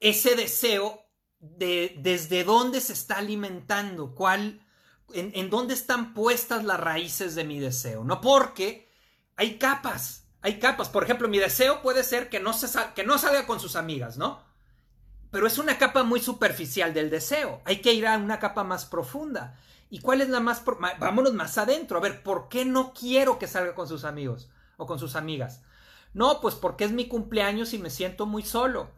ese 0.00 0.34
deseo 0.34 1.00
de 1.38 1.94
desde 1.98 2.44
dónde 2.44 2.80
se 2.80 2.94
está 2.94 3.18
alimentando, 3.18 4.14
cuál, 4.14 4.65
en, 5.12 5.50
dónde 5.50 5.74
están 5.74 6.14
puestas 6.14 6.64
las 6.64 6.80
raíces 6.80 7.34
de 7.34 7.44
mi 7.44 7.58
deseo, 7.58 8.04
¿no? 8.04 8.20
Porque 8.20 8.90
hay 9.36 9.58
capas, 9.58 10.28
hay 10.42 10.58
capas. 10.58 10.88
Por 10.88 11.04
ejemplo, 11.04 11.28
mi 11.28 11.38
deseo 11.38 11.82
puede 11.82 12.04
ser 12.04 12.28
que 12.28 12.40
no, 12.40 12.52
se 12.52 12.68
que 12.94 13.04
no 13.04 13.18
salga 13.18 13.46
con 13.46 13.60
sus 13.60 13.76
amigas, 13.76 14.16
¿no? 14.16 14.42
Pero 15.30 15.46
es 15.46 15.58
una 15.58 15.78
capa 15.78 16.02
muy 16.02 16.20
superficial 16.20 16.94
del 16.94 17.10
deseo. 17.10 17.60
Hay 17.64 17.80
que 17.80 17.92
ir 17.92 18.06
a 18.06 18.16
una 18.16 18.38
capa 18.38 18.64
más 18.64 18.86
profunda. 18.86 19.58
¿Y 19.90 20.00
cuál 20.00 20.20
es 20.20 20.28
la 20.28 20.40
más... 20.40 20.62
Vámonos 20.98 21.34
más 21.34 21.58
adentro. 21.58 21.98
A 21.98 22.00
ver, 22.00 22.22
¿por 22.22 22.48
qué 22.48 22.64
no 22.64 22.92
quiero 22.92 23.38
que 23.38 23.46
salga 23.46 23.74
con 23.74 23.86
sus 23.86 24.04
amigos? 24.04 24.48
o 24.76 24.86
con 24.86 24.98
sus 24.98 25.16
amigas. 25.16 25.62
No, 26.14 26.40
pues 26.40 26.54
porque 26.54 26.84
es 26.84 26.92
mi 26.92 27.08
cumpleaños 27.08 27.74
y 27.74 27.78
me 27.78 27.90
siento 27.90 28.26
muy 28.26 28.42
solo. 28.42 28.90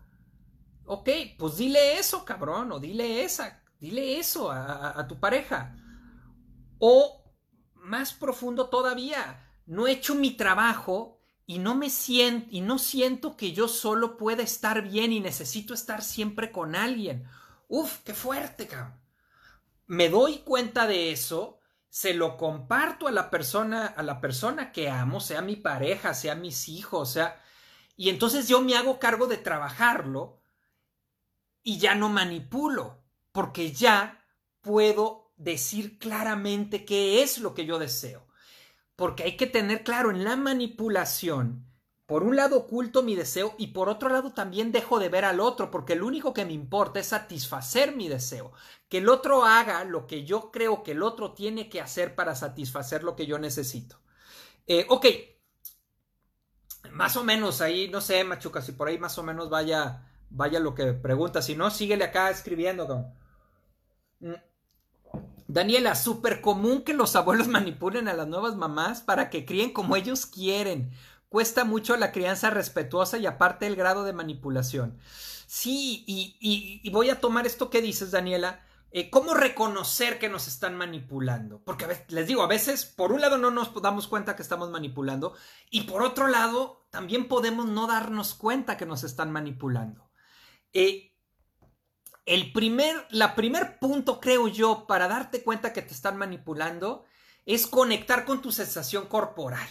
Ok, 0.84 1.08
pues 1.38 1.56
dile 1.56 1.98
eso, 1.98 2.24
cabrón, 2.24 2.72
o 2.72 2.78
dile 2.78 3.24
esa, 3.24 3.62
dile 3.80 4.18
eso 4.18 4.50
a, 4.50 5.06
tu 5.06 5.18
pareja. 5.18 5.76
O 6.78 7.24
más 7.74 8.12
profundo 8.12 8.68
todavía, 8.68 9.44
no 9.66 9.86
he 9.86 9.92
hecho 9.92 10.14
mi 10.14 10.32
trabajo 10.32 11.20
y 11.46 11.58
no 11.58 11.74
me 11.74 11.90
siento 11.90 12.48
y 12.50 12.60
no 12.60 12.78
siento 12.78 13.36
que 13.36 13.52
yo 13.52 13.68
solo 13.68 14.16
pueda 14.16 14.42
estar 14.42 14.82
bien 14.82 15.12
y 15.12 15.20
necesito 15.20 15.74
estar 15.74 16.02
siempre 16.02 16.52
con 16.52 16.74
alguien. 16.74 17.26
Uf, 17.68 17.98
qué 18.04 18.14
fuerte, 18.14 18.66
cabrón. 18.66 19.00
Me 19.86 20.08
doy 20.08 20.38
cuenta 20.40 20.86
de 20.86 21.12
eso 21.12 21.58
se 21.90 22.14
lo 22.14 22.36
comparto 22.36 23.08
a 23.08 23.10
la 23.10 23.30
persona, 23.30 23.86
a 23.86 24.02
la 24.02 24.20
persona 24.20 24.72
que 24.72 24.90
amo, 24.90 25.20
sea 25.20 25.42
mi 25.42 25.56
pareja, 25.56 26.14
sea 26.14 26.34
mis 26.34 26.68
hijos, 26.68 27.12
sea, 27.12 27.42
y 27.96 28.10
entonces 28.10 28.46
yo 28.46 28.60
me 28.60 28.76
hago 28.76 28.98
cargo 28.98 29.26
de 29.26 29.38
trabajarlo 29.38 30.40
y 31.62 31.78
ya 31.78 31.94
no 31.94 32.08
manipulo, 32.08 33.02
porque 33.32 33.72
ya 33.72 34.24
puedo 34.60 35.17
decir 35.38 35.98
claramente 35.98 36.84
qué 36.84 37.22
es 37.22 37.38
lo 37.38 37.54
que 37.54 37.64
yo 37.64 37.78
deseo. 37.78 38.26
Porque 38.96 39.22
hay 39.22 39.36
que 39.36 39.46
tener 39.46 39.84
claro 39.84 40.10
en 40.10 40.24
la 40.24 40.36
manipulación, 40.36 41.64
por 42.06 42.22
un 42.24 42.36
lado 42.36 42.58
oculto 42.58 43.02
mi 43.02 43.14
deseo 43.14 43.54
y 43.58 43.68
por 43.68 43.88
otro 43.88 44.08
lado 44.08 44.32
también 44.32 44.72
dejo 44.72 44.98
de 44.98 45.08
ver 45.08 45.24
al 45.24 45.40
otro, 45.40 45.70
porque 45.70 45.94
lo 45.94 46.06
único 46.06 46.32
que 46.32 46.44
me 46.44 46.52
importa 46.52 47.00
es 47.00 47.08
satisfacer 47.08 47.94
mi 47.94 48.08
deseo. 48.08 48.52
Que 48.88 48.98
el 48.98 49.08
otro 49.08 49.44
haga 49.44 49.84
lo 49.84 50.06
que 50.06 50.24
yo 50.24 50.50
creo 50.50 50.82
que 50.82 50.92
el 50.92 51.02
otro 51.02 51.32
tiene 51.34 51.68
que 51.68 51.80
hacer 51.80 52.14
para 52.14 52.34
satisfacer 52.34 53.04
lo 53.04 53.14
que 53.14 53.26
yo 53.26 53.38
necesito. 53.38 54.00
Eh, 54.66 54.86
ok, 54.88 55.06
más 56.92 57.16
o 57.16 57.24
menos 57.24 57.60
ahí, 57.60 57.88
no 57.88 58.00
sé, 58.00 58.24
Machuca, 58.24 58.62
si 58.62 58.72
por 58.72 58.88
ahí 58.88 58.98
más 58.98 59.18
o 59.18 59.22
menos 59.22 59.50
vaya, 59.50 60.06
vaya 60.30 60.60
lo 60.60 60.74
que 60.74 60.92
pregunta. 60.92 61.42
Si 61.42 61.54
no, 61.54 61.70
síguele 61.70 62.04
acá 62.04 62.30
escribiendo. 62.30 63.12
Daniela, 65.48 65.96
súper 65.96 66.40
común 66.40 66.82
que 66.82 66.94
los 66.94 67.16
abuelos 67.16 67.48
manipulen 67.48 68.06
a 68.06 68.14
las 68.14 68.28
nuevas 68.28 68.54
mamás 68.54 69.00
para 69.00 69.30
que 69.30 69.44
críen 69.44 69.72
como 69.72 69.96
ellos 69.96 70.26
quieren. 70.26 70.92
Cuesta 71.28 71.64
mucho 71.64 71.96
la 71.96 72.12
crianza 72.12 72.50
respetuosa 72.50 73.18
y 73.18 73.26
aparte 73.26 73.66
el 73.66 73.74
grado 73.74 74.04
de 74.04 74.12
manipulación. 74.12 74.98
Sí, 75.46 76.04
y 76.06 76.88
voy 76.90 77.10
a 77.10 77.20
tomar 77.20 77.46
esto 77.46 77.68
que 77.70 77.82
dices, 77.82 78.12
Daniela, 78.12 78.62
eh, 78.90 79.10
¿Cómo 79.10 79.34
reconocer 79.34 80.18
que 80.18 80.30
nos 80.30 80.48
están 80.48 80.74
manipulando? 80.74 81.62
Porque 81.62 81.86
les 82.08 82.26
digo, 82.26 82.42
a 82.42 82.46
veces, 82.46 82.86
por 82.86 83.12
un 83.12 83.20
lado 83.20 83.36
no 83.36 83.50
nos 83.50 83.70
damos 83.82 84.08
cuenta 84.08 84.34
que 84.34 84.42
estamos 84.42 84.70
manipulando 84.70 85.34
y 85.70 85.82
por 85.82 86.02
otro 86.02 86.26
lado, 86.26 86.86
también 86.90 87.28
podemos 87.28 87.66
no 87.66 87.86
darnos 87.86 88.32
cuenta 88.34 88.78
que 88.78 88.86
nos 88.86 89.04
están 89.04 89.30
manipulando. 89.30 90.10
Eh, 90.72 91.14
el 92.28 92.52
primer, 92.52 93.06
la 93.10 93.34
primer 93.34 93.78
punto, 93.78 94.20
creo 94.20 94.48
yo, 94.48 94.86
para 94.86 95.08
darte 95.08 95.42
cuenta 95.42 95.72
que 95.72 95.82
te 95.82 95.94
están 95.94 96.16
manipulando 96.16 97.04
es 97.46 97.66
conectar 97.66 98.24
con 98.24 98.42
tu 98.42 98.52
sensación 98.52 99.06
corporal. 99.06 99.68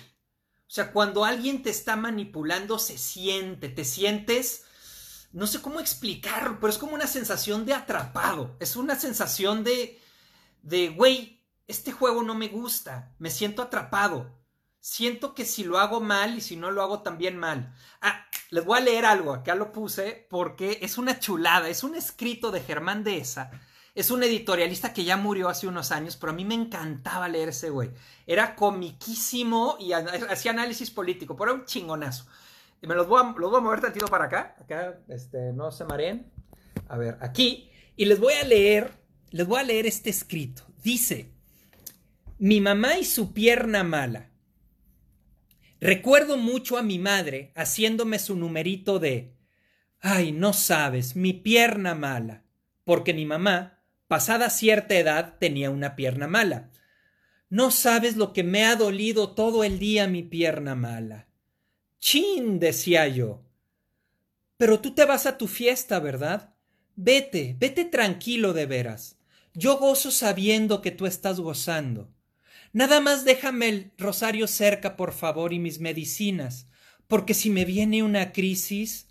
O 0.61 0.69
sea, 0.69 0.91
cuando 0.91 1.23
alguien 1.23 1.63
te 1.63 1.69
está 1.69 1.95
manipulando, 1.95 2.79
se 2.79 2.97
siente, 2.97 3.69
te 3.69 3.85
sientes 3.85 4.65
no 5.31 5.45
sé 5.45 5.61
cómo 5.61 5.79
explicarlo, 5.79 6.59
pero 6.59 6.71
es 6.71 6.77
como 6.77 6.95
una 6.95 7.07
sensación 7.07 7.65
de 7.65 7.73
atrapado. 7.73 8.55
Es 8.59 8.75
una 8.75 8.95
sensación 8.95 9.63
de, 9.63 10.01
de, 10.63 10.89
güey, 10.89 11.43
este 11.67 11.91
juego 11.91 12.23
no 12.23 12.33
me 12.33 12.47
gusta, 12.47 13.13
me 13.19 13.29
siento 13.29 13.61
atrapado. 13.61 14.37
Siento 14.79 15.33
que 15.33 15.45
si 15.45 15.63
lo 15.63 15.79
hago 15.79 15.99
mal 15.99 16.37
y 16.37 16.41
si 16.41 16.55
no 16.55 16.71
lo 16.71 16.81
hago 16.81 17.01
también 17.01 17.37
mal. 17.37 17.73
Ah, 18.01 18.25
les 18.51 18.63
voy 18.63 18.77
a 18.77 18.81
leer 18.81 19.05
algo, 19.05 19.33
acá 19.33 19.55
lo 19.55 19.71
puse 19.71 20.25
porque 20.29 20.79
es 20.81 20.97
una 20.97 21.19
chulada, 21.19 21.67
es 21.67 21.83
un 21.83 21.95
escrito 21.95 22.51
de 22.51 22.61
Germán 22.61 23.03
Dehesa. 23.03 23.51
Es 23.93 24.11
un 24.11 24.21
editorialista 24.21 24.93
que 24.93 25.03
ya 25.03 25.17
murió 25.17 25.49
hace 25.49 25.67
unos 25.67 25.91
años, 25.91 26.17
pero 26.17 26.31
a 26.31 26.35
mí 26.35 26.45
me 26.45 26.53
encantaba 26.53 27.27
leer 27.27 27.49
ese 27.49 27.71
güey. 27.71 27.89
Era 28.27 28.55
comiquísimo 28.55 29.75
y 29.79 29.91
hacía 29.91 30.51
análisis 30.51 30.91
político, 30.91 31.35
pero 31.35 31.51
era 31.51 31.59
un 31.61 31.65
chingonazo. 31.65 32.27
Y 32.79 32.85
me 32.85 32.93
los 32.93 33.07
voy, 33.07 33.21
a, 33.21 33.35
los 33.35 33.49
voy 33.49 33.59
a 33.59 33.63
mover 33.63 33.81
tantito 33.81 34.05
para 34.05 34.25
acá. 34.25 34.55
Acá, 34.61 34.99
este, 35.07 35.51
no 35.51 35.71
se 35.71 35.83
mareen. 35.83 36.31
A 36.87 36.97
ver, 36.97 37.17
aquí. 37.21 37.71
Y 37.95 38.05
les 38.05 38.19
voy 38.19 38.35
a 38.35 38.43
leer, 38.43 38.93
les 39.31 39.47
voy 39.47 39.59
a 39.59 39.63
leer 39.63 39.87
este 39.87 40.11
escrito. 40.11 40.61
Dice, 40.83 41.31
mi 42.37 42.61
mamá 42.61 42.99
y 42.99 43.03
su 43.03 43.33
pierna 43.33 43.83
mala. 43.83 44.29
Recuerdo 45.79 46.37
mucho 46.37 46.77
a 46.77 46.83
mi 46.83 46.97
madre 46.97 47.51
haciéndome 47.55 48.19
su 48.19 48.35
numerito 48.35 48.99
de, 48.99 49.33
ay, 49.99 50.31
no 50.31 50.53
sabes, 50.53 51.15
mi 51.15 51.33
pierna 51.33 51.93
mala, 51.93 52.43
porque 52.83 53.13
mi 53.13 53.25
mamá, 53.25 53.79
pasada 54.07 54.49
cierta 54.49 54.95
edad, 54.95 55.35
tenía 55.39 55.69
una 55.69 55.95
pierna 55.95 56.27
mala. 56.27 56.71
No 57.49 57.71
sabes 57.71 58.17
lo 58.17 58.33
que 58.33 58.43
me 58.43 58.65
ha 58.65 58.75
dolido 58.75 59.35
todo 59.35 59.63
el 59.63 59.79
día 59.79 60.07
mi 60.07 60.23
pierna 60.23 60.75
mala. 60.75 61.27
Chin, 61.99 62.59
decía 62.59 63.07
yo. 63.07 63.43
Pero 64.57 64.79
tú 64.79 64.95
te 64.95 65.05
vas 65.05 65.25
a 65.25 65.37
tu 65.37 65.47
fiesta, 65.47 65.99
¿verdad? 65.99 66.55
Vete, 66.95 67.55
vete 67.59 67.85
tranquilo 67.85 68.53
de 68.53 68.65
veras. 68.65 69.17
Yo 69.53 69.77
gozo 69.77 70.11
sabiendo 70.11 70.81
que 70.81 70.91
tú 70.91 71.05
estás 71.05 71.39
gozando. 71.39 72.11
Nada 72.77 73.01
más 73.01 73.25
déjame 73.25 73.69
el 73.69 73.91
rosario 73.97 74.45
cerca, 74.45 74.95
por 74.95 75.11
favor, 75.11 75.51
y 75.51 75.57
mis 75.57 75.79
medicinas, 75.79 76.67
porque 77.07 77.33
si 77.33 77.49
me 77.49 77.65
viene 77.65 78.03
una 78.03 78.31
crisis. 78.31 79.07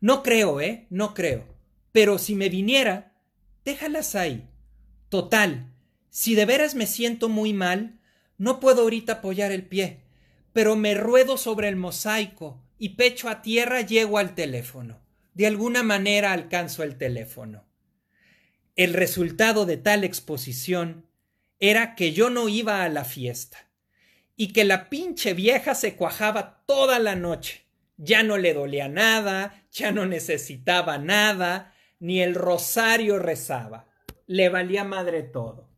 No 0.00 0.22
creo, 0.24 0.60
¿eh? 0.60 0.86
No 0.90 1.14
creo. 1.14 1.46
Pero 1.92 2.18
si 2.18 2.34
me 2.34 2.48
viniera, 2.48 3.14
déjalas 3.64 4.16
ahí. 4.16 4.48
Total, 5.08 5.72
si 6.10 6.34
de 6.34 6.44
veras 6.44 6.74
me 6.74 6.86
siento 6.86 7.28
muy 7.28 7.52
mal, 7.52 8.00
no 8.36 8.58
puedo 8.58 8.82
ahorita 8.82 9.12
apoyar 9.14 9.52
el 9.52 9.66
pie 9.66 10.04
pero 10.54 10.76
me 10.76 10.94
ruedo 10.94 11.36
sobre 11.36 11.68
el 11.68 11.76
mosaico 11.76 12.62
y 12.78 12.90
pecho 12.90 13.28
a 13.28 13.42
tierra 13.42 13.80
llego 13.82 14.18
al 14.18 14.36
teléfono. 14.36 15.02
De 15.34 15.48
alguna 15.48 15.82
manera 15.82 16.32
alcanzo 16.32 16.84
el 16.84 16.96
teléfono. 16.96 17.66
El 18.76 18.94
resultado 18.94 19.66
de 19.66 19.76
tal 19.78 20.04
exposición 20.04 21.06
era 21.58 21.94
que 21.94 22.12
yo 22.12 22.30
no 22.30 22.48
iba 22.48 22.82
a 22.82 22.88
la 22.88 23.04
fiesta 23.04 23.68
y 24.36 24.52
que 24.52 24.64
la 24.64 24.88
pinche 24.88 25.34
vieja 25.34 25.74
se 25.74 25.96
cuajaba 25.96 26.62
toda 26.66 26.98
la 26.98 27.14
noche. 27.14 27.66
Ya 27.96 28.22
no 28.22 28.38
le 28.38 28.54
dolía 28.54 28.88
nada, 28.88 29.64
ya 29.70 29.92
no 29.92 30.06
necesitaba 30.06 30.98
nada, 30.98 31.74
ni 32.00 32.20
el 32.20 32.34
rosario 32.34 33.18
rezaba. 33.18 33.86
Le 34.26 34.48
valía 34.48 34.84
madre 34.84 35.22
todo. 35.22 35.68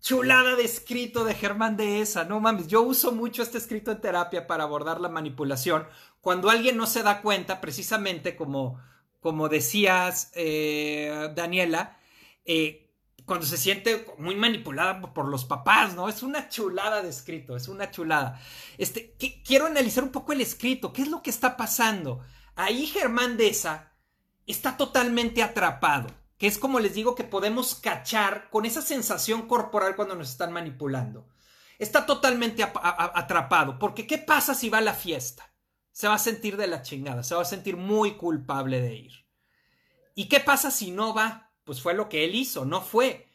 Chulada 0.00 0.56
de 0.56 0.64
escrito 0.64 1.24
de 1.24 1.34
Germán 1.34 1.78
Dehesa, 1.78 2.24
no 2.24 2.38
mames, 2.40 2.66
yo 2.66 2.82
uso 2.82 3.12
mucho 3.12 3.42
este 3.42 3.56
escrito 3.56 3.90
en 3.90 4.02
terapia 4.02 4.46
para 4.46 4.64
abordar 4.64 5.00
la 5.00 5.08
manipulación. 5.08 5.86
Cuando 6.20 6.50
alguien 6.50 6.76
no 6.76 6.86
se 6.86 7.02
da 7.02 7.22
cuenta, 7.22 7.60
precisamente 7.60 8.36
como, 8.36 8.82
como 9.20 9.48
decías, 9.48 10.30
eh, 10.34 11.30
Daniela, 11.34 11.98
eh, 12.44 12.83
cuando 13.24 13.46
se 13.46 13.56
siente 13.56 14.06
muy 14.18 14.34
manipulada 14.34 15.00
por 15.14 15.28
los 15.28 15.44
papás, 15.44 15.94
¿no? 15.94 16.08
Es 16.08 16.22
una 16.22 16.48
chulada 16.48 17.02
de 17.02 17.08
escrito, 17.08 17.56
es 17.56 17.68
una 17.68 17.90
chulada. 17.90 18.40
Este, 18.78 19.16
quiero 19.44 19.66
analizar 19.66 20.04
un 20.04 20.10
poco 20.10 20.32
el 20.32 20.40
escrito, 20.40 20.92
¿qué 20.92 21.02
es 21.02 21.08
lo 21.08 21.22
que 21.22 21.30
está 21.30 21.56
pasando? 21.56 22.20
Ahí 22.54 22.86
Germán 22.86 23.36
Dehesa 23.36 23.92
está 24.46 24.76
totalmente 24.76 25.42
atrapado 25.42 26.08
que 26.38 26.46
es 26.46 26.58
como 26.58 26.80
les 26.80 26.94
digo 26.94 27.14
que 27.14 27.24
podemos 27.24 27.74
cachar 27.74 28.50
con 28.50 28.66
esa 28.66 28.82
sensación 28.82 29.46
corporal 29.46 29.96
cuando 29.96 30.14
nos 30.14 30.30
están 30.30 30.52
manipulando. 30.52 31.28
Está 31.78 32.06
totalmente 32.06 32.62
atrapado, 32.62 33.78
porque 33.78 34.06
¿qué 34.06 34.18
pasa 34.18 34.54
si 34.54 34.68
va 34.68 34.78
a 34.78 34.82
la 34.82 34.94
fiesta? 34.94 35.52
Se 35.92 36.08
va 36.08 36.14
a 36.14 36.18
sentir 36.18 36.56
de 36.56 36.66
la 36.66 36.82
chingada, 36.82 37.22
se 37.22 37.34
va 37.34 37.42
a 37.42 37.46
sentir 37.46 37.76
muy 37.76 38.16
culpable 38.16 38.80
de 38.80 38.94
ir. 38.94 39.12
¿Y 40.14 40.28
qué 40.28 40.40
pasa 40.40 40.70
si 40.70 40.90
no 40.90 41.14
va? 41.14 41.43
Pues 41.64 41.80
fue 41.80 41.94
lo 41.94 42.08
que 42.08 42.24
él 42.24 42.34
hizo, 42.34 42.64
no 42.64 42.80
fue. 42.80 43.28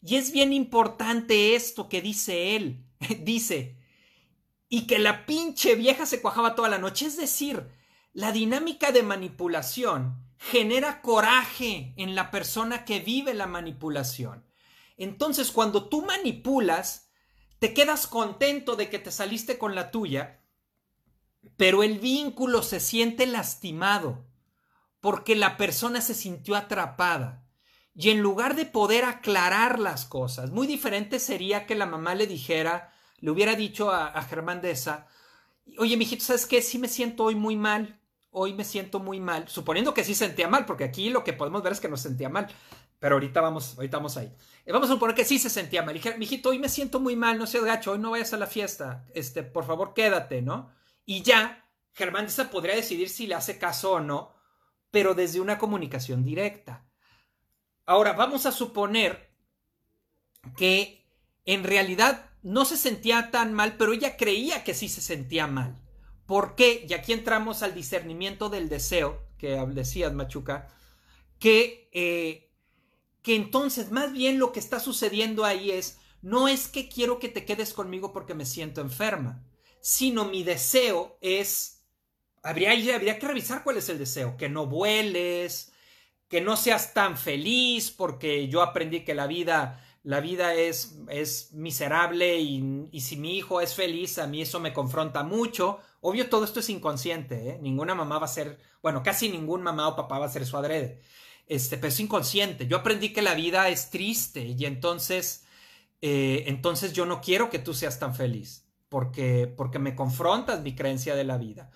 Y 0.00 0.16
es 0.16 0.32
bien 0.32 0.52
importante 0.52 1.54
esto 1.54 1.88
que 1.88 2.00
dice 2.00 2.56
él. 2.56 2.84
dice, 3.20 3.76
y 4.68 4.86
que 4.86 4.98
la 4.98 5.26
pinche 5.26 5.74
vieja 5.74 6.06
se 6.06 6.22
cuajaba 6.22 6.54
toda 6.54 6.68
la 6.68 6.78
noche. 6.78 7.06
Es 7.06 7.16
decir, 7.16 7.68
la 8.12 8.32
dinámica 8.32 8.92
de 8.92 9.02
manipulación 9.02 10.24
genera 10.38 11.02
coraje 11.02 11.94
en 11.96 12.14
la 12.14 12.30
persona 12.30 12.84
que 12.84 13.00
vive 13.00 13.34
la 13.34 13.46
manipulación. 13.46 14.44
Entonces, 14.96 15.52
cuando 15.52 15.88
tú 15.88 16.02
manipulas, 16.02 17.10
te 17.58 17.74
quedas 17.74 18.06
contento 18.06 18.74
de 18.76 18.90
que 18.90 18.98
te 18.98 19.10
saliste 19.12 19.56
con 19.58 19.74
la 19.74 19.90
tuya, 19.90 20.42
pero 21.56 21.82
el 21.82 21.98
vínculo 21.98 22.62
se 22.62 22.80
siente 22.80 23.26
lastimado 23.26 24.26
porque 25.00 25.36
la 25.36 25.56
persona 25.56 26.00
se 26.00 26.14
sintió 26.14 26.56
atrapada. 26.56 27.41
Y 27.94 28.10
en 28.10 28.20
lugar 28.20 28.56
de 28.56 28.64
poder 28.64 29.04
aclarar 29.04 29.78
las 29.78 30.06
cosas, 30.06 30.50
muy 30.50 30.66
diferente 30.66 31.18
sería 31.18 31.66
que 31.66 31.74
la 31.74 31.86
mamá 31.86 32.14
le 32.14 32.26
dijera, 32.26 32.92
le 33.18 33.30
hubiera 33.30 33.54
dicho 33.54 33.90
a, 33.90 34.20
Germán 34.22 34.62
Deza, 34.62 35.06
oye, 35.78 35.96
mijito, 35.96 36.24
¿sabes 36.24 36.46
qué? 36.46 36.62
Sí 36.62 36.78
me 36.78 36.88
siento 36.88 37.24
hoy 37.24 37.34
muy 37.34 37.56
mal 37.56 38.02
hoy 38.32 38.54
me 38.54 38.64
siento 38.64 38.98
muy 38.98 39.20
mal, 39.20 39.46
suponiendo 39.48 39.94
que 39.94 40.04
sí 40.04 40.14
sentía 40.14 40.48
mal, 40.48 40.64
porque 40.64 40.84
aquí 40.84 41.10
lo 41.10 41.22
que 41.22 41.34
podemos 41.34 41.62
ver 41.62 41.72
es 41.72 41.80
que 41.80 41.88
no 41.88 41.96
sentía 41.96 42.30
mal, 42.30 42.48
pero 42.98 43.16
ahorita 43.16 43.40
vamos, 43.40 43.74
ahorita 43.76 43.98
vamos 43.98 44.16
ahí. 44.16 44.32
Eh, 44.64 44.72
vamos 44.72 44.88
a 44.88 44.94
suponer 44.94 45.14
que 45.14 45.24
sí 45.24 45.38
se 45.38 45.50
sentía 45.50 45.82
mal. 45.82 45.94
Dije, 45.94 46.16
mijito, 46.16 46.48
hoy 46.48 46.58
me 46.58 46.68
siento 46.68 46.98
muy 46.98 47.14
mal, 47.14 47.38
no 47.38 47.46
seas 47.46 47.64
gacho, 47.64 47.92
hoy 47.92 47.98
no 47.98 48.10
vayas 48.10 48.32
a 48.32 48.38
la 48.38 48.46
fiesta, 48.46 49.06
este, 49.14 49.42
por 49.42 49.64
favor 49.64 49.92
quédate, 49.94 50.40
¿no? 50.40 50.70
Y 51.04 51.22
ya, 51.22 51.68
Germán 51.92 52.24
Deza 52.24 52.50
podría 52.50 52.74
decidir 52.74 53.10
si 53.10 53.26
le 53.26 53.34
hace 53.34 53.58
caso 53.58 53.92
o 53.92 54.00
no, 54.00 54.34
pero 54.90 55.14
desde 55.14 55.40
una 55.40 55.58
comunicación 55.58 56.24
directa. 56.24 56.86
Ahora, 57.86 58.12
vamos 58.12 58.46
a 58.46 58.52
suponer 58.52 59.30
que 60.56 61.04
en 61.44 61.64
realidad 61.64 62.30
no 62.42 62.64
se 62.64 62.76
sentía 62.76 63.30
tan 63.30 63.52
mal, 63.52 63.76
pero 63.76 63.92
ella 63.92 64.16
creía 64.16 64.64
que 64.64 64.74
sí 64.74 64.88
se 64.88 65.00
sentía 65.00 65.46
mal. 65.46 65.80
¿Por 66.26 66.54
qué? 66.54 66.86
Y 66.88 66.94
aquí 66.94 67.12
entramos 67.12 67.62
al 67.62 67.74
discernimiento 67.74 68.48
del 68.48 68.68
deseo, 68.68 69.22
que 69.38 69.56
decías, 69.74 70.12
Machuca, 70.12 70.68
que 71.38 71.88
eh, 71.92 72.52
que 73.22 73.36
entonces 73.36 73.90
más 73.90 74.12
bien 74.12 74.38
lo 74.38 74.52
que 74.52 74.60
está 74.60 74.80
sucediendo 74.80 75.44
ahí 75.44 75.70
es, 75.70 75.98
no 76.20 76.48
es 76.48 76.68
que 76.68 76.88
quiero 76.88 77.18
que 77.18 77.28
te 77.28 77.44
quedes 77.44 77.72
conmigo 77.72 78.12
porque 78.12 78.34
me 78.34 78.46
siento 78.46 78.80
enferma, 78.80 79.44
sino 79.80 80.24
mi 80.24 80.42
deseo 80.42 81.18
es, 81.20 81.84
habría, 82.42 82.72
habría 82.94 83.18
que 83.18 83.28
revisar 83.28 83.62
cuál 83.62 83.76
es 83.76 83.88
el 83.88 83.98
deseo, 83.98 84.36
que 84.36 84.48
no 84.48 84.66
vueles, 84.66 85.71
que 86.32 86.40
no 86.40 86.56
seas 86.56 86.94
tan 86.94 87.18
feliz 87.18 87.90
porque 87.90 88.48
yo 88.48 88.62
aprendí 88.62 89.04
que 89.04 89.14
la 89.14 89.26
vida 89.26 89.84
la 90.02 90.20
vida 90.20 90.54
es, 90.54 90.96
es 91.10 91.52
miserable 91.52 92.40
y, 92.40 92.88
y, 92.90 93.00
si 93.02 93.16
mi 93.16 93.36
hijo 93.36 93.60
es 93.60 93.74
feliz, 93.74 94.18
a 94.18 94.26
mí 94.26 94.42
eso 94.42 94.58
me 94.58 94.72
confronta 94.72 95.22
mucho. 95.22 95.78
Obvio, 96.00 96.28
todo 96.28 96.44
esto 96.44 96.58
es 96.58 96.70
inconsciente, 96.70 97.50
¿eh? 97.50 97.58
Ninguna 97.60 97.94
mamá 97.94 98.18
va 98.18 98.24
a 98.24 98.28
ser, 98.28 98.58
bueno, 98.82 99.04
casi 99.04 99.28
ningún 99.28 99.62
mamá 99.62 99.86
o 99.86 99.94
papá 99.94 100.18
va 100.18 100.26
a 100.26 100.30
ser 100.30 100.44
su 100.44 100.56
adrede. 100.56 101.00
Este, 101.46 101.76
pero 101.76 101.88
es 101.88 102.00
inconsciente. 102.00 102.66
Yo 102.66 102.78
aprendí 102.78 103.12
que 103.12 103.22
la 103.22 103.34
vida 103.34 103.68
es 103.68 103.90
triste 103.90 104.42
y 104.42 104.64
entonces, 104.64 105.44
eh, 106.00 106.44
entonces 106.46 106.94
yo 106.94 107.06
no 107.06 107.20
quiero 107.20 107.50
que 107.50 107.60
tú 107.60 107.74
seas 107.74 108.00
tan 108.00 108.16
feliz 108.16 108.64
porque, 108.88 109.52
porque 109.56 109.78
me 109.78 109.94
confrontas 109.94 110.62
mi 110.62 110.74
creencia 110.74 111.14
de 111.14 111.24
la 111.24 111.36
vida. 111.36 111.70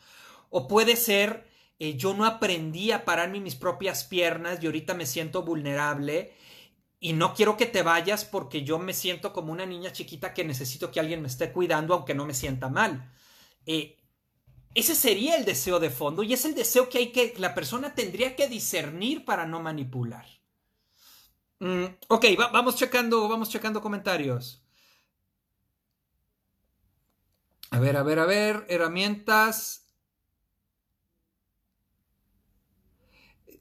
O 0.51 0.67
puede 0.67 0.97
ser, 0.97 1.47
eh, 1.79 1.97
yo 1.97 2.15
no 2.15 2.25
aprendí 2.25 2.93
a 2.93 3.05
pararme 3.05 3.41
mis 3.41 3.55
propias 3.55 4.05
piernas 4.05 4.59
y 4.63 4.67
ahorita 4.67 4.95
me 4.95 5.07
siento 5.07 5.43
vulnerable 5.43 6.33
y 7.01 7.13
no 7.13 7.35
quiero 7.35 7.57
que 7.57 7.67
te 7.67 7.83
vayas 7.83 8.25
porque 8.25 8.63
yo 8.65 8.79
me 8.79 8.95
siento 8.95 9.33
como 9.33 9.53
una 9.53 9.67
niña 9.67 9.93
chiquita 9.93 10.33
que 10.33 10.45
necesito 10.45 10.91
que 10.91 11.01
alguien 11.01 11.21
me 11.21 11.29
esté 11.29 11.53
cuidando 11.53 11.95
aunque 11.95 12.15
no 12.15 12.27
me 12.27 12.35
sienta 12.35 12.69
mal. 12.69 13.13
Eh, 13.67 13.97
ese 14.75 14.95
sería 14.95 15.37
el 15.37 15.45
deseo 15.45 15.79
de 15.81 15.91
fondo 15.91 16.23
y 16.23 16.33
es 16.33 16.45
el 16.45 16.55
deseo 16.55 16.89
que 16.89 16.99
hay 16.99 17.13
que 17.13 17.35
la 17.39 17.55
persona 17.55 17.95
tendría 17.95 18.37
que 18.37 18.49
discernir 18.49 19.25
para 19.25 19.47
no 19.47 19.61
manipular. 19.61 20.27
Mm, 21.61 21.87
ok, 22.09 22.25
vamos 22.53 22.77
checando, 22.77 23.29
vamos 23.29 23.49
checando 23.49 23.81
comentarios. 23.81 24.63
A 27.71 27.79
ver, 27.79 27.97
a 27.97 28.03
ver, 28.03 28.19
a 28.19 28.27
ver, 28.27 28.67
herramientas. 28.69 29.86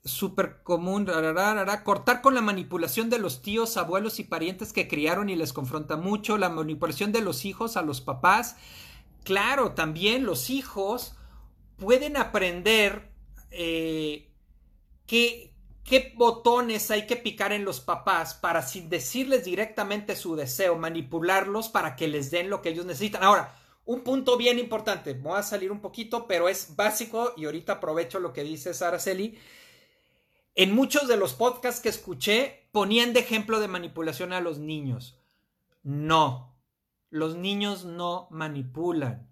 Súper 0.05 0.61
común, 0.61 1.09
cortar 1.83 2.21
con 2.21 2.35
la 2.35 2.41
manipulación 2.41 3.09
de 3.09 3.17
los 3.17 3.41
tíos, 3.41 3.75
abuelos 3.75 4.19
y 4.19 4.23
parientes 4.23 4.71
que 4.71 4.87
criaron 4.87 5.29
y 5.29 5.35
les 5.35 5.51
confronta 5.51 5.97
mucho, 5.97 6.37
la 6.37 6.49
manipulación 6.49 7.11
de 7.11 7.21
los 7.21 7.43
hijos 7.43 7.75
a 7.75 7.81
los 7.81 8.01
papás. 8.01 8.55
Claro, 9.23 9.71
también 9.71 10.23
los 10.23 10.51
hijos 10.51 11.15
pueden 11.77 12.17
aprender 12.17 13.09
eh, 13.49 14.29
qué, 15.07 15.51
botones 16.15 16.91
hay 16.91 17.07
que 17.07 17.15
picar 17.15 17.51
en 17.51 17.65
los 17.65 17.79
papás 17.79 18.35
para 18.35 18.61
sin 18.61 18.89
decirles 18.89 19.43
directamente 19.43 20.15
su 20.15 20.35
deseo, 20.35 20.77
manipularlos 20.77 21.69
para 21.69 21.95
que 21.95 22.07
les 22.07 22.29
den 22.29 22.51
lo 22.51 22.61
que 22.61 22.69
ellos 22.69 22.85
necesitan. 22.85 23.23
Ahora, 23.23 23.55
un 23.85 24.01
punto 24.01 24.37
bien 24.37 24.59
importante, 24.59 25.13
voy 25.13 25.39
a 25.39 25.43
salir 25.43 25.71
un 25.71 25.81
poquito, 25.81 26.27
pero 26.27 26.47
es 26.47 26.75
básico 26.75 27.33
y 27.35 27.45
ahorita 27.45 27.73
aprovecho 27.73 28.19
lo 28.19 28.33
que 28.33 28.43
dice 28.43 28.71
Araceli 28.83 29.37
en 30.55 30.73
muchos 30.73 31.07
de 31.07 31.17
los 31.17 31.33
podcasts 31.33 31.81
que 31.81 31.89
escuché 31.89 32.67
ponían 32.71 33.13
de 33.13 33.19
ejemplo 33.19 33.59
de 33.59 33.67
manipulación 33.67 34.33
a 34.33 34.39
los 34.39 34.57
niños. 34.57 35.17
No, 35.83 36.55
los 37.09 37.35
niños 37.35 37.85
no 37.85 38.27
manipulan. 38.31 39.29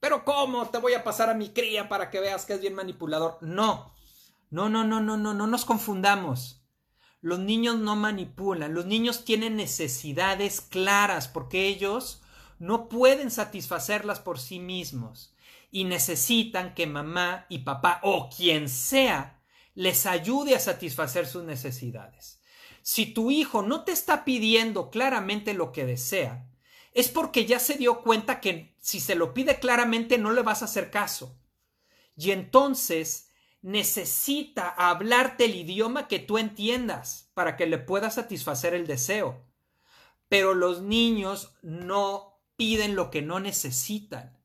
Pero 0.00 0.24
¿cómo? 0.24 0.68
Te 0.68 0.78
voy 0.78 0.94
a 0.94 1.04
pasar 1.04 1.30
a 1.30 1.34
mi 1.34 1.50
cría 1.50 1.88
para 1.88 2.10
que 2.10 2.20
veas 2.20 2.44
que 2.44 2.54
es 2.54 2.60
bien 2.60 2.74
manipulador. 2.74 3.38
No, 3.40 3.92
no, 4.50 4.68
no, 4.68 4.84
no, 4.84 5.00
no, 5.00 5.16
no, 5.16 5.34
no 5.34 5.46
nos 5.46 5.64
confundamos. 5.64 6.62
Los 7.22 7.38
niños 7.38 7.76
no 7.76 7.96
manipulan, 7.96 8.74
los 8.74 8.86
niños 8.86 9.24
tienen 9.24 9.56
necesidades 9.56 10.60
claras 10.60 11.28
porque 11.28 11.66
ellos 11.66 12.22
no 12.58 12.88
pueden 12.88 13.30
satisfacerlas 13.30 14.20
por 14.20 14.38
sí 14.38 14.60
mismos 14.60 15.34
y 15.70 15.84
necesitan 15.84 16.74
que 16.74 16.86
mamá 16.86 17.46
y 17.48 17.58
papá 17.60 18.00
o 18.02 18.28
quien 18.28 18.68
sea 18.68 19.35
les 19.76 20.06
ayude 20.06 20.56
a 20.56 20.58
satisfacer 20.58 21.26
sus 21.26 21.44
necesidades. 21.44 22.40
Si 22.82 23.06
tu 23.06 23.30
hijo 23.30 23.62
no 23.62 23.84
te 23.84 23.92
está 23.92 24.24
pidiendo 24.24 24.90
claramente 24.90 25.54
lo 25.54 25.70
que 25.70 25.84
desea, 25.84 26.48
es 26.92 27.08
porque 27.08 27.44
ya 27.44 27.60
se 27.60 27.74
dio 27.74 28.00
cuenta 28.02 28.40
que 28.40 28.74
si 28.80 29.00
se 29.00 29.14
lo 29.14 29.34
pide 29.34 29.60
claramente 29.60 30.16
no 30.16 30.32
le 30.32 30.42
vas 30.42 30.62
a 30.62 30.64
hacer 30.64 30.90
caso. 30.90 31.38
Y 32.16 32.30
entonces 32.30 33.28
necesita 33.60 34.68
hablarte 34.70 35.44
el 35.44 35.54
idioma 35.54 36.08
que 36.08 36.20
tú 36.20 36.38
entiendas 36.38 37.30
para 37.34 37.56
que 37.56 37.66
le 37.66 37.76
pueda 37.78 38.10
satisfacer 38.10 38.72
el 38.72 38.86
deseo. 38.86 39.44
Pero 40.28 40.54
los 40.54 40.80
niños 40.80 41.54
no 41.62 42.40
piden 42.56 42.96
lo 42.96 43.10
que 43.10 43.20
no 43.20 43.40
necesitan. 43.40 44.42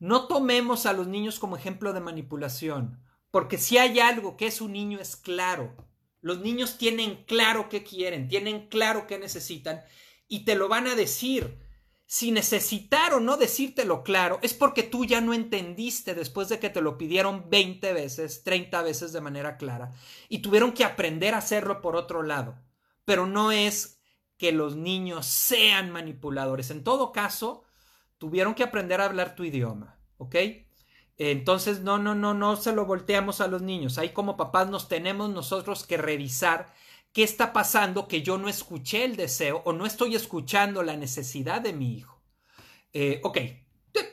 No 0.00 0.26
tomemos 0.26 0.86
a 0.86 0.92
los 0.92 1.06
niños 1.06 1.38
como 1.38 1.56
ejemplo 1.56 1.92
de 1.92 2.00
manipulación. 2.00 3.00
Porque 3.32 3.56
si 3.56 3.78
hay 3.78 3.98
algo 3.98 4.36
que 4.36 4.46
es 4.46 4.60
un 4.60 4.74
niño 4.74 5.00
es 5.00 5.16
claro. 5.16 5.74
Los 6.20 6.40
niños 6.40 6.78
tienen 6.78 7.24
claro 7.24 7.68
qué 7.68 7.82
quieren, 7.82 8.28
tienen 8.28 8.68
claro 8.68 9.08
qué 9.08 9.18
necesitan 9.18 9.82
y 10.28 10.44
te 10.44 10.54
lo 10.54 10.68
van 10.68 10.86
a 10.86 10.94
decir. 10.94 11.58
Si 12.04 12.30
necesitaron 12.30 13.24
no 13.24 13.38
decírtelo 13.38 14.02
claro, 14.02 14.38
es 14.42 14.52
porque 14.52 14.82
tú 14.82 15.06
ya 15.06 15.22
no 15.22 15.32
entendiste 15.32 16.14
después 16.14 16.50
de 16.50 16.58
que 16.58 16.68
te 16.68 16.82
lo 16.82 16.98
pidieron 16.98 17.48
20 17.48 17.94
veces, 17.94 18.44
30 18.44 18.82
veces 18.82 19.14
de 19.14 19.22
manera 19.22 19.56
clara 19.56 19.92
y 20.28 20.40
tuvieron 20.40 20.72
que 20.72 20.84
aprender 20.84 21.34
a 21.34 21.38
hacerlo 21.38 21.80
por 21.80 21.96
otro 21.96 22.22
lado. 22.22 22.58
Pero 23.06 23.26
no 23.26 23.50
es 23.50 23.98
que 24.36 24.52
los 24.52 24.76
niños 24.76 25.24
sean 25.24 25.90
manipuladores. 25.90 26.70
En 26.70 26.84
todo 26.84 27.12
caso, 27.12 27.64
tuvieron 28.18 28.54
que 28.54 28.62
aprender 28.62 29.00
a 29.00 29.06
hablar 29.06 29.34
tu 29.34 29.44
idioma, 29.44 29.98
¿ok? 30.18 30.36
Entonces, 31.30 31.82
no, 31.82 31.98
no, 31.98 32.16
no, 32.16 32.34
no 32.34 32.56
se 32.56 32.72
lo 32.72 32.84
volteamos 32.84 33.40
a 33.40 33.46
los 33.46 33.62
niños. 33.62 33.96
Ahí 33.96 34.08
como 34.08 34.36
papás 34.36 34.68
nos 34.68 34.88
tenemos 34.88 35.30
nosotros 35.30 35.86
que 35.86 35.96
revisar 35.96 36.74
qué 37.12 37.22
está 37.22 37.52
pasando 37.52 38.08
que 38.08 38.22
yo 38.22 38.38
no 38.38 38.48
escuché 38.48 39.04
el 39.04 39.14
deseo 39.14 39.62
o 39.64 39.72
no 39.72 39.86
estoy 39.86 40.16
escuchando 40.16 40.82
la 40.82 40.96
necesidad 40.96 41.60
de 41.60 41.74
mi 41.74 41.94
hijo. 41.94 42.20
Eh, 42.92 43.20
ok, 43.22 43.38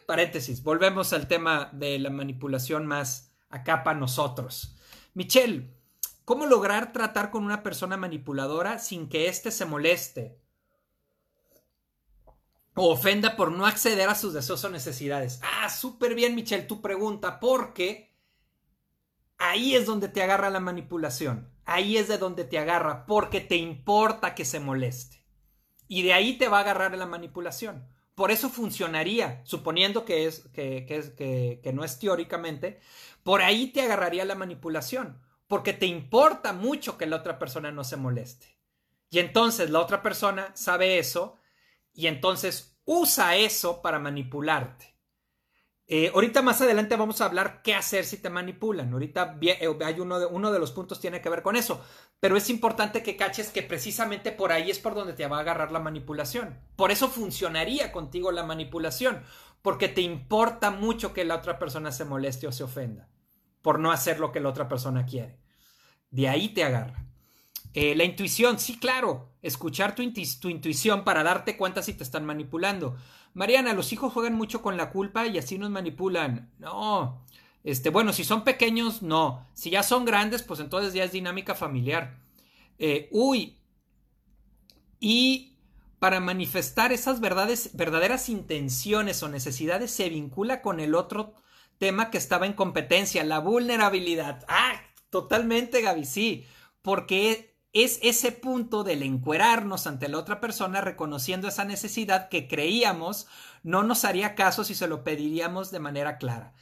paréntesis, 0.05 0.61
volvemos 0.61 1.11
al 1.13 1.27
tema 1.27 1.69
de 1.73 1.97
la 1.97 2.11
manipulación 2.11 2.85
más 2.85 3.31
acá 3.49 3.83
para 3.83 3.99
nosotros. 3.99 4.75
Michelle, 5.15 5.73
¿cómo 6.25 6.45
lograr 6.45 6.93
tratar 6.93 7.31
con 7.31 7.43
una 7.43 7.63
persona 7.63 7.97
manipuladora 7.97 8.77
sin 8.77 9.09
que 9.09 9.27
éste 9.27 9.49
se 9.49 9.65
moleste? 9.65 10.38
O 12.81 12.93
ofenda 12.93 13.35
por 13.35 13.51
no 13.51 13.65
acceder 13.65 14.07
a 14.07 14.15
sus 14.15 14.33
deseos 14.33 14.63
o 14.63 14.69
necesidades. 14.69 15.41
Ah, 15.43 15.69
súper 15.69 16.15
bien, 16.15 16.33
Michelle, 16.33 16.63
tu 16.63 16.81
pregunta, 16.81 17.41
porque 17.41 18.15
ahí 19.37 19.75
es 19.75 19.85
donde 19.85 20.07
te 20.07 20.23
agarra 20.23 20.49
la 20.49 20.61
manipulación. 20.61 21.49
Ahí 21.65 21.97
es 21.97 22.07
de 22.07 22.17
donde 22.17 22.45
te 22.45 22.57
agarra, 22.57 23.05
porque 23.05 23.41
te 23.41 23.57
importa 23.57 24.33
que 24.33 24.45
se 24.45 24.61
moleste. 24.61 25.25
Y 25.89 26.03
de 26.03 26.13
ahí 26.13 26.37
te 26.37 26.47
va 26.47 26.59
a 26.59 26.61
agarrar 26.61 26.97
la 26.97 27.05
manipulación. 27.05 27.85
Por 28.15 28.31
eso 28.31 28.49
funcionaría, 28.49 29.41
suponiendo 29.43 30.05
que, 30.05 30.25
es, 30.25 30.47
que, 30.53 30.85
que, 30.85 31.59
que 31.61 31.73
no 31.73 31.83
es 31.83 31.99
teóricamente, 31.99 32.79
por 33.23 33.41
ahí 33.41 33.67
te 33.73 33.81
agarraría 33.81 34.23
la 34.23 34.35
manipulación, 34.35 35.21
porque 35.47 35.73
te 35.73 35.85
importa 35.85 36.53
mucho 36.53 36.97
que 36.97 37.07
la 37.07 37.17
otra 37.17 37.39
persona 37.39 37.73
no 37.73 37.83
se 37.83 37.97
moleste. 37.97 38.57
Y 39.09 39.19
entonces 39.19 39.69
la 39.69 39.81
otra 39.81 40.01
persona 40.01 40.53
sabe 40.55 40.97
eso 40.97 41.38
y 41.93 42.07
entonces 42.07 42.79
usa 42.85 43.35
eso 43.35 43.81
para 43.81 43.99
manipularte. 43.99 44.99
Eh, 45.91 46.11
ahorita 46.13 46.43
más 46.43 46.61
adelante 46.61 46.95
vamos 46.95 47.19
a 47.19 47.25
hablar 47.25 47.63
qué 47.63 47.73
hacer 47.73 48.05
si 48.05 48.17
te 48.17 48.29
manipulan. 48.29 48.93
Ahorita 48.93 49.39
eh, 49.41 49.75
hay 49.83 49.99
uno 49.99 50.19
de, 50.19 50.27
uno 50.27 50.51
de 50.51 50.59
los 50.59 50.71
puntos 50.71 50.99
tiene 50.99 51.19
que 51.19 51.29
ver 51.29 51.41
con 51.41 51.55
eso. 51.55 51.83
Pero 52.19 52.37
es 52.37 52.47
importante 52.51 53.01
que 53.01 53.17
caches 53.17 53.49
que 53.49 53.63
precisamente 53.63 54.31
por 54.31 54.51
ahí 54.51 54.69
es 54.69 54.77
por 54.77 54.93
donde 54.93 55.13
te 55.13 55.25
va 55.25 55.37
a 55.37 55.39
agarrar 55.39 55.71
la 55.71 55.79
manipulación. 55.79 56.59
Por 56.75 56.91
eso 56.91 57.07
funcionaría 57.09 57.91
contigo 57.91 58.31
la 58.31 58.43
manipulación. 58.43 59.23
Porque 59.63 59.87
te 59.87 60.01
importa 60.01 60.69
mucho 60.69 61.11
que 61.11 61.25
la 61.25 61.37
otra 61.37 61.57
persona 61.57 61.91
se 61.91 62.05
moleste 62.05 62.45
o 62.45 62.51
se 62.51 62.63
ofenda. 62.63 63.09
Por 63.63 63.79
no 63.79 63.91
hacer 63.91 64.19
lo 64.19 64.31
que 64.31 64.41
la 64.41 64.49
otra 64.49 64.69
persona 64.69 65.07
quiere. 65.07 65.39
De 66.11 66.29
ahí 66.29 66.49
te 66.49 66.63
agarra. 66.63 67.08
Eh, 67.73 67.95
la 67.95 68.03
intuición, 68.03 68.59
sí, 68.59 68.77
claro, 68.77 69.29
escuchar 69.41 69.95
tu, 69.95 70.01
intuición 70.01 71.03
para 71.03 71.23
darte 71.23 71.55
cuenta 71.55 71.83
si 71.83 71.93
te 71.93 72.03
están 72.03 72.25
manipulando. 72.25 72.97
Mariana, 73.33 73.73
los 73.73 73.93
hijos 73.93 74.11
juegan 74.11 74.33
mucho 74.33 74.61
con 74.61 74.75
la 74.75 74.89
culpa 74.89 75.27
y 75.27 75.37
así 75.37 75.57
nos 75.57 75.69
manipulan. 75.69 76.51
No, 76.57 77.25
este, 77.63 77.89
bueno, 77.89 78.11
si 78.11 78.23
son 78.23 78.43
pequeños, 78.43 79.01
no. 79.01 79.47
Si 79.53 79.69
ya 79.69 79.83
son 79.83 80.05
grandes, 80.05 80.41
pues 80.41 80.59
entonces 80.59 80.93
ya 80.93 81.03
es 81.03 81.11
dinámica 81.11 81.53
familiar. 81.53 82.19
Eh, 82.79 83.07
uy, 83.11 83.59
y 84.99 85.57
para 85.99 86.19
manifestar 86.19 86.91
esas 86.91 87.19
verdades, 87.19 87.71
verdaderas 87.73 88.29
intenciones 88.29 89.21
o 89.21 89.29
necesidades 89.29 89.91
se 89.91 90.09
vincula 90.09 90.61
con 90.61 90.79
el 90.79 90.95
otro 90.95 91.35
tema 91.77 92.09
que 92.09 92.17
estaba 92.17 92.45
en 92.45 92.53
competencia, 92.53 93.23
la 93.23 93.39
vulnerabilidad. 93.39 94.43
Ah, 94.47 94.81
totalmente, 95.09 95.81
Gaby, 95.81 96.05
sí, 96.05 96.45
porque 96.81 97.58
es 97.73 97.99
ese 98.01 98.31
punto 98.31 98.83
del 98.83 99.03
encuerarnos 99.03 99.85
ante 99.85 100.09
la 100.09 100.17
otra 100.17 100.41
persona 100.41 100.81
reconociendo 100.81 101.47
esa 101.47 101.65
necesidad 101.65 102.29
que 102.29 102.47
creíamos 102.47 103.27
no 103.63 103.83
nos 103.83 104.05
haría 104.05 104.35
caso 104.35 104.63
si 104.63 104.73
se 104.73 104.87
lo 104.87 105.03
pediríamos 105.03 105.71
de 105.71 105.79
manera 105.79 106.17
clara. 106.17 106.53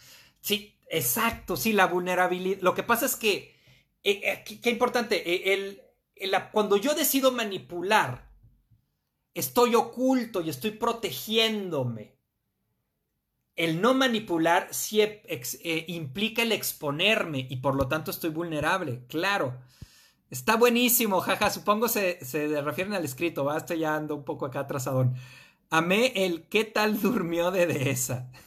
Sí, 0.42 0.78
exacto, 0.90 1.56
sí, 1.56 1.74
la 1.74 1.88
vulnerabilidad. 1.88 2.62
Lo 2.62 2.74
que 2.74 2.84
pasa 2.84 3.06
es 3.06 3.16
que, 3.16 3.56
eh, 4.04 4.22
eh, 4.24 4.60
qué, 4.62 4.70
importante, 4.70 5.30
eh, 5.30 5.82
el, 6.20 6.42
cuando 6.52 6.78
yo 6.78 6.94
decido 6.94 7.32
manipular, 7.32 8.30
estoy 9.34 9.76
oculto 9.76 10.42
y 10.42 10.50
estoy 10.50 10.72
protegiéndome. 10.72 12.18
El 13.56 13.82
no 13.82 13.94
manipular 13.94 14.68
sí 14.72 15.02
implica 15.88 16.44
el 16.44 16.52
exponerme 16.52 17.48
y 17.50 17.58
por 17.58 17.76
lo 17.76 17.88
tanto 17.88 18.12
estoy 18.12 18.30
vulnerable, 18.30 19.04
claro. 19.08 19.58
Está 20.30 20.56
buenísimo, 20.58 21.22
jaja. 21.22 21.50
Supongo 21.50 21.88
se, 21.88 22.24
se 22.26 22.62
refieren 22.62 22.94
al 22.94 23.06
escrito, 23.06 23.46
va. 23.46 23.58
Estoy 23.58 23.80
ya 23.80 23.96
ando 23.96 24.16
un 24.16 24.24
poco 24.26 24.46
acá 24.46 24.62
atrasadón. 24.62 25.16
Amé 25.70 26.14
el 26.16 26.48
qué 26.50 26.64
tal 26.66 27.00
durmió 27.02 27.52
de 27.52 27.68
Dehesa. 27.68 28.32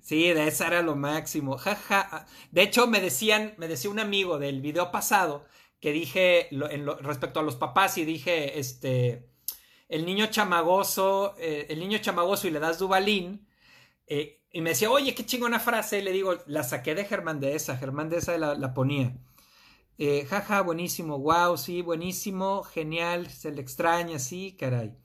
Sí, 0.00 0.28
de 0.28 0.48
esa 0.48 0.66
era 0.66 0.82
lo 0.82 0.96
máximo. 0.96 1.56
Jaja. 1.56 2.26
De 2.50 2.62
hecho, 2.62 2.86
me 2.86 3.00
decían, 3.00 3.54
me 3.56 3.68
decía 3.68 3.90
un 3.90 3.98
amigo 4.00 4.38
del 4.38 4.60
video 4.60 4.90
pasado 4.92 5.46
que 5.80 5.92
dije 5.92 6.48
en 6.54 6.86
respecto 6.86 7.40
a 7.40 7.42
los 7.42 7.56
papás 7.56 7.96
y 7.98 8.04
dije, 8.04 8.58
este, 8.58 9.30
el 9.88 10.04
niño 10.04 10.26
chamagoso, 10.26 11.34
eh, 11.38 11.66
el 11.70 11.80
niño 11.80 11.98
chamagoso 11.98 12.46
y 12.48 12.50
le 12.50 12.60
das 12.60 12.78
Dubalín. 12.78 13.46
Eh, 14.06 14.42
y 14.52 14.60
me 14.60 14.70
decía, 14.70 14.90
oye, 14.90 15.14
qué 15.14 15.24
chingona 15.24 15.58
frase. 15.60 16.00
Y 16.00 16.02
le 16.02 16.12
digo, 16.12 16.36
la 16.46 16.64
saqué 16.64 16.94
de 16.94 17.06
Germán 17.06 17.40
de 17.40 17.54
esa. 17.56 17.76
Germán 17.78 18.10
de 18.10 18.18
esa 18.18 18.36
la, 18.38 18.54
la 18.54 18.74
ponía. 18.74 19.16
Eh, 20.04 20.26
jaja, 20.28 20.62
buenísimo, 20.62 21.16
wow, 21.20 21.56
sí, 21.56 21.80
buenísimo, 21.80 22.64
genial, 22.64 23.30
se 23.30 23.52
le 23.52 23.60
extraña, 23.60 24.18
sí, 24.18 24.56
caray. 24.58 24.96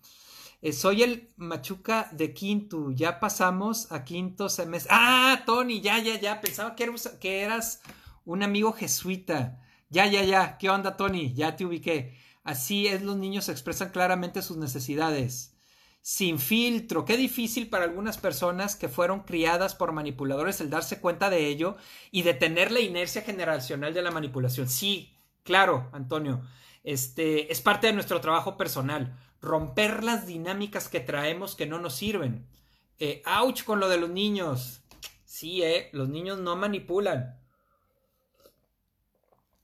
Eh, 0.63 0.73
soy 0.73 1.03
el 1.03 1.29
Machuca 1.37 2.09
de 2.13 2.33
Quinto, 2.33 2.89
ya 2.89 3.19
pasamos 3.19 3.91
a 3.91 4.03
quinto 4.03 4.49
semestre. 4.49 4.91
Ah, 4.91 5.43
Tony, 5.45 5.81
ya, 5.81 5.99
ya, 5.99 6.19
ya, 6.19 6.41
pensaba 6.41 6.75
que 6.75 6.85
eras, 6.85 7.09
que 7.21 7.41
eras 7.41 7.81
un 8.25 8.41
amigo 8.41 8.73
jesuita. 8.73 9.61
Ya, 9.91 10.07
ya, 10.07 10.23
ya, 10.23 10.57
¿qué 10.57 10.71
onda, 10.71 10.97
Tony? 10.97 11.31
Ya 11.35 11.55
te 11.55 11.63
ubiqué. 11.67 12.17
Así 12.43 12.87
es, 12.87 13.03
los 13.03 13.17
niños 13.17 13.49
expresan 13.49 13.91
claramente 13.91 14.41
sus 14.41 14.57
necesidades 14.57 15.56
sin 16.07 16.39
filtro. 16.39 17.03
Qué 17.03 17.17
difícil 17.17 17.67
para 17.67 17.83
algunas 17.83 18.17
personas 18.17 18.77
que 18.77 18.87
fueron 18.87 19.23
criadas 19.23 19.75
por 19.75 19.91
manipuladores 19.91 20.61
el 20.61 20.69
darse 20.69 21.01
cuenta 21.01 21.29
de 21.29 21.47
ello 21.47 21.75
y 22.11 22.21
detener 22.21 22.71
la 22.71 22.79
inercia 22.79 23.23
generacional 23.23 23.93
de 23.93 24.01
la 24.01 24.11
manipulación. 24.11 24.69
Sí, 24.69 25.17
claro, 25.43 25.89
Antonio. 25.91 26.43
Este 26.85 27.51
es 27.51 27.59
parte 27.59 27.87
de 27.87 27.93
nuestro 27.93 28.21
trabajo 28.21 28.55
personal. 28.55 29.19
Romper 29.41 30.05
las 30.05 30.25
dinámicas 30.25 30.87
que 30.87 31.01
traemos 31.01 31.55
que 31.55 31.65
no 31.65 31.77
nos 31.77 31.95
sirven. 31.95 32.47
Eh, 32.99 33.21
ouch 33.25 33.65
con 33.65 33.81
lo 33.81 33.89
de 33.89 33.97
los 33.97 34.09
niños. 34.09 34.83
Sí, 35.25 35.61
eh, 35.61 35.89
los 35.91 36.07
niños 36.07 36.39
no 36.39 36.55
manipulan. 36.55 37.37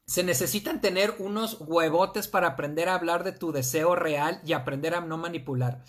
Se 0.05 0.23
necesitan 0.23 0.81
tener 0.81 1.15
unos 1.19 1.55
huevotes 1.61 2.27
para 2.27 2.47
aprender 2.47 2.89
a 2.89 2.95
hablar 2.95 3.23
de 3.23 3.31
tu 3.31 3.53
deseo 3.53 3.95
real 3.95 4.41
y 4.45 4.51
aprender 4.51 4.93
a 4.93 4.99
no 4.99 5.17
manipular. 5.17 5.85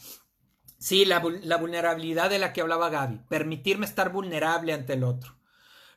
Sí, 0.85 1.07
la, 1.07 1.19
vulnerabilidad 1.21 2.29
de 2.29 2.39
la 2.39 2.53
que 2.53 2.61
hablaba 2.61 2.91
Gaby. 2.91 3.21
Permitirme 3.31 3.87
estar 3.87 4.13
vulnerable 4.13 4.75
ante 4.75 4.93
el 4.93 5.05
otro. 5.05 5.35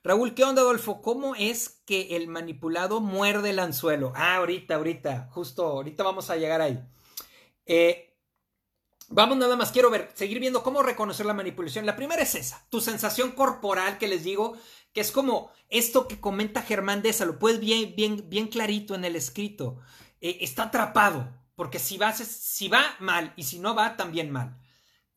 Raúl, 0.02 0.34
¿qué 0.34 0.46
onda, 0.46 0.62
Adolfo? 0.62 1.02
¿Cómo 1.02 1.36
es 1.36 1.82
que 1.86 2.16
el 2.16 2.30
manipulado 2.30 3.02
muerde 3.02 3.50
el 3.50 3.60
anzuelo? 3.60 4.14
Ah, 4.16 4.38
ahorita, 4.38 4.76
ahorita, 4.76 5.28
justo 5.34 5.66
ahorita 5.66 6.04
vamos 6.04 6.30
a 6.30 6.38
llegar 6.38 6.62
ahí. 6.62 6.82
Eh, 7.66 8.18
vamos 9.10 9.38
nada 9.38 9.58
más, 9.58 9.74
quiero 9.74 9.90
ver, 9.90 10.10
seguir 10.14 10.40
viendo 10.40 10.64
cómo 10.64 10.82
reconocer 10.82 11.26
la 11.26 11.34
manipulación. 11.34 11.86
La 11.86 11.98
primera 11.98 12.22
es 12.22 12.36
esa, 12.36 12.66
tu 12.70 12.80
sensación 12.80 13.32
corporal 13.32 13.98
que 13.98 14.08
les 14.08 14.24
digo, 14.24 14.56
que 14.94 15.02
es 15.02 15.12
como 15.12 15.52
esto 15.68 16.08
que 16.08 16.22
comenta 16.22 16.62
Germán 16.62 17.02
de 17.02 17.10
esa, 17.10 17.26
lo 17.26 17.40
puedes 17.40 17.60
bien, 17.60 17.94
bien, 17.98 18.30
bien 18.30 18.48
clarito 18.48 18.96
en 18.96 19.04
el 19.04 19.18
escrito. 19.18 19.80
Eh, 20.22 20.38
está 20.40 20.64
atrapado, 20.64 21.28
porque 21.56 21.78
si, 21.78 21.98
vas, 21.98 22.20
si 22.20 22.70
va 22.70 22.96
mal 23.02 23.34
y 23.36 23.44
si 23.44 23.60
no 23.60 23.76
va, 23.76 23.98
también 23.98 24.32
mal. 24.32 24.62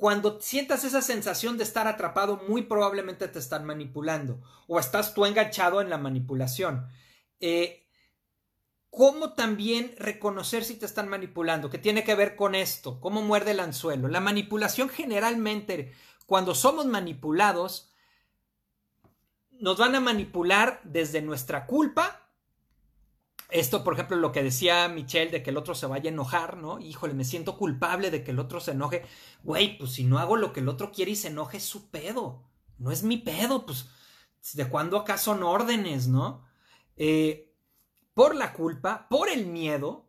Cuando 0.00 0.40
sientas 0.40 0.84
esa 0.84 1.02
sensación 1.02 1.58
de 1.58 1.64
estar 1.64 1.86
atrapado, 1.86 2.40
muy 2.48 2.62
probablemente 2.62 3.28
te 3.28 3.38
están 3.38 3.66
manipulando 3.66 4.40
o 4.66 4.80
estás 4.80 5.12
tú 5.12 5.26
enganchado 5.26 5.82
en 5.82 5.90
la 5.90 5.98
manipulación. 5.98 6.88
Eh, 7.38 7.86
¿Cómo 8.88 9.34
también 9.34 9.94
reconocer 9.98 10.64
si 10.64 10.76
te 10.76 10.86
están 10.86 11.10
manipulando? 11.10 11.68
Que 11.68 11.76
tiene 11.76 12.02
que 12.02 12.14
ver 12.14 12.34
con 12.34 12.54
esto, 12.54 12.98
cómo 12.98 13.20
muerde 13.20 13.50
el 13.50 13.60
anzuelo. 13.60 14.08
La 14.08 14.20
manipulación 14.20 14.88
generalmente, 14.88 15.92
cuando 16.24 16.54
somos 16.54 16.86
manipulados, 16.86 17.92
nos 19.50 19.76
van 19.76 19.96
a 19.96 20.00
manipular 20.00 20.80
desde 20.82 21.20
nuestra 21.20 21.66
culpa 21.66 22.29
esto, 23.52 23.84
por 23.84 23.94
ejemplo, 23.94 24.16
lo 24.16 24.32
que 24.32 24.42
decía 24.42 24.88
Michelle 24.88 25.30
de 25.30 25.42
que 25.42 25.50
el 25.50 25.56
otro 25.56 25.74
se 25.74 25.86
vaya 25.86 26.10
a 26.10 26.12
enojar, 26.12 26.56
¿no? 26.56 26.78
Híjole, 26.78 27.14
me 27.14 27.24
siento 27.24 27.56
culpable 27.56 28.10
de 28.10 28.24
que 28.24 28.30
el 28.30 28.38
otro 28.38 28.60
se 28.60 28.72
enoje. 28.72 29.04
Güey, 29.42 29.78
pues 29.78 29.92
si 29.92 30.04
no 30.04 30.18
hago 30.18 30.36
lo 30.36 30.52
que 30.52 30.60
el 30.60 30.68
otro 30.68 30.92
quiere 30.92 31.12
y 31.12 31.16
se 31.16 31.28
enoje, 31.28 31.58
es 31.58 31.64
su 31.64 31.90
pedo. 31.90 32.44
No 32.78 32.90
es 32.90 33.02
mi 33.02 33.18
pedo, 33.18 33.66
pues. 33.66 33.88
¿De 34.54 34.68
cuándo 34.68 34.96
acá 34.96 35.18
son 35.18 35.42
órdenes, 35.42 36.08
no? 36.08 36.44
Eh, 36.96 37.52
por 38.14 38.34
la 38.34 38.52
culpa, 38.52 39.06
por 39.08 39.28
el 39.28 39.46
miedo, 39.46 40.06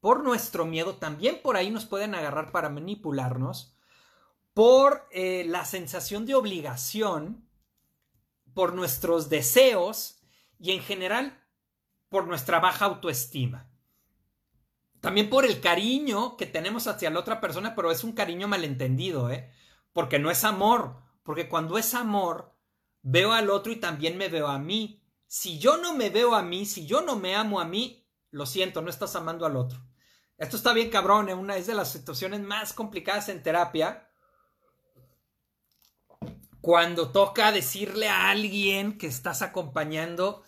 por 0.00 0.22
nuestro 0.22 0.64
miedo, 0.64 0.96
también 0.96 1.40
por 1.42 1.56
ahí 1.56 1.70
nos 1.70 1.86
pueden 1.86 2.14
agarrar 2.14 2.52
para 2.52 2.68
manipularnos. 2.68 3.76
Por 4.54 5.08
eh, 5.10 5.44
la 5.46 5.64
sensación 5.64 6.26
de 6.26 6.34
obligación, 6.34 7.48
por 8.54 8.74
nuestros 8.74 9.28
deseos 9.28 10.20
y 10.58 10.72
en 10.72 10.80
general 10.80 11.41
por 12.12 12.28
nuestra 12.28 12.60
baja 12.60 12.84
autoestima. 12.84 13.70
También 15.00 15.30
por 15.30 15.46
el 15.46 15.60
cariño 15.60 16.36
que 16.36 16.46
tenemos 16.46 16.86
hacia 16.86 17.10
la 17.10 17.18
otra 17.18 17.40
persona, 17.40 17.74
pero 17.74 17.90
es 17.90 18.04
un 18.04 18.12
cariño 18.12 18.46
malentendido, 18.46 19.30
¿eh? 19.30 19.50
Porque 19.94 20.20
no 20.20 20.30
es 20.30 20.44
amor, 20.44 20.98
porque 21.24 21.48
cuando 21.48 21.78
es 21.78 21.94
amor, 21.94 22.54
veo 23.00 23.32
al 23.32 23.48
otro 23.50 23.72
y 23.72 23.76
también 23.76 24.18
me 24.18 24.28
veo 24.28 24.46
a 24.46 24.58
mí. 24.58 25.02
Si 25.26 25.58
yo 25.58 25.78
no 25.78 25.94
me 25.94 26.10
veo 26.10 26.34
a 26.34 26.42
mí, 26.42 26.66
si 26.66 26.86
yo 26.86 27.00
no 27.00 27.16
me 27.16 27.34
amo 27.34 27.60
a 27.60 27.64
mí, 27.64 28.06
lo 28.30 28.44
siento, 28.44 28.82
no 28.82 28.90
estás 28.90 29.16
amando 29.16 29.46
al 29.46 29.56
otro. 29.56 29.82
Esto 30.36 30.56
está 30.58 30.74
bien 30.74 30.90
cabrón, 30.90 31.30
¿eh? 31.30 31.34
una 31.34 31.56
es 31.56 31.66
de 31.66 31.74
las 31.74 31.90
situaciones 31.90 32.40
más 32.40 32.74
complicadas 32.74 33.30
en 33.30 33.42
terapia. 33.42 34.06
Cuando 36.60 37.10
toca 37.10 37.52
decirle 37.52 38.08
a 38.10 38.28
alguien 38.28 38.98
que 38.98 39.06
estás 39.06 39.40
acompañando, 39.40 40.44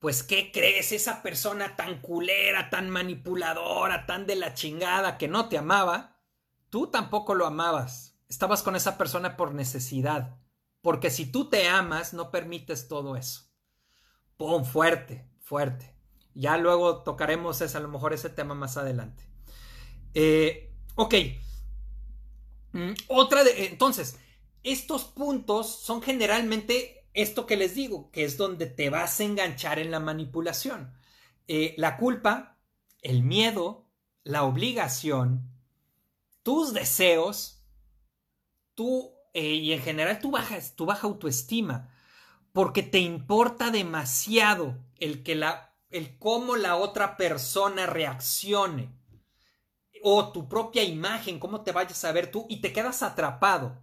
pues, 0.00 0.22
¿qué 0.22 0.50
crees? 0.50 0.92
Esa 0.92 1.22
persona 1.22 1.76
tan 1.76 2.00
culera, 2.00 2.70
tan 2.70 2.88
manipuladora, 2.88 4.06
tan 4.06 4.26
de 4.26 4.34
la 4.34 4.54
chingada 4.54 5.18
que 5.18 5.28
no 5.28 5.48
te 5.50 5.58
amaba, 5.58 6.16
tú 6.70 6.86
tampoco 6.86 7.34
lo 7.34 7.46
amabas. 7.46 8.18
Estabas 8.26 8.62
con 8.62 8.76
esa 8.76 8.96
persona 8.96 9.36
por 9.36 9.54
necesidad. 9.54 10.38
Porque 10.80 11.10
si 11.10 11.30
tú 11.30 11.50
te 11.50 11.68
amas, 11.68 12.14
no 12.14 12.30
permites 12.30 12.88
todo 12.88 13.14
eso. 13.14 13.42
¡Pum! 14.38 14.64
Fuerte, 14.64 15.28
fuerte. 15.38 15.94
Ya 16.32 16.56
luego 16.56 17.02
tocaremos 17.02 17.60
ese, 17.60 17.76
a 17.76 17.80
lo 17.80 17.88
mejor 17.88 18.14
ese 18.14 18.30
tema 18.30 18.54
más 18.54 18.78
adelante. 18.78 19.22
Eh, 20.14 20.72
ok. 20.94 21.14
Mm, 22.72 22.92
otra 23.08 23.44
de. 23.44 23.66
Entonces, 23.66 24.18
estos 24.62 25.04
puntos 25.04 25.80
son 25.80 26.00
generalmente 26.00 26.99
esto 27.12 27.46
que 27.46 27.56
les 27.56 27.74
digo, 27.74 28.10
que 28.10 28.24
es 28.24 28.36
donde 28.36 28.66
te 28.66 28.90
vas 28.90 29.20
a 29.20 29.24
enganchar 29.24 29.78
en 29.78 29.90
la 29.90 30.00
manipulación. 30.00 30.94
Eh, 31.48 31.74
la 31.76 31.96
culpa, 31.96 32.58
el 33.02 33.22
miedo, 33.22 33.88
la 34.22 34.44
obligación, 34.44 35.50
tus 36.42 36.72
deseos, 36.72 37.64
tú 38.74 39.12
eh, 39.34 39.54
y 39.54 39.72
en 39.72 39.82
general 39.82 40.20
tu 40.20 40.30
baja, 40.30 40.58
tu 40.76 40.86
baja 40.86 41.06
autoestima, 41.06 41.94
porque 42.52 42.82
te 42.82 42.98
importa 42.98 43.70
demasiado 43.70 44.78
el 44.96 45.22
que 45.22 45.34
la, 45.34 45.74
el 45.90 46.18
cómo 46.18 46.56
la 46.56 46.76
otra 46.76 47.16
persona 47.16 47.86
reaccione 47.86 48.92
o 50.02 50.32
tu 50.32 50.48
propia 50.48 50.82
imagen, 50.82 51.38
cómo 51.38 51.62
te 51.62 51.72
vayas 51.72 52.04
a 52.04 52.12
ver 52.12 52.30
tú 52.30 52.46
y 52.48 52.60
te 52.60 52.72
quedas 52.72 53.02
atrapado. 53.02 53.82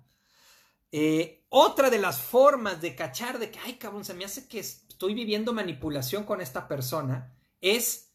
Eh, 0.91 1.36
otra 1.49 1.89
de 1.89 1.99
las 1.99 2.21
formas 2.21 2.81
de 2.81 2.95
cachar 2.95 3.39
de 3.39 3.51
que, 3.51 3.59
ay 3.59 3.73
cabrón, 3.75 4.03
se 4.05 4.13
me 4.13 4.25
hace 4.25 4.47
que 4.47 4.59
estoy 4.59 5.13
viviendo 5.13 5.53
manipulación 5.53 6.23
con 6.23 6.41
esta 6.41 6.67
persona, 6.67 7.33
es 7.61 8.11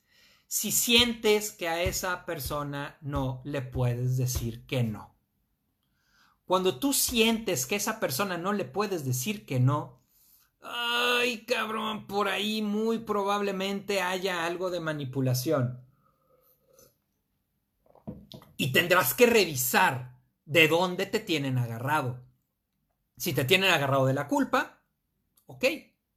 si 0.46 0.70
sientes 0.70 1.50
que 1.50 1.68
a 1.68 1.82
esa 1.82 2.26
persona 2.26 2.98
no 3.00 3.40
le 3.44 3.62
puedes 3.62 4.16
decir 4.16 4.66
que 4.66 4.82
no. 4.82 5.14
Cuando 6.44 6.78
tú 6.78 6.92
sientes 6.92 7.64
que 7.64 7.76
a 7.76 7.78
esa 7.78 8.00
persona 8.00 8.36
no 8.36 8.52
le 8.52 8.66
puedes 8.66 9.04
decir 9.04 9.46
que 9.46 9.60
no, 9.60 10.02
ay 10.60 11.46
cabrón, 11.46 12.06
por 12.06 12.28
ahí 12.28 12.60
muy 12.60 12.98
probablemente 12.98 14.02
haya 14.02 14.44
algo 14.44 14.70
de 14.70 14.80
manipulación. 14.80 15.80
Y 18.58 18.72
tendrás 18.72 19.14
que 19.14 19.26
revisar 19.26 20.18
de 20.44 20.68
dónde 20.68 21.06
te 21.06 21.18
tienen 21.18 21.56
agarrado. 21.58 22.20
Si 23.22 23.32
te 23.32 23.44
tienen 23.44 23.70
agarrado 23.70 24.06
de 24.06 24.14
la 24.14 24.26
culpa, 24.26 24.82
ok, 25.46 25.64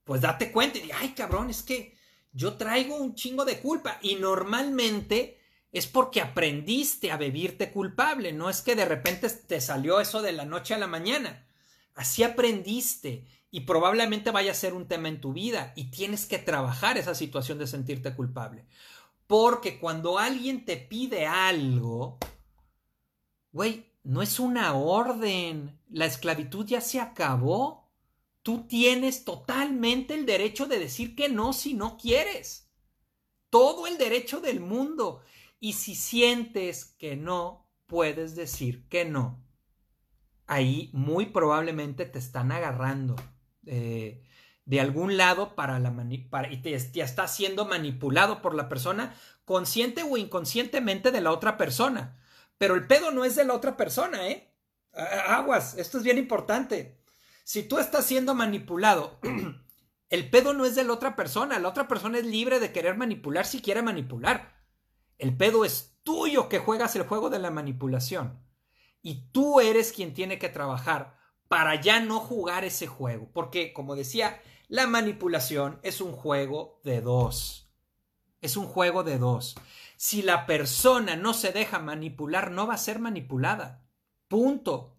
pues 0.03 0.21
date 0.21 0.51
cuenta 0.51 0.79
y 0.79 0.81
di, 0.81 0.91
ay 0.91 1.09
cabrón, 1.09 1.51
es 1.51 1.61
que 1.61 1.95
yo 2.31 2.53
traigo 2.53 2.95
un 2.95 3.13
chingo 3.13 3.45
de 3.45 3.59
culpa 3.59 3.99
y 4.01 4.15
normalmente 4.15 5.39
es 5.71 5.85
porque 5.85 6.19
aprendiste 6.19 7.11
a 7.11 7.17
vivirte 7.17 7.71
culpable, 7.71 8.33
no 8.33 8.49
es 8.49 8.63
que 8.63 8.75
de 8.75 8.85
repente 8.85 9.29
te 9.29 9.61
salió 9.61 9.99
eso 9.99 10.23
de 10.23 10.31
la 10.31 10.45
noche 10.45 10.73
a 10.73 10.79
la 10.79 10.87
mañana. 10.87 11.45
Así 11.93 12.23
aprendiste 12.23 13.27
y 13.51 13.59
probablemente 13.59 14.31
vaya 14.31 14.49
a 14.49 14.55
ser 14.55 14.73
un 14.73 14.87
tema 14.87 15.07
en 15.07 15.21
tu 15.21 15.31
vida 15.31 15.73
y 15.75 15.91
tienes 15.91 16.25
que 16.25 16.39
trabajar 16.39 16.97
esa 16.97 17.13
situación 17.13 17.59
de 17.59 17.67
sentirte 17.67 18.15
culpable. 18.15 18.65
Porque 19.27 19.79
cuando 19.79 20.17
alguien 20.17 20.65
te 20.65 20.77
pide 20.77 21.27
algo, 21.27 22.17
güey, 23.51 23.94
no 24.05 24.21
es 24.21 24.39
una 24.39 24.75
orden. 24.75 25.79
La 25.89 26.05
esclavitud 26.05 26.65
ya 26.65 26.79
se 26.79 26.99
acabó. 26.99 27.89
Tú 28.43 28.67
tienes 28.67 29.25
totalmente 29.25 30.13
el 30.13 30.27
derecho 30.27 30.67
de 30.67 30.79
decir 30.79 31.15
que 31.15 31.27
no 31.27 31.53
si 31.53 31.73
no 31.73 31.97
quieres. 31.97 32.71
Todo 33.49 33.87
el 33.87 33.97
derecho 33.97 34.39
del 34.39 34.59
mundo. 34.59 35.21
Y 35.59 35.73
si 35.73 35.95
sientes 35.95 36.85
que 36.85 37.15
no, 37.15 37.67
puedes 37.87 38.35
decir 38.35 38.87
que 38.89 39.05
no. 39.05 39.43
Ahí 40.45 40.91
muy 40.93 41.25
probablemente 41.25 42.05
te 42.05 42.19
están 42.19 42.51
agarrando 42.51 43.15
eh, 43.65 44.21
de 44.65 44.79
algún 44.79 45.17
lado 45.17 45.55
para 45.55 45.79
la 45.79 45.91
y 46.51 46.57
te, 46.57 46.77
te 46.77 47.01
está 47.01 47.27
siendo 47.27 47.65
manipulado 47.65 48.43
por 48.43 48.53
la 48.53 48.69
persona, 48.69 49.15
consciente 49.45 50.03
o 50.03 50.15
inconscientemente 50.15 51.09
de 51.11 51.21
la 51.21 51.31
otra 51.31 51.57
persona. 51.57 52.19
Pero 52.57 52.75
el 52.75 52.87
pedo 52.87 53.11
no 53.11 53.25
es 53.25 53.35
de 53.35 53.45
la 53.45 53.53
otra 53.53 53.75
persona, 53.77 54.27
¿eh? 54.27 54.51
Aguas, 55.27 55.75
esto 55.77 55.97
es 55.97 56.03
bien 56.03 56.17
importante. 56.17 57.01
Si 57.43 57.63
tú 57.63 57.77
estás 57.77 58.05
siendo 58.05 58.33
manipulado, 58.33 59.19
el 60.09 60.29
pedo 60.29 60.53
no 60.53 60.65
es 60.65 60.75
de 60.75 60.83
la 60.83 60.93
otra 60.93 61.15
persona, 61.15 61.59
la 61.59 61.69
otra 61.69 61.87
persona 61.87 62.17
es 62.17 62.25
libre 62.25 62.59
de 62.59 62.71
querer 62.71 62.95
manipular 62.95 63.45
si 63.45 63.61
quiere 63.61 63.81
manipular. 63.81 64.55
El 65.17 65.35
pedo 65.35 65.65
es 65.65 65.97
tuyo 66.03 66.49
que 66.49 66.59
juegas 66.59 66.95
el 66.95 67.03
juego 67.03 67.29
de 67.29 67.39
la 67.39 67.51
manipulación. 67.51 68.41
Y 69.01 69.29
tú 69.31 69.59
eres 69.59 69.91
quien 69.91 70.13
tiene 70.13 70.39
que 70.39 70.49
trabajar 70.49 71.17
para 71.47 71.79
ya 71.79 71.99
no 71.99 72.19
jugar 72.19 72.63
ese 72.63 72.87
juego. 72.87 73.29
Porque, 73.33 73.73
como 73.73 73.95
decía, 73.95 74.41
la 74.67 74.87
manipulación 74.87 75.79
es 75.83 76.01
un 76.01 76.13
juego 76.13 76.79
de 76.83 77.01
dos. 77.01 77.69
Es 78.41 78.57
un 78.57 78.65
juego 78.65 79.03
de 79.03 79.17
dos. 79.17 79.55
Si 79.97 80.21
la 80.21 80.45
persona 80.45 81.15
no 81.15 81.33
se 81.33 81.51
deja 81.51 81.79
manipular, 81.79 82.51
no 82.51 82.67
va 82.67 82.75
a 82.75 82.77
ser 82.77 82.99
manipulada. 82.99 83.85
Punto. 84.27 84.97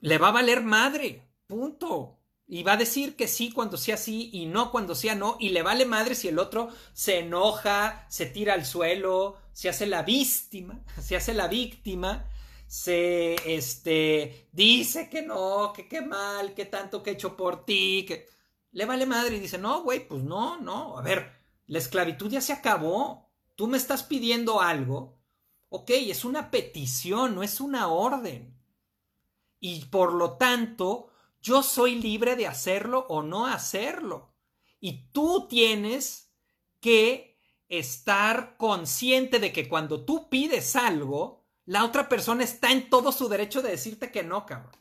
Le 0.00 0.18
va 0.18 0.28
a 0.28 0.32
valer 0.32 0.62
madre. 0.62 1.28
Punto. 1.46 2.18
Y 2.46 2.64
va 2.64 2.72
a 2.72 2.76
decir 2.76 3.16
que 3.16 3.28
sí 3.28 3.50
cuando 3.52 3.76
sea 3.76 3.96
sí 3.96 4.30
y 4.32 4.46
no 4.46 4.70
cuando 4.70 4.94
sea 4.94 5.14
no. 5.14 5.36
Y 5.40 5.50
le 5.50 5.62
vale 5.62 5.86
madre 5.86 6.14
si 6.14 6.28
el 6.28 6.38
otro 6.38 6.68
se 6.92 7.20
enoja, 7.20 8.06
se 8.10 8.26
tira 8.26 8.54
al 8.54 8.66
suelo, 8.66 9.38
se 9.52 9.68
hace 9.68 9.86
la 9.86 10.02
víctima, 10.02 10.80
se 11.00 11.16
hace 11.16 11.34
la 11.34 11.48
víctima, 11.48 12.26
se 12.66 13.36
este 13.56 14.48
dice 14.52 15.08
que 15.08 15.22
no, 15.22 15.72
que 15.74 15.88
qué 15.88 16.02
mal, 16.02 16.54
que 16.54 16.66
tanto 16.66 17.02
que 17.02 17.10
he 17.10 17.14
hecho 17.14 17.36
por 17.36 17.64
ti, 17.64 18.04
que 18.06 18.28
le 18.72 18.86
vale 18.86 19.06
madre 19.06 19.36
y 19.36 19.40
dice, 19.40 19.58
"No, 19.58 19.82
güey, 19.82 20.06
pues 20.06 20.22
no, 20.22 20.58
no, 20.60 20.98
a 20.98 21.02
ver, 21.02 21.41
la 21.72 21.78
esclavitud 21.78 22.30
ya 22.30 22.42
se 22.42 22.52
acabó. 22.52 23.30
Tú 23.54 23.66
me 23.66 23.78
estás 23.78 24.02
pidiendo 24.02 24.60
algo. 24.60 25.16
Ok, 25.70 25.88
es 25.88 26.26
una 26.26 26.50
petición, 26.50 27.34
no 27.34 27.42
es 27.42 27.62
una 27.62 27.88
orden. 27.88 28.54
Y 29.58 29.86
por 29.86 30.12
lo 30.12 30.36
tanto, 30.36 31.08
yo 31.40 31.62
soy 31.62 31.94
libre 31.94 32.36
de 32.36 32.46
hacerlo 32.46 33.06
o 33.08 33.22
no 33.22 33.46
hacerlo. 33.46 34.34
Y 34.80 35.06
tú 35.12 35.46
tienes 35.48 36.30
que 36.78 37.40
estar 37.70 38.58
consciente 38.58 39.38
de 39.38 39.50
que 39.50 39.66
cuando 39.66 40.04
tú 40.04 40.28
pides 40.28 40.76
algo, 40.76 41.46
la 41.64 41.86
otra 41.86 42.06
persona 42.06 42.44
está 42.44 42.70
en 42.70 42.90
todo 42.90 43.12
su 43.12 43.30
derecho 43.30 43.62
de 43.62 43.70
decirte 43.70 44.12
que 44.12 44.22
no, 44.22 44.44
cabrón. 44.44 44.76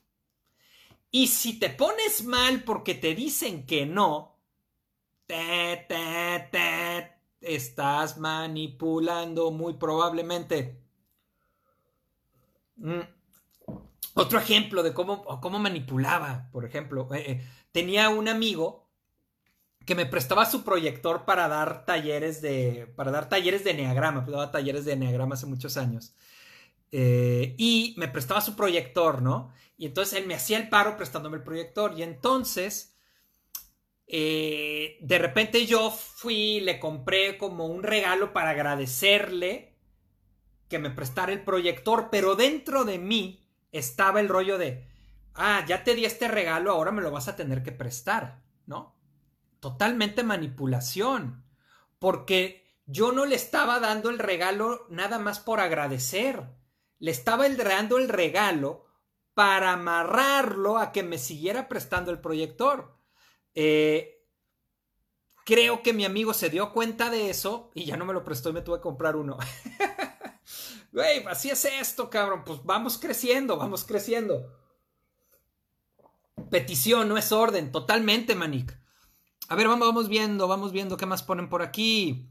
Y 1.10 1.28
si 1.28 1.58
te 1.58 1.70
pones 1.70 2.26
mal 2.26 2.66
porque 2.66 2.96
te 2.96 3.16
dicen 3.16 3.66
que 3.66 3.86
no, 3.86 4.31
estás 7.42 8.18
manipulando 8.18 9.52
muy 9.52 9.74
probablemente. 9.74 10.80
Mm. 12.78 13.02
Otro 14.14 14.40
ejemplo 14.40 14.84
de 14.84 14.94
cómo, 14.94 15.24
cómo 15.40 15.60
manipulaba, 15.60 16.50
por 16.52 16.66
ejemplo, 16.66 17.08
eh, 17.14 17.32
eh, 17.32 17.48
tenía 17.72 18.10
un 18.10 18.28
amigo 18.28 18.90
que 19.86 19.96
me 19.96 20.06
prestaba 20.06 20.46
su 20.46 20.64
proyector 20.64 21.26
para 21.26 21.48
dar 21.48 21.86
talleres 21.86 22.42
de, 22.42 22.92
para 22.96 23.12
dar 23.12 23.30
talleres 23.30 23.64
de 23.64 23.72
enneagrama, 23.72 24.24
pues 24.24 24.36
daba 24.36 24.52
talleres 24.52 24.86
de 24.86 24.94
enneagrama 24.94 25.36
hace 25.36 25.46
muchos 25.46 25.78
años. 25.78 26.14
Eh, 26.92 27.56
y 27.58 27.96
me 27.98 28.08
prestaba 28.10 28.42
su 28.42 28.56
proyector, 28.56 29.22
¿no? 29.22 29.52
Y 29.78 29.86
entonces 29.86 30.20
él 30.20 30.28
me 30.28 30.36
hacía 30.36 30.58
el 30.58 30.70
paro 30.70 30.98
prestándome 30.98 31.38
el 31.38 31.44
proyector. 31.44 31.98
Y 31.98 32.04
entonces 32.04 32.91
eh, 34.14 34.98
de 35.00 35.18
repente 35.20 35.66
yo 35.66 35.90
fui, 35.90 36.60
le 36.60 36.82
compré 36.82 37.38
como 37.38 37.66
un 37.68 37.82
regalo 37.82 38.34
para 38.34 38.50
agradecerle 38.50 39.78
que 40.68 40.80
me 40.80 40.90
prestara 40.90 41.32
el 41.32 41.46
proyector, 41.46 42.10
pero 42.12 42.36
dentro 42.36 42.84
de 42.84 43.00
mí 43.00 43.48
estaba 43.72 44.20
el 44.20 44.28
rollo 44.28 44.58
de, 44.58 44.86
ah, 45.34 45.64
ya 45.66 45.86
te 45.86 45.96
di 45.96 46.04
este 46.04 46.28
regalo, 46.28 46.72
ahora 46.72 46.92
me 46.92 47.02
lo 47.02 47.10
vas 47.10 47.30
a 47.30 47.38
tener 47.38 47.64
que 47.64 47.72
prestar, 47.72 48.44
¿no? 48.66 48.98
Totalmente 49.62 50.24
manipulación, 50.24 51.46
porque 51.98 52.66
yo 52.86 53.14
no 53.14 53.26
le 53.26 53.36
estaba 53.36 53.80
dando 53.80 54.10
el 54.10 54.20
regalo 54.20 54.88
nada 54.90 55.20
más 55.20 55.40
por 55.40 55.62
agradecer, 55.62 56.50
le 57.00 57.12
estaba 57.12 57.48
dando 57.48 57.98
el 57.98 58.10
regalo 58.10 58.88
para 59.34 59.72
amarrarlo 59.72 60.80
a 60.80 60.92
que 60.92 61.02
me 61.02 61.18
siguiera 61.18 61.70
prestando 61.70 62.12
el 62.12 62.20
proyector. 62.20 63.00
Eh, 63.56 64.24
creo 65.46 65.84
que 65.84 65.94
mi 65.94 66.06
amigo 66.06 66.34
se 66.34 66.50
dio 66.50 66.72
cuenta 66.72 67.10
de 67.10 67.30
eso 67.30 67.72
y 67.74 67.86
ya 67.86 67.98
no 67.98 68.06
me 68.06 68.14
lo 68.14 68.24
prestó 68.24 68.50
y 68.50 68.54
me 68.54 68.62
tuve 68.62 68.78
que 68.78 68.84
comprar 68.84 69.16
uno. 69.16 69.38
Güey, 70.92 71.26
así 71.28 71.50
es 71.50 71.64
esto, 71.64 72.10
cabrón. 72.10 72.44
Pues 72.46 72.60
vamos 72.66 72.98
creciendo, 72.98 73.56
vamos 73.56 73.86
creciendo. 73.86 74.52
Petición, 76.50 77.08
no 77.08 77.18
es 77.18 77.32
orden, 77.32 77.72
totalmente, 77.72 78.36
Manik. 78.36 78.78
A 79.48 79.56
ver, 79.56 79.68
vamos 79.68 80.10
viendo, 80.10 80.48
vamos 80.50 80.74
viendo 80.74 80.98
qué 80.98 81.06
más 81.06 81.24
ponen 81.24 81.50
por 81.50 81.62
aquí. 81.62 82.31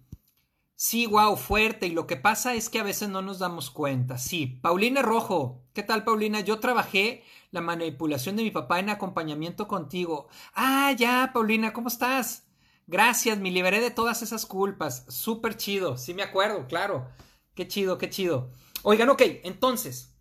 Sí, 0.83 1.07
wow, 1.07 1.37
fuerte. 1.37 1.89
Y 1.89 1.91
lo 1.91 2.07
que 2.07 2.17
pasa 2.17 2.55
es 2.55 2.71
que 2.71 2.79
a 2.79 2.83
veces 2.83 3.11
no 3.11 3.21
nos 3.21 3.39
damos 3.39 3.71
cuenta. 3.71 4.17
Sí, 4.17 4.47
Paulina 4.47 5.03
Rojo. 5.03 5.63
¿Qué 5.75 5.83
tal, 5.83 6.05
Paulina? 6.05 6.41
Yo 6.41 6.59
trabajé 6.59 7.23
la 7.51 7.61
manipulación 7.61 8.35
de 8.37 8.45
mi 8.45 8.51
papá 8.51 8.79
en 8.79 8.89
acompañamiento 8.89 9.69
contigo. 9.69 10.29
Ah, 10.55 10.91
ya, 10.97 11.33
Paulina, 11.35 11.75
¿cómo 11.75 11.89
estás? 11.89 12.47
Gracias, 12.87 13.39
me 13.39 13.51
liberé 13.51 13.81
de 13.81 13.91
todas 13.91 14.23
esas 14.23 14.47
culpas. 14.47 15.05
Súper 15.09 15.59
chido. 15.59 15.99
Sí, 15.99 16.15
me 16.15 16.23
acuerdo, 16.23 16.67
claro. 16.67 17.11
Qué 17.55 17.69
chido, 17.69 17.99
qué 17.99 18.09
chido. 18.09 18.51
Oigan, 18.83 19.11
ok, 19.11 19.21
entonces. 19.45 20.15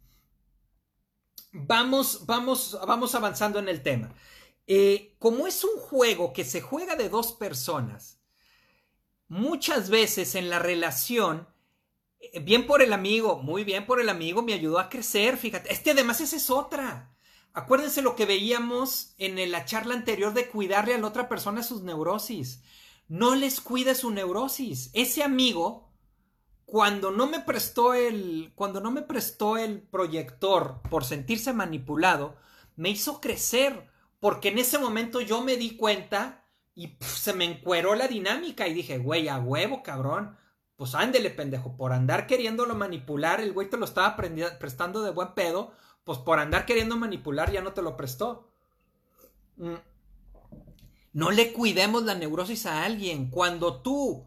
Vamos, 1.54 2.26
vamos, 2.26 2.78
vamos 2.86 3.16
avanzando 3.16 3.60
en 3.60 3.70
el 3.70 3.82
tema. 3.82 4.14
Eh, 4.68 5.16
como 5.20 5.48
es 5.48 5.64
un 5.64 5.80
juego 5.80 6.34
que 6.34 6.44
se 6.44 6.60
juega 6.60 6.98
de 6.98 7.08
dos 7.08 7.32
personas, 7.32 8.19
muchas 9.30 9.90
veces 9.90 10.36
en 10.36 10.50
la 10.50 10.60
relación, 10.60 11.48
eh, 12.20 12.40
bien 12.42 12.68
por 12.68 12.82
el 12.82 12.92
amigo, 12.92 13.38
muy 13.42 13.64
bien 13.64 13.86
por 13.86 14.02
el 14.02 14.10
amigo, 14.10 14.42
me 14.42 14.54
ayudó 14.54 14.80
a 14.80 14.90
crecer, 14.90 15.38
fíjate, 15.38 15.72
este 15.72 15.92
además 15.92 16.20
esa 16.20 16.36
es 16.36 16.50
otra. 16.50 17.16
Acuérdense 17.54 18.02
lo 18.02 18.16
que 18.16 18.26
veíamos 18.26 19.14
en 19.18 19.52
la 19.52 19.66
charla 19.66 19.94
anterior 19.94 20.34
de 20.34 20.50
cuidarle 20.50 20.94
a 20.94 20.98
la 20.98 21.08
otra 21.08 21.30
persona 21.30 21.64
sus 21.64 21.82
neurosis. 21.82 22.62
No 23.08 23.36
les 23.36 23.60
cuide 23.60 23.96
su 23.96 24.12
neurosis. 24.12 24.92
Ese 24.94 25.24
amigo, 25.24 25.92
cuando 26.66 27.10
no 27.10 27.28
me 27.28 27.40
prestó 27.40 27.96
el, 27.96 28.52
cuando 28.56 28.82
no 28.82 28.92
me 28.92 29.02
prestó 29.02 29.58
el 29.58 29.82
proyector 29.82 30.82
por 30.90 31.06
sentirse 31.06 31.52
manipulado, 31.54 32.38
me 32.76 32.90
hizo 32.90 33.20
crecer, 33.20 33.90
porque 34.20 34.50
en 34.50 34.60
ese 34.60 34.78
momento 34.78 35.20
yo 35.20 35.42
me 35.44 35.58
di 35.58 35.76
cuenta 35.76 36.39
y 36.80 36.96
se 37.02 37.34
me 37.34 37.44
encueró 37.44 37.94
la 37.94 38.08
dinámica 38.08 38.66
y 38.66 38.74
dije, 38.74 39.00
güey, 39.00 39.28
a 39.28 39.38
huevo, 39.38 39.84
cabrón. 39.84 40.38
Pues 40.78 40.96
ándele, 40.96 41.30
pendejo, 41.30 41.76
por 41.76 41.92
andar 41.92 42.26
queriéndolo 42.26 42.74
manipular, 42.74 43.42
el 43.42 43.52
güey 43.52 43.70
te 43.70 43.76
lo 43.76 43.84
estaba 43.84 44.16
prestando 44.16 45.02
de 45.02 45.12
buen 45.12 45.34
pedo, 45.34 45.74
pues 46.06 46.20
por 46.20 46.40
andar 46.40 46.66
queriendo 46.66 46.96
manipular 46.96 47.52
ya 47.52 47.60
no 47.60 47.74
te 47.74 47.82
lo 47.82 47.98
prestó. 47.98 48.50
Mm. 49.58 49.74
No 51.12 51.32
le 51.32 51.52
cuidemos 51.52 52.04
la 52.04 52.16
neurosis 52.16 52.66
a 52.66 52.86
alguien. 52.86 53.30
Cuando 53.30 53.82
tú, 53.82 54.26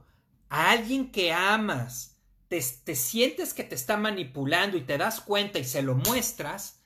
a 0.50 0.72
alguien 0.72 1.10
que 1.10 1.32
amas, 1.32 2.18
te, 2.48 2.62
te 2.84 2.96
sientes 2.96 3.54
que 3.54 3.64
te 3.64 3.76
está 3.76 3.96
manipulando 3.96 4.76
y 4.76 4.82
te 4.82 4.98
das 4.98 5.22
cuenta 5.22 5.58
y 5.58 5.64
se 5.64 5.80
lo 5.80 5.94
muestras, 5.94 6.81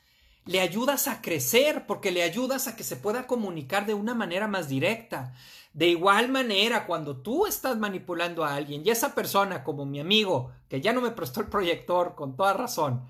le 0.47 0.61
ayudas 0.61 1.09
a 1.09 1.21
crecer 1.21 1.87
porque 1.87 2.13
le 2.13 2.23
ayudas 2.23 2.69
a 2.69 2.77
que 2.77 2.85
se 2.85 2.97
pueda 2.97 3.27
comunicar 3.27 3.85
de 3.85 3.95
una 3.95 4.15
manera 4.15 4.47
más 4.47 4.69
directa. 4.69 5.35
De 5.73 5.89
igual 5.89 6.31
manera, 6.31 6.87
cuando 6.87 7.21
tú 7.21 7.47
estás 7.47 7.77
manipulando 7.77 8.45
a 8.45 8.55
alguien 8.55 8.83
y 8.85 8.91
esa 8.91 9.15
persona, 9.15 9.63
como 9.63 9.85
mi 9.85 10.01
amigo, 10.01 10.53
que 10.69 10.81
ya 10.81 10.93
no 10.93 11.03
me 11.03 11.11
prestó 11.11 11.41
el 11.41 11.49
proyector 11.49 12.15
con 12.15 12.37
toda 12.37 12.55
razón, 12.55 13.07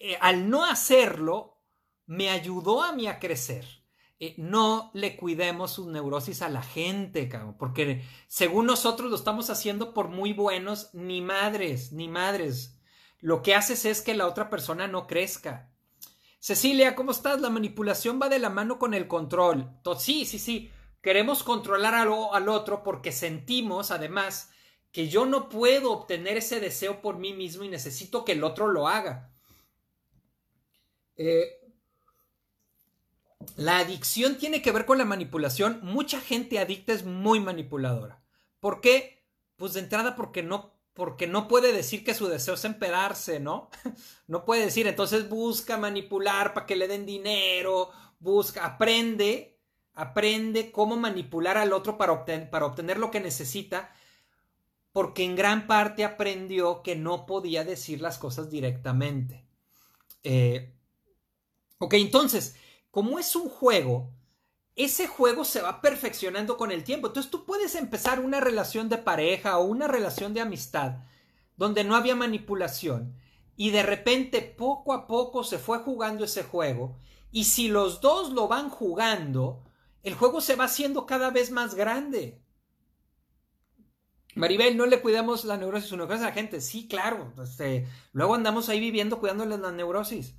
eh, 0.00 0.16
al 0.20 0.48
no 0.50 0.64
hacerlo, 0.64 1.60
me 2.06 2.30
ayudó 2.30 2.82
a 2.82 2.92
mí 2.92 3.06
a 3.06 3.20
crecer. 3.20 3.64
Eh, 4.18 4.34
no 4.38 4.90
le 4.94 5.16
cuidemos 5.16 5.72
sus 5.72 5.86
neurosis 5.86 6.40
a 6.40 6.48
la 6.48 6.62
gente, 6.62 7.28
porque 7.58 8.02
según 8.26 8.66
nosotros 8.66 9.10
lo 9.10 9.16
estamos 9.16 9.50
haciendo 9.50 9.92
por 9.92 10.08
muy 10.08 10.32
buenos, 10.32 10.90
ni 10.94 11.20
madres, 11.20 11.92
ni 11.92 12.08
madres. 12.08 12.80
Lo 13.20 13.42
que 13.42 13.54
haces 13.54 13.84
es 13.84 14.02
que 14.02 14.14
la 14.14 14.26
otra 14.26 14.50
persona 14.50 14.88
no 14.88 15.06
crezca. 15.06 15.73
Cecilia, 16.44 16.94
¿cómo 16.94 17.10
estás? 17.10 17.40
La 17.40 17.48
manipulación 17.48 18.20
va 18.20 18.28
de 18.28 18.38
la 18.38 18.50
mano 18.50 18.78
con 18.78 18.92
el 18.92 19.08
control. 19.08 19.80
sí, 19.98 20.26
sí, 20.26 20.38
sí. 20.38 20.70
Queremos 21.00 21.42
controlar 21.42 21.94
al, 21.94 22.10
al 22.32 22.50
otro 22.50 22.82
porque 22.82 23.12
sentimos, 23.12 23.90
además, 23.90 24.50
que 24.92 25.08
yo 25.08 25.24
no 25.24 25.48
puedo 25.48 25.90
obtener 25.90 26.36
ese 26.36 26.60
deseo 26.60 27.00
por 27.00 27.16
mí 27.16 27.32
mismo 27.32 27.64
y 27.64 27.70
necesito 27.70 28.26
que 28.26 28.32
el 28.32 28.44
otro 28.44 28.66
lo 28.66 28.88
haga. 28.88 29.32
Eh, 31.16 31.62
la 33.56 33.78
adicción 33.78 34.36
tiene 34.36 34.60
que 34.60 34.70
ver 34.70 34.84
con 34.84 34.98
la 34.98 35.06
manipulación. 35.06 35.80
Mucha 35.82 36.20
gente 36.20 36.58
adicta 36.58 36.92
es 36.92 37.06
muy 37.06 37.40
manipuladora. 37.40 38.22
¿Por 38.60 38.82
qué? 38.82 39.24
Pues 39.56 39.72
de 39.72 39.80
entrada 39.80 40.14
porque 40.14 40.42
no 40.42 40.73
porque 40.94 41.26
no 41.26 41.48
puede 41.48 41.72
decir 41.72 42.04
que 42.04 42.14
su 42.14 42.28
deseo 42.28 42.54
es 42.54 42.64
empedarse, 42.64 43.40
¿no? 43.40 43.68
No 44.26 44.46
puede 44.46 44.64
decir, 44.64 44.86
entonces 44.86 45.28
busca 45.28 45.76
manipular 45.76 46.54
para 46.54 46.64
que 46.64 46.76
le 46.76 46.88
den 46.88 47.04
dinero, 47.04 47.90
busca, 48.20 48.64
aprende, 48.64 49.58
aprende 49.92 50.72
cómo 50.72 50.96
manipular 50.96 51.58
al 51.58 51.74
otro 51.74 51.98
para, 51.98 52.24
para 52.24 52.64
obtener 52.64 52.96
lo 52.96 53.10
que 53.10 53.20
necesita, 53.20 53.92
porque 54.92 55.24
en 55.24 55.36
gran 55.36 55.66
parte 55.66 56.04
aprendió 56.04 56.82
que 56.82 56.96
no 56.96 57.26
podía 57.26 57.64
decir 57.64 58.00
las 58.00 58.16
cosas 58.16 58.48
directamente. 58.48 59.44
Eh, 60.22 60.72
ok, 61.78 61.94
entonces, 61.94 62.56
como 62.90 63.18
es 63.18 63.36
un 63.36 63.50
juego, 63.50 64.10
ese 64.76 65.06
juego 65.06 65.44
se 65.44 65.62
va 65.62 65.80
perfeccionando 65.80 66.56
con 66.56 66.72
el 66.72 66.84
tiempo. 66.84 67.06
Entonces 67.08 67.30
tú 67.30 67.44
puedes 67.44 67.74
empezar 67.74 68.20
una 68.20 68.40
relación 68.40 68.88
de 68.88 68.98
pareja 68.98 69.58
o 69.58 69.64
una 69.64 69.86
relación 69.86 70.34
de 70.34 70.40
amistad 70.40 70.98
donde 71.56 71.84
no 71.84 71.94
había 71.94 72.16
manipulación 72.16 73.16
y 73.56 73.70
de 73.70 73.82
repente 73.84 74.42
poco 74.42 74.92
a 74.92 75.06
poco 75.06 75.44
se 75.44 75.58
fue 75.58 75.78
jugando 75.78 76.24
ese 76.24 76.42
juego 76.42 76.98
y 77.30 77.44
si 77.44 77.68
los 77.68 78.00
dos 78.00 78.32
lo 78.32 78.48
van 78.48 78.68
jugando, 78.68 79.64
el 80.02 80.14
juego 80.14 80.40
se 80.40 80.56
va 80.56 80.64
haciendo 80.64 81.06
cada 81.06 81.30
vez 81.30 81.50
más 81.50 81.74
grande. 81.74 82.40
Maribel, 84.36 84.76
no 84.76 84.86
le 84.86 85.00
cuidamos 85.00 85.44
la 85.44 85.56
neurosis 85.56 85.92
o 85.92 85.96
neurosis 85.96 86.22
a 86.22 86.28
la 86.28 86.32
gente. 86.32 86.60
Sí, 86.60 86.88
claro. 86.88 87.32
Este, 87.42 87.86
luego 88.12 88.34
andamos 88.34 88.68
ahí 88.68 88.80
viviendo 88.80 89.20
cuidándoles 89.20 89.60
la 89.60 89.72
neurosis. 89.72 90.34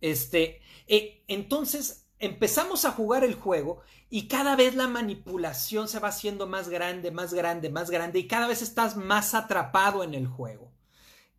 Este, 0.00 0.60
eh, 0.86 1.24
entonces, 1.28 2.08
empezamos 2.20 2.84
a 2.84 2.92
jugar 2.92 3.24
el 3.24 3.34
juego 3.34 3.80
y 4.10 4.28
cada 4.28 4.54
vez 4.54 4.74
la 4.74 4.86
manipulación 4.86 5.88
se 5.88 5.98
va 5.98 6.08
haciendo 6.08 6.46
más 6.46 6.68
grande, 6.68 7.10
más 7.10 7.34
grande, 7.34 7.70
más 7.70 7.90
grande 7.90 8.18
y 8.18 8.28
cada 8.28 8.46
vez 8.46 8.62
estás 8.62 8.96
más 8.96 9.34
atrapado 9.34 10.04
en 10.04 10.14
el 10.14 10.26
juego. 10.26 10.70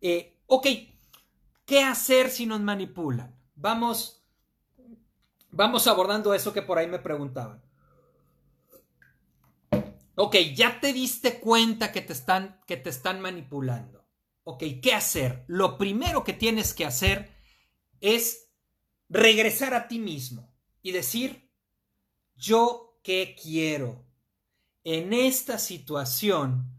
Eh, 0.00 0.36
ok, 0.46 0.66
¿qué 1.64 1.82
hacer 1.82 2.30
si 2.30 2.46
nos 2.46 2.60
manipulan? 2.60 3.34
Vamos, 3.54 4.24
vamos 5.50 5.86
abordando 5.86 6.34
eso 6.34 6.52
que 6.52 6.62
por 6.62 6.78
ahí 6.78 6.88
me 6.88 6.98
preguntaban. 6.98 7.62
Ok, 10.16 10.36
ya 10.54 10.80
te 10.80 10.92
diste 10.92 11.40
cuenta 11.40 11.92
que 11.92 12.00
te 12.00 12.12
están, 12.12 12.60
que 12.66 12.76
te 12.76 12.90
están 12.90 13.20
manipulando. 13.20 14.04
Ok, 14.44 14.64
¿qué 14.82 14.94
hacer? 14.94 15.44
Lo 15.46 15.78
primero 15.78 16.24
que 16.24 16.32
tienes 16.32 16.74
que 16.74 16.84
hacer 16.84 17.32
es 18.00 18.50
regresar 19.08 19.74
a 19.74 19.86
ti 19.86 20.00
mismo 20.00 20.51
y 20.82 20.92
decir, 20.92 21.50
yo 22.34 22.98
qué 23.02 23.36
quiero. 23.40 24.04
En 24.84 25.12
esta 25.12 25.58
situación, 25.58 26.72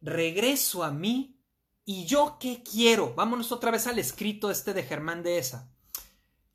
regreso 0.00 0.82
a 0.82 0.90
mí 0.90 1.40
y 1.84 2.06
yo 2.06 2.38
qué 2.40 2.62
quiero. 2.62 3.14
Vámonos 3.14 3.52
otra 3.52 3.70
vez 3.70 3.86
al 3.86 3.98
escrito 3.98 4.50
este 4.50 4.72
de 4.72 4.82
Germán 4.82 5.22
de 5.22 5.38
esa. 5.38 5.70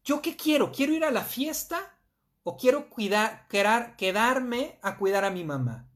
¿Yo 0.04 0.22
qué 0.22 0.36
quiero? 0.36 0.72
¿Quiero 0.72 0.94
ir 0.94 1.04
a 1.04 1.12
la 1.12 1.24
fiesta 1.24 1.96
o 2.44 2.58
quiero 2.58 2.90
cuidar, 2.90 3.48
quedarme 3.48 4.80
a 4.82 4.98
cuidar 4.98 5.26
a 5.26 5.30
mi 5.30 5.44
mamá? 5.44 5.88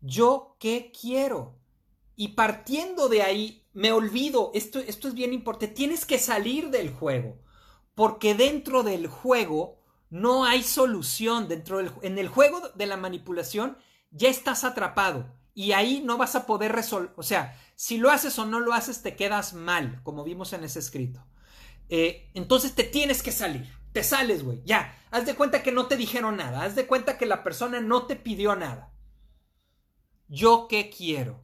¿Yo 0.00 0.56
qué 0.58 0.92
quiero? 0.98 1.60
Y 2.16 2.28
partiendo 2.28 3.08
de 3.08 3.22
ahí, 3.22 3.66
me 3.72 3.92
olvido, 3.92 4.50
esto, 4.54 4.78
esto 4.80 5.08
es 5.08 5.14
bien 5.14 5.32
importante, 5.32 5.74
tienes 5.74 6.04
que 6.04 6.18
salir 6.18 6.70
del 6.70 6.92
juego, 6.92 7.40
porque 7.94 8.34
dentro 8.34 8.82
del 8.82 9.06
juego 9.06 9.83
no 10.14 10.44
hay 10.44 10.62
solución 10.62 11.48
dentro 11.48 11.78
del 11.78 11.90
en 12.02 12.18
el 12.18 12.28
juego 12.28 12.60
de 12.76 12.86
la 12.86 12.96
manipulación 12.96 13.76
ya 14.12 14.28
estás 14.28 14.62
atrapado 14.62 15.26
y 15.54 15.72
ahí 15.72 16.02
no 16.04 16.16
vas 16.16 16.36
a 16.36 16.46
poder 16.46 16.70
resolver, 16.70 17.12
o 17.16 17.24
sea, 17.24 17.60
si 17.74 17.98
lo 17.98 18.12
haces 18.12 18.38
o 18.38 18.46
no 18.46 18.60
lo 18.60 18.74
haces 18.74 19.02
te 19.02 19.16
quedas 19.16 19.54
mal, 19.54 20.00
como 20.04 20.22
vimos 20.22 20.52
en 20.52 20.62
ese 20.62 20.78
escrito. 20.78 21.26
Eh, 21.88 22.30
entonces 22.34 22.76
te 22.76 22.84
tienes 22.84 23.24
que 23.24 23.32
salir, 23.32 23.68
te 23.92 24.04
sales, 24.04 24.44
güey, 24.44 24.62
ya, 24.64 24.96
haz 25.10 25.26
de 25.26 25.34
cuenta 25.34 25.64
que 25.64 25.72
no 25.72 25.86
te 25.86 25.96
dijeron 25.96 26.36
nada, 26.36 26.62
haz 26.62 26.76
de 26.76 26.86
cuenta 26.86 27.18
que 27.18 27.26
la 27.26 27.42
persona 27.42 27.80
no 27.80 28.06
te 28.06 28.14
pidió 28.14 28.54
nada. 28.54 28.92
¿Yo 30.28 30.68
qué 30.68 30.90
quiero? 30.90 31.42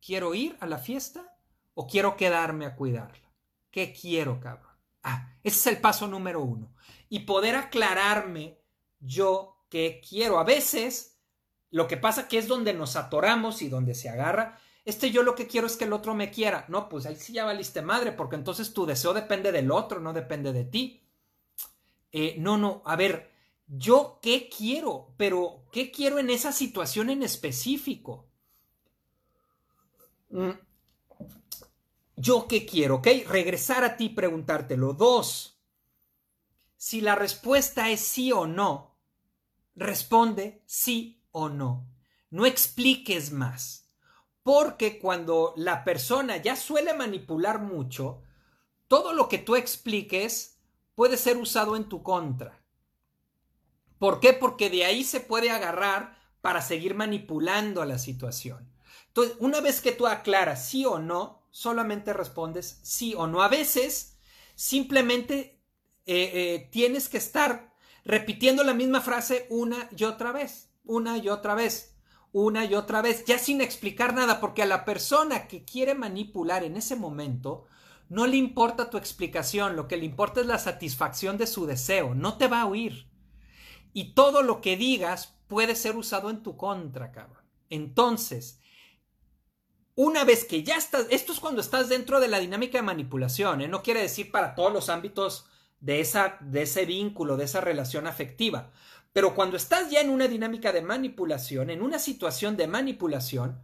¿Quiero 0.00 0.32
ir 0.32 0.56
a 0.60 0.66
la 0.66 0.78
fiesta 0.78 1.36
o 1.74 1.88
quiero 1.88 2.16
quedarme 2.16 2.66
a 2.66 2.76
cuidarla? 2.76 3.32
¿Qué 3.72 3.92
quiero, 3.92 4.38
cabrón? 4.38 4.75
Ah, 5.08 5.32
ese 5.44 5.56
es 5.56 5.66
el 5.76 5.80
paso 5.80 6.08
número 6.08 6.42
uno 6.42 6.74
y 7.08 7.20
poder 7.20 7.54
aclararme 7.54 8.58
yo 8.98 9.64
qué 9.70 10.00
quiero. 10.06 10.40
A 10.40 10.44
veces 10.44 11.20
lo 11.70 11.86
que 11.86 11.96
pasa 11.96 12.26
que 12.26 12.38
es 12.38 12.48
donde 12.48 12.74
nos 12.74 12.96
atoramos 12.96 13.62
y 13.62 13.68
donde 13.68 13.94
se 13.94 14.08
agarra. 14.08 14.58
Este 14.84 15.12
yo 15.12 15.22
lo 15.22 15.36
que 15.36 15.46
quiero 15.46 15.68
es 15.68 15.76
que 15.76 15.84
el 15.84 15.92
otro 15.92 16.16
me 16.16 16.32
quiera. 16.32 16.64
No, 16.68 16.88
pues 16.88 17.06
ahí 17.06 17.14
sí 17.14 17.32
ya 17.32 17.44
valiste 17.44 17.82
madre, 17.82 18.10
porque 18.10 18.34
entonces 18.34 18.72
tu 18.72 18.84
deseo 18.84 19.14
depende 19.14 19.52
del 19.52 19.70
otro, 19.70 20.00
no 20.00 20.12
depende 20.12 20.52
de 20.52 20.64
ti. 20.64 21.04
Eh, 22.10 22.34
no, 22.38 22.58
no, 22.58 22.82
a 22.84 22.96
ver, 22.96 23.30
yo 23.68 24.18
qué 24.20 24.48
quiero, 24.48 25.14
pero 25.16 25.66
qué 25.70 25.92
quiero 25.92 26.18
en 26.18 26.30
esa 26.30 26.50
situación 26.50 27.10
en 27.10 27.22
específico. 27.22 28.26
Mm. 30.30 30.65
Yo 32.16 32.48
qué 32.48 32.64
quiero, 32.64 32.96
¿ok? 32.96 33.08
Regresar 33.28 33.84
a 33.84 33.96
ti, 33.96 34.08
preguntártelo. 34.08 34.94
Dos, 34.94 35.60
si 36.76 37.00
la 37.02 37.14
respuesta 37.14 37.90
es 37.90 38.00
sí 38.00 38.32
o 38.32 38.46
no, 38.46 38.98
responde 39.74 40.62
sí 40.66 41.22
o 41.30 41.50
no. 41.50 41.88
No 42.30 42.46
expliques 42.46 43.32
más. 43.32 43.90
Porque 44.42 44.98
cuando 44.98 45.52
la 45.56 45.84
persona 45.84 46.36
ya 46.38 46.56
suele 46.56 46.94
manipular 46.94 47.60
mucho, 47.60 48.22
todo 48.88 49.12
lo 49.12 49.28
que 49.28 49.38
tú 49.38 49.56
expliques 49.56 50.58
puede 50.94 51.16
ser 51.16 51.36
usado 51.36 51.76
en 51.76 51.88
tu 51.88 52.02
contra. 52.02 52.64
¿Por 53.98 54.20
qué? 54.20 54.32
Porque 54.32 54.70
de 54.70 54.84
ahí 54.84 55.04
se 55.04 55.20
puede 55.20 55.50
agarrar 55.50 56.16
para 56.40 56.62
seguir 56.62 56.94
manipulando 56.94 57.82
a 57.82 57.86
la 57.86 57.98
situación. 57.98 58.72
Entonces, 59.08 59.36
una 59.40 59.60
vez 59.60 59.80
que 59.80 59.92
tú 59.92 60.06
aclaras 60.06 60.66
sí 60.66 60.84
o 60.84 60.98
no, 60.98 61.45
solamente 61.56 62.12
respondes 62.12 62.80
sí 62.82 63.14
o 63.16 63.26
no. 63.26 63.40
A 63.40 63.48
veces, 63.48 64.18
simplemente 64.56 65.58
eh, 66.04 66.30
eh, 66.34 66.68
tienes 66.70 67.08
que 67.08 67.16
estar 67.16 67.72
repitiendo 68.04 68.62
la 68.62 68.74
misma 68.74 69.00
frase 69.00 69.46
una 69.48 69.88
y 69.96 70.04
otra 70.04 70.32
vez, 70.32 70.70
una 70.84 71.16
y 71.16 71.30
otra 71.30 71.54
vez, 71.54 71.96
una 72.30 72.66
y 72.66 72.74
otra 72.74 73.00
vez, 73.00 73.24
ya 73.24 73.38
sin 73.38 73.62
explicar 73.62 74.12
nada, 74.12 74.38
porque 74.38 74.64
a 74.64 74.66
la 74.66 74.84
persona 74.84 75.48
que 75.48 75.64
quiere 75.64 75.94
manipular 75.94 76.62
en 76.62 76.76
ese 76.76 76.94
momento, 76.94 77.64
no 78.10 78.26
le 78.26 78.36
importa 78.36 78.90
tu 78.90 78.98
explicación, 78.98 79.76
lo 79.76 79.88
que 79.88 79.96
le 79.96 80.04
importa 80.04 80.42
es 80.42 80.46
la 80.46 80.58
satisfacción 80.58 81.38
de 81.38 81.46
su 81.46 81.64
deseo, 81.64 82.14
no 82.14 82.36
te 82.36 82.48
va 82.48 82.60
a 82.60 82.66
oír. 82.66 83.08
Y 83.94 84.12
todo 84.12 84.42
lo 84.42 84.60
que 84.60 84.76
digas 84.76 85.38
puede 85.48 85.74
ser 85.74 85.96
usado 85.96 86.28
en 86.28 86.42
tu 86.42 86.58
contra, 86.58 87.12
cabrón. 87.12 87.46
Entonces, 87.70 88.60
una 89.96 90.22
vez 90.22 90.44
que 90.44 90.62
ya 90.62 90.76
estás, 90.76 91.06
esto 91.10 91.32
es 91.32 91.40
cuando 91.40 91.60
estás 91.60 91.88
dentro 91.88 92.20
de 92.20 92.28
la 92.28 92.38
dinámica 92.38 92.78
de 92.78 92.82
manipulación, 92.82 93.60
¿eh? 93.60 93.68
no 93.68 93.82
quiere 93.82 94.02
decir 94.02 94.30
para 94.30 94.54
todos 94.54 94.72
los 94.72 94.88
ámbitos 94.88 95.46
de, 95.80 95.98
esa, 96.00 96.38
de 96.40 96.62
ese 96.62 96.84
vínculo, 96.84 97.36
de 97.36 97.46
esa 97.46 97.60
relación 97.60 98.06
afectiva. 98.06 98.70
Pero 99.12 99.34
cuando 99.34 99.56
estás 99.56 99.90
ya 99.90 100.00
en 100.00 100.10
una 100.10 100.28
dinámica 100.28 100.70
de 100.70 100.82
manipulación, 100.82 101.70
en 101.70 101.82
una 101.82 101.98
situación 101.98 102.56
de 102.56 102.68
manipulación, 102.68 103.60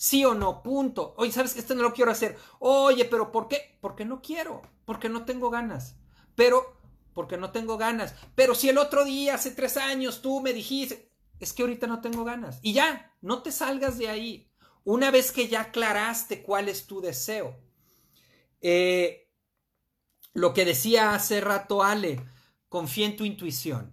Sí 0.00 0.24
o 0.24 0.32
no, 0.32 0.62
punto. 0.62 1.12
Oye, 1.18 1.30
¿sabes 1.30 1.52
que 1.52 1.60
este 1.60 1.74
no 1.74 1.82
lo 1.82 1.92
quiero 1.92 2.10
hacer? 2.10 2.38
Oye, 2.58 3.04
pero 3.04 3.30
¿por 3.30 3.48
qué? 3.48 3.76
Porque 3.82 4.06
no 4.06 4.22
quiero, 4.22 4.62
porque 4.86 5.10
no 5.10 5.26
tengo 5.26 5.50
ganas. 5.50 5.94
Pero, 6.34 6.74
porque 7.12 7.36
no 7.36 7.50
tengo 7.50 7.76
ganas. 7.76 8.14
Pero 8.34 8.54
si 8.54 8.70
el 8.70 8.78
otro 8.78 9.04
día, 9.04 9.34
hace 9.34 9.50
tres 9.50 9.76
años, 9.76 10.22
tú 10.22 10.40
me 10.40 10.54
dijiste, 10.54 11.12
es 11.38 11.52
que 11.52 11.60
ahorita 11.60 11.86
no 11.86 12.00
tengo 12.00 12.24
ganas. 12.24 12.60
Y 12.62 12.72
ya, 12.72 13.14
no 13.20 13.42
te 13.42 13.52
salgas 13.52 13.98
de 13.98 14.08
ahí. 14.08 14.49
Una 14.84 15.10
vez 15.10 15.32
que 15.32 15.48
ya 15.48 15.62
aclaraste 15.62 16.42
cuál 16.42 16.68
es 16.68 16.86
tu 16.86 17.00
deseo. 17.00 17.56
Eh, 18.60 19.28
lo 20.32 20.54
que 20.54 20.64
decía 20.64 21.14
hace 21.14 21.40
rato 21.40 21.82
Ale, 21.82 22.20
confía 22.68 23.06
en 23.06 23.16
tu 23.16 23.24
intuición. 23.24 23.92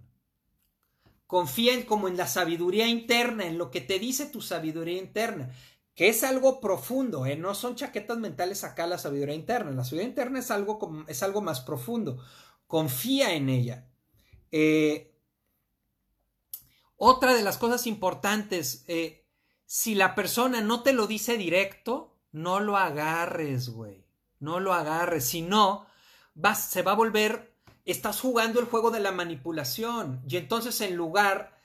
Confía 1.26 1.74
en 1.74 1.82
como 1.82 2.08
en 2.08 2.16
la 2.16 2.26
sabiduría 2.26 2.86
interna, 2.86 3.46
en 3.46 3.58
lo 3.58 3.70
que 3.70 3.80
te 3.80 3.98
dice 3.98 4.26
tu 4.26 4.40
sabiduría 4.40 4.98
interna, 4.98 5.50
que 5.94 6.08
es 6.08 6.24
algo 6.24 6.60
profundo, 6.60 7.26
¿eh? 7.26 7.36
no 7.36 7.54
son 7.54 7.74
chaquetas 7.74 8.18
mentales 8.18 8.64
acá 8.64 8.86
la 8.86 8.98
sabiduría 8.98 9.34
interna. 9.34 9.72
La 9.72 9.84
sabiduría 9.84 10.08
interna 10.08 10.38
es 10.38 10.50
algo, 10.50 11.04
es 11.08 11.22
algo 11.22 11.42
más 11.42 11.60
profundo. 11.60 12.22
Confía 12.66 13.34
en 13.34 13.48
ella. 13.48 13.88
Eh, 14.52 15.12
otra 16.96 17.34
de 17.34 17.42
las 17.42 17.58
cosas 17.58 17.86
importantes, 17.86 18.84
eh, 18.88 19.17
si 19.68 19.94
la 19.94 20.14
persona 20.14 20.62
no 20.62 20.82
te 20.82 20.92
lo 20.92 21.06
dice 21.06 21.36
directo, 21.36 22.16
no 22.32 22.58
lo 22.58 22.76
agarres, 22.76 23.68
güey. 23.68 24.04
No 24.40 24.60
lo 24.60 24.72
agarres. 24.72 25.26
Si 25.26 25.42
no, 25.42 25.86
vas, 26.34 26.70
se 26.70 26.82
va 26.82 26.92
a 26.92 26.96
volver 26.96 27.54
estás 27.84 28.20
jugando 28.20 28.60
el 28.60 28.66
juego 28.66 28.90
de 28.90 29.00
la 29.00 29.12
manipulación 29.12 30.22
y 30.28 30.36
entonces 30.36 30.80
en 30.82 30.94
lugar 30.94 31.58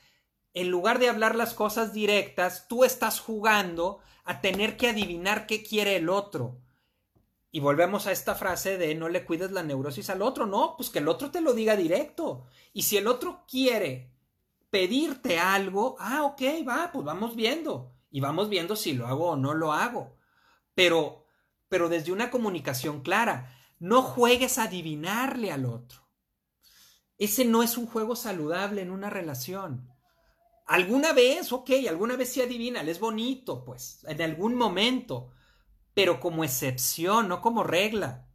en 0.53 0.69
lugar 0.69 0.99
de 0.99 1.09
hablar 1.09 1.35
las 1.35 1.53
cosas 1.53 1.93
directas, 1.93 2.67
tú 2.67 2.83
estás 2.83 3.19
jugando 3.19 3.99
a 4.23 4.39
tener 4.39 4.77
que 4.77 4.87
adivinar 4.87 5.47
qué 5.47 5.63
quiere 5.63 5.95
el 5.95 6.09
otro. 6.09 6.59
Y 7.51 7.59
volvemos 7.59 8.05
a 8.05 8.11
esta 8.11 8.35
frase 8.35 8.77
de 8.77 8.93
no 8.93 9.09
le 9.09 9.25
cuides 9.25 9.51
la 9.51 9.63
neurosis 9.63 10.11
al 10.11 10.21
otro, 10.21 10.45
no, 10.45 10.75
pues 10.77 10.91
que 10.91 10.99
el 10.99 11.07
otro 11.07 11.31
te 11.31 11.41
lo 11.41 11.53
diga 11.53 11.75
directo. 11.75 12.45
Y 12.71 12.83
si 12.83 12.97
el 12.97 13.07
otro 13.07 13.45
quiere 13.47 14.11
pedirte 14.69 15.39
algo, 15.39 15.95
ah, 15.99 16.23
ok, 16.23 16.41
va, 16.67 16.91
pues 16.93 17.03
vamos 17.03 17.35
viendo. 17.35 17.92
Y 18.13 18.21
vamos 18.21 18.47
viendo 18.47 18.75
si 18.75 18.93
lo 18.93 19.07
hago 19.07 19.31
o 19.31 19.35
no 19.35 19.55
lo 19.55 19.73
hago. 19.73 20.15
Pero, 20.75 21.25
pero 21.67 21.89
desde 21.89 22.11
una 22.11 22.29
comunicación 22.29 23.01
clara, 23.01 23.57
no 23.79 24.03
juegues 24.03 24.59
a 24.59 24.65
adivinarle 24.65 25.51
al 25.51 25.65
otro. 25.65 26.07
Ese 27.17 27.43
no 27.43 27.63
es 27.63 27.75
un 27.75 27.87
juego 27.87 28.15
saludable 28.15 28.83
en 28.83 28.91
una 28.91 29.09
relación. 29.09 29.89
Alguna 30.67 31.11
vez, 31.11 31.51
ok, 31.51 31.71
alguna 31.89 32.15
vez 32.15 32.31
sí 32.31 32.39
adivina, 32.39 32.83
es 32.83 32.99
bonito, 32.99 33.65
pues, 33.65 34.05
en 34.07 34.21
algún 34.21 34.53
momento, 34.53 35.31
pero 35.95 36.19
como 36.19 36.43
excepción, 36.43 37.27
no 37.27 37.41
como 37.41 37.63
regla. 37.63 38.27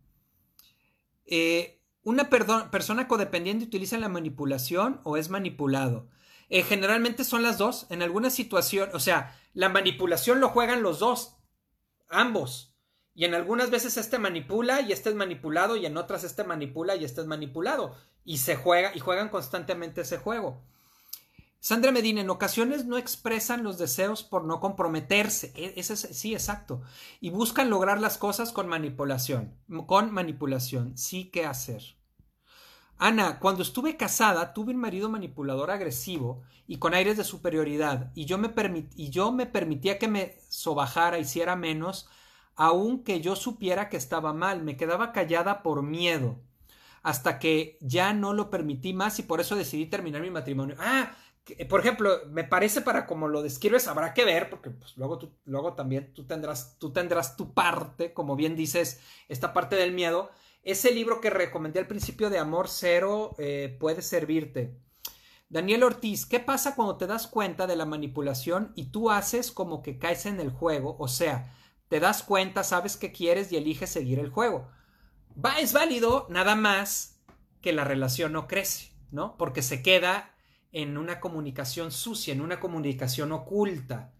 Eh, 1.24 1.84
¿Una 2.02 2.30
persona 2.30 3.06
codependiente 3.06 3.64
utiliza 3.64 3.96
la 3.96 4.08
manipulación 4.08 5.00
o 5.04 5.16
es 5.16 5.28
manipulado? 5.28 6.08
Eh, 6.48 6.62
generalmente 6.62 7.24
son 7.24 7.42
las 7.42 7.58
dos. 7.58 7.86
En 7.90 8.02
alguna 8.02 8.30
situación, 8.30 8.90
o 8.94 9.00
sea, 9.00 9.38
la 9.54 9.68
manipulación 9.68 10.40
lo 10.40 10.48
juegan 10.48 10.82
los 10.82 10.98
dos, 10.98 11.36
ambos. 12.08 12.74
Y 13.14 13.24
en 13.24 13.34
algunas 13.34 13.70
veces 13.70 13.96
este 13.96 14.18
manipula 14.18 14.80
y 14.80 14.92
este 14.92 15.10
es 15.10 15.16
manipulado 15.16 15.76
y 15.76 15.86
en 15.86 15.96
otras 15.96 16.22
este 16.22 16.44
manipula 16.44 16.94
y 16.94 17.04
este 17.04 17.20
es 17.20 17.26
manipulado 17.26 17.96
y 18.24 18.38
se 18.38 18.54
juega 18.54 18.94
y 18.94 19.00
juegan 19.00 19.28
constantemente 19.28 20.02
ese 20.02 20.18
juego. 20.18 20.62
Sandra 21.60 21.90
Medina, 21.90 22.20
en 22.20 22.30
ocasiones 22.30 22.84
no 22.84 22.96
expresan 22.96 23.64
los 23.64 23.78
deseos 23.78 24.22
por 24.22 24.44
no 24.44 24.60
comprometerse. 24.60 25.52
E, 25.56 25.74
ese 25.76 25.94
es, 25.94 26.00
sí, 26.12 26.32
exacto. 26.32 26.82
Y 27.20 27.30
buscan 27.30 27.68
lograr 27.68 28.00
las 28.00 28.16
cosas 28.16 28.52
con 28.52 28.68
manipulación. 28.68 29.56
Con 29.86 30.12
manipulación. 30.12 30.96
Sí, 30.96 31.30
¿qué 31.32 31.44
hacer? 31.44 31.97
Ana, 32.98 33.38
cuando 33.38 33.62
estuve 33.62 33.96
casada, 33.96 34.52
tuve 34.52 34.72
un 34.72 34.80
marido 34.80 35.08
manipulador 35.08 35.70
agresivo 35.70 36.42
y 36.66 36.78
con 36.78 36.94
aires 36.94 37.16
de 37.16 37.24
superioridad, 37.24 38.10
y 38.14 38.24
yo 38.24 38.38
me, 38.38 38.48
permitía 38.48 39.98
que 39.98 40.08
me 40.08 40.36
sobajara, 40.48 41.18
hiciera 41.18 41.54
menos, 41.56 42.08
aunque 42.56 43.20
yo 43.20 43.36
supiera 43.36 43.88
que 43.88 43.96
estaba 43.96 44.32
mal. 44.32 44.62
Me 44.62 44.76
quedaba 44.76 45.12
callada 45.12 45.62
por 45.62 45.82
miedo 45.82 46.40
hasta 47.02 47.38
que 47.38 47.78
ya 47.80 48.12
no 48.12 48.34
lo 48.34 48.50
permití 48.50 48.92
más 48.92 49.18
y 49.20 49.22
por 49.22 49.40
eso 49.40 49.54
decidí 49.54 49.86
terminar 49.86 50.20
mi 50.20 50.30
matrimonio. 50.30 50.76
Ah, 50.80 51.14
por 51.68 51.80
ejemplo, 51.80 52.10
me 52.30 52.44
parece 52.44 52.82
para 52.82 53.06
como 53.06 53.28
lo 53.28 53.42
describes, 53.42 53.88
habrá 53.88 54.12
que 54.12 54.24
ver, 54.24 54.50
porque 54.50 54.70
pues, 54.70 54.96
luego, 54.96 55.18
luego 55.44 55.74
también 55.74 56.12
tú 56.12 56.26
tendrás, 56.26 56.76
tú 56.78 56.92
tendrás 56.92 57.36
tu 57.36 57.54
parte, 57.54 58.12
como 58.12 58.36
bien 58.36 58.56
dices, 58.56 59.00
esta 59.28 59.52
parte 59.52 59.76
del 59.76 59.92
miedo. 59.92 60.30
Ese 60.62 60.92
libro 60.92 61.20
que 61.20 61.30
recomendé 61.30 61.80
al 61.80 61.86
principio 61.86 62.30
de 62.30 62.38
Amor 62.38 62.68
Cero 62.68 63.34
eh, 63.38 63.76
puede 63.80 64.02
servirte. 64.02 64.78
Daniel 65.48 65.82
Ortiz, 65.82 66.26
¿qué 66.26 66.40
pasa 66.40 66.74
cuando 66.74 66.98
te 66.98 67.06
das 67.06 67.26
cuenta 67.26 67.66
de 67.66 67.76
la 67.76 67.86
manipulación 67.86 68.72
y 68.74 68.90
tú 68.90 69.10
haces 69.10 69.50
como 69.50 69.82
que 69.82 69.98
caes 69.98 70.26
en 70.26 70.40
el 70.40 70.50
juego? 70.50 70.96
O 70.98 71.08
sea, 71.08 71.54
te 71.88 72.00
das 72.00 72.22
cuenta, 72.22 72.64
sabes 72.64 72.96
qué 72.96 73.12
quieres 73.12 73.50
y 73.50 73.56
eliges 73.56 73.90
seguir 73.90 74.18
el 74.18 74.30
juego 74.30 74.68
va, 75.44 75.58
es 75.58 75.72
válido, 75.72 76.26
nada 76.28 76.56
más 76.56 77.20
que 77.60 77.72
la 77.72 77.84
relación 77.84 78.32
no 78.32 78.46
crece, 78.46 78.92
¿no? 79.10 79.36
Porque 79.36 79.62
se 79.62 79.82
queda 79.82 80.34
en 80.72 80.98
una 80.98 81.20
comunicación 81.20 81.90
sucia, 81.90 82.32
en 82.32 82.40
una 82.40 82.60
comunicación 82.60 83.32
oculta. 83.32 84.12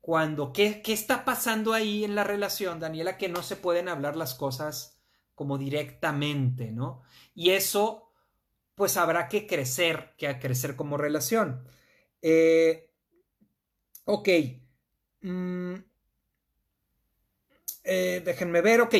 Cuando, 0.00 0.52
¿qué, 0.52 0.82
¿qué 0.82 0.92
está 0.92 1.24
pasando 1.24 1.72
ahí 1.72 2.04
en 2.04 2.14
la 2.14 2.22
relación, 2.22 2.78
Daniela? 2.78 3.16
Que 3.16 3.28
no 3.28 3.42
se 3.42 3.56
pueden 3.56 3.88
hablar 3.88 4.16
las 4.16 4.34
cosas 4.34 4.95
como 5.36 5.58
directamente, 5.58 6.72
¿no? 6.72 7.02
Y 7.34 7.50
eso, 7.50 8.10
pues 8.74 8.96
habrá 8.96 9.28
que 9.28 9.46
crecer, 9.46 10.14
que 10.18 10.40
crecer 10.40 10.74
como 10.74 10.96
relación. 10.96 11.68
Eh, 12.22 12.90
ok. 14.04 14.28
Mm, 15.22 15.74
eh, 17.84 18.22
déjenme 18.24 18.60
ver, 18.62 18.80
ok. 18.80 18.94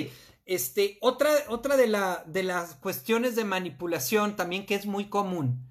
Este, 0.45 0.99
otra, 1.01 1.31
otra 1.49 1.77
de, 1.77 1.89
la, 1.89 2.23
de 2.27 2.45
las 2.45 2.77
cuestiones 2.77 3.35
de 3.35 3.45
manipulación 3.45 4.37
también 4.37 4.65
que 4.67 4.77
es 4.77 4.87
muy 4.87 5.09
común 5.09 5.67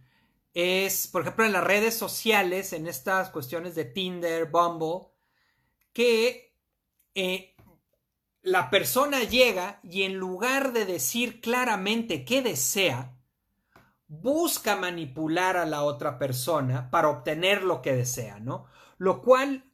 es, 0.55 1.07
por 1.07 1.21
ejemplo, 1.21 1.45
en 1.45 1.51
las 1.53 1.63
redes 1.63 1.95
sociales, 1.95 2.73
en 2.73 2.87
estas 2.87 3.29
cuestiones 3.29 3.75
de 3.75 3.85
Tinder, 3.85 4.45
Bumble, 4.45 5.09
que 5.93 6.55
eh, 7.13 7.54
la 8.45 8.69
persona 8.69 9.23
llega 9.23 9.79
y 9.81 10.03
en 10.03 10.17
lugar 10.17 10.71
de 10.71 10.85
decir 10.85 11.41
claramente 11.41 12.25
qué 12.25 12.43
desea, 12.43 13.17
busca 14.07 14.75
manipular 14.75 15.57
a 15.57 15.65
la 15.65 15.81
otra 15.81 16.19
persona 16.19 16.91
para 16.91 17.09
obtener 17.09 17.63
lo 17.63 17.81
que 17.81 17.93
desea, 17.93 18.39
¿no? 18.39 18.67
Lo 18.99 19.23
cual, 19.23 19.65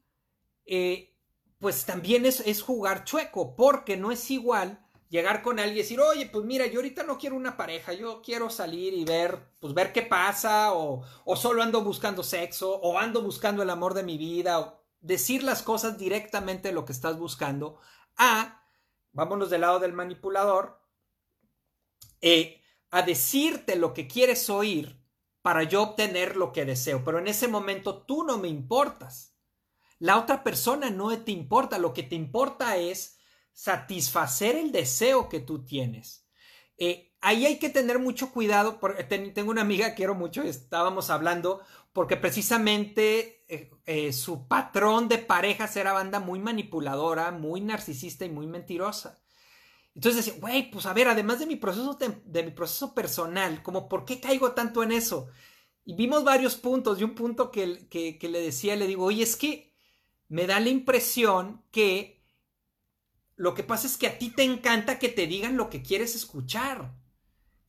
eh, 0.66 1.18
pues 1.60 1.84
también 1.84 2.26
es, 2.26 2.40
es 2.40 2.62
jugar 2.62 3.04
chueco, 3.04 3.58
porque 3.58 3.98
no 3.98 4.10
es 4.10 4.32
igual 4.32 4.88
llegar 5.10 5.42
con 5.42 5.60
alguien 5.60 5.76
y 5.76 5.82
decir, 5.82 6.00
oye, 6.00 6.28
pues 6.28 6.46
mira, 6.46 6.66
yo 6.66 6.80
ahorita 6.80 7.04
no 7.04 7.18
quiero 7.18 7.36
una 7.36 7.58
pareja, 7.58 7.92
yo 7.92 8.22
quiero 8.22 8.50
salir 8.50 8.94
y 8.94 9.04
ver, 9.04 9.52
pues 9.60 9.74
ver 9.74 9.92
qué 9.92 10.02
pasa, 10.02 10.72
o, 10.74 11.04
o 11.26 11.36
solo 11.36 11.62
ando 11.62 11.84
buscando 11.84 12.24
sexo, 12.24 12.80
o 12.80 12.98
ando 12.98 13.22
buscando 13.22 13.64
el 13.64 13.70
amor 13.70 13.96
de 13.96 14.04
mi 14.04 14.18
vida, 14.18 14.62
o 14.62 14.82
decir 15.02 15.44
las 15.44 15.62
cosas 15.62 15.98
directamente 15.98 16.72
lo 16.72 16.86
que 16.86 16.94
estás 16.94 17.20
buscando, 17.20 17.78
a, 18.16 18.61
vámonos 19.12 19.50
del 19.50 19.62
lado 19.62 19.80
del 19.80 19.94
manipulador, 19.94 20.82
eh, 22.22 22.62
a 22.90 23.02
decirte 23.02 23.76
lo 23.76 23.94
que 23.94 24.08
quieres 24.08 24.50
oír 24.50 25.02
para 25.42 25.64
yo 25.64 25.82
obtener 25.82 26.36
lo 26.36 26.52
que 26.52 26.66
deseo, 26.66 27.04
pero 27.04 27.20
en 27.20 27.28
ese 27.28 27.48
momento 27.48 28.04
tú 28.04 28.24
no 28.24 28.38
me 28.38 28.48
importas. 28.48 29.36
La 29.98 30.18
otra 30.18 30.44
persona 30.44 30.90
no 30.90 31.18
te 31.24 31.32
importa, 31.32 31.78
lo 31.78 31.94
que 31.94 32.04
te 32.04 32.16
importa 32.16 32.78
es 32.78 33.18
satisfacer 33.54 34.56
el 34.56 34.72
deseo 34.72 35.30
que 35.30 35.40
tú 35.40 35.66
tienes. 35.66 36.28
Eh, 36.78 37.11
ahí 37.22 37.46
hay 37.46 37.60
que 37.60 37.70
tener 37.70 38.00
mucho 38.00 38.32
cuidado. 38.32 38.80
Porque 38.80 39.04
tengo 39.04 39.52
una 39.52 39.62
amiga 39.62 39.90
que 39.90 39.96
quiero 39.96 40.16
mucho, 40.16 40.44
estábamos 40.44 41.10
hablando, 41.10 41.62
porque 41.94 42.18
precisamente 42.18 43.46
eh, 43.48 43.72
eh, 43.86 44.14
su 44.14 44.48
patrón 44.48 45.08
de 45.08 45.20
parejas 45.20 45.76
era 45.78 45.94
banda 45.94 46.20
muy 46.20 46.40
manipuladora, 46.40 47.32
muy 47.32 47.62
narcisista 47.62 48.26
y 48.26 48.30
muy 48.30 48.48
mentirosa. 48.48 49.22
Entonces 49.96 50.26
decía, 50.26 50.40
güey, 50.40 50.72
pues 50.72 50.86
a 50.86 50.94
ver, 50.94 51.08
además 51.08 51.40
de 51.40 51.46
mi 51.48 51.58
proceso 51.58 51.96
de, 51.96 52.44
mi 52.44 52.52
proceso 52.52 52.94
personal, 52.94 53.62
como 53.62 53.90
por 53.90 54.06
qué 54.06 54.20
caigo 54.22 54.54
tanto 54.54 54.84
en 54.84 54.92
eso. 54.94 55.28
Y 55.84 55.96
vimos 55.96 56.24
varios 56.24 56.56
puntos, 56.56 57.00
y 57.00 57.04
un 57.04 57.16
punto 57.16 57.52
que, 57.52 57.88
que, 57.90 58.18
que 58.18 58.30
le 58.30 58.42
decía, 58.42 58.76
le 58.76 58.88
digo, 58.88 59.06
oye, 59.06 59.24
es 59.24 59.36
que 59.36 59.74
me 60.30 60.48
da 60.48 60.60
la 60.60 60.70
impresión 60.70 61.64
que 61.72 62.22
lo 63.36 63.54
que 63.54 63.64
pasa 63.64 63.88
es 63.88 63.98
que 63.98 64.08
a 64.08 64.18
ti 64.18 64.30
te 64.30 64.44
encanta 64.44 65.00
que 65.00 65.10
te 65.10 65.28
digan 65.28 65.58
lo 65.58 65.70
que 65.70 65.82
quieres 65.82 66.16
escuchar. 66.16 66.94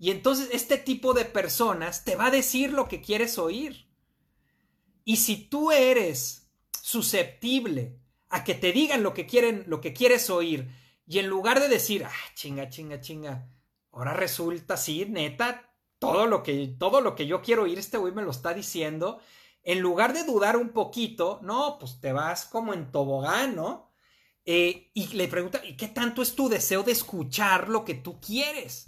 Y 0.02 0.10
entonces 0.10 0.48
este 0.50 0.78
tipo 0.78 1.14
de 1.14 1.24
personas 1.24 2.02
te 2.02 2.16
va 2.16 2.26
a 2.26 2.30
decir 2.32 2.72
lo 2.72 2.88
que 2.88 3.00
quieres 3.00 3.38
oír. 3.38 3.86
Y 5.04 5.18
si 5.18 5.36
tú 5.36 5.70
eres 5.70 6.50
susceptible 6.82 8.00
a 8.28 8.42
que 8.42 8.54
te 8.54 8.72
digan 8.72 9.04
lo 9.04 9.14
que 9.14 9.26
quieren, 9.26 9.62
lo 9.68 9.80
que 9.80 9.92
quieres 9.92 10.28
oír. 10.28 10.68
Y 11.06 11.20
en 11.20 11.28
lugar 11.28 11.60
de 11.60 11.68
decir, 11.68 12.04
ah, 12.04 12.34
chinga, 12.34 12.68
chinga, 12.68 13.00
chinga, 13.00 13.48
ahora 13.92 14.12
resulta, 14.12 14.76
sí, 14.76 15.06
neta, 15.08 15.72
todo 16.00 16.26
lo 16.26 16.42
que, 16.42 16.74
todo 16.80 17.00
lo 17.00 17.14
que 17.14 17.28
yo 17.28 17.40
quiero 17.40 17.62
oír, 17.62 17.78
este 17.78 17.96
güey 17.96 18.12
me 18.12 18.22
lo 18.22 18.32
está 18.32 18.54
diciendo. 18.54 19.20
En 19.62 19.78
lugar 19.78 20.14
de 20.14 20.24
dudar 20.24 20.56
un 20.56 20.70
poquito, 20.70 21.38
no, 21.44 21.78
pues 21.78 22.00
te 22.00 22.12
vas 22.12 22.44
como 22.46 22.74
en 22.74 22.90
tobogán, 22.90 23.54
¿no? 23.54 23.92
Eh, 24.46 24.90
y 24.94 25.06
le 25.14 25.28
pregunta, 25.28 25.64
¿y 25.64 25.76
qué 25.76 25.86
tanto 25.86 26.22
es 26.22 26.34
tu 26.34 26.48
deseo 26.48 26.82
de 26.82 26.90
escuchar 26.90 27.68
lo 27.68 27.84
que 27.84 27.94
tú 27.94 28.20
quieres? 28.20 28.86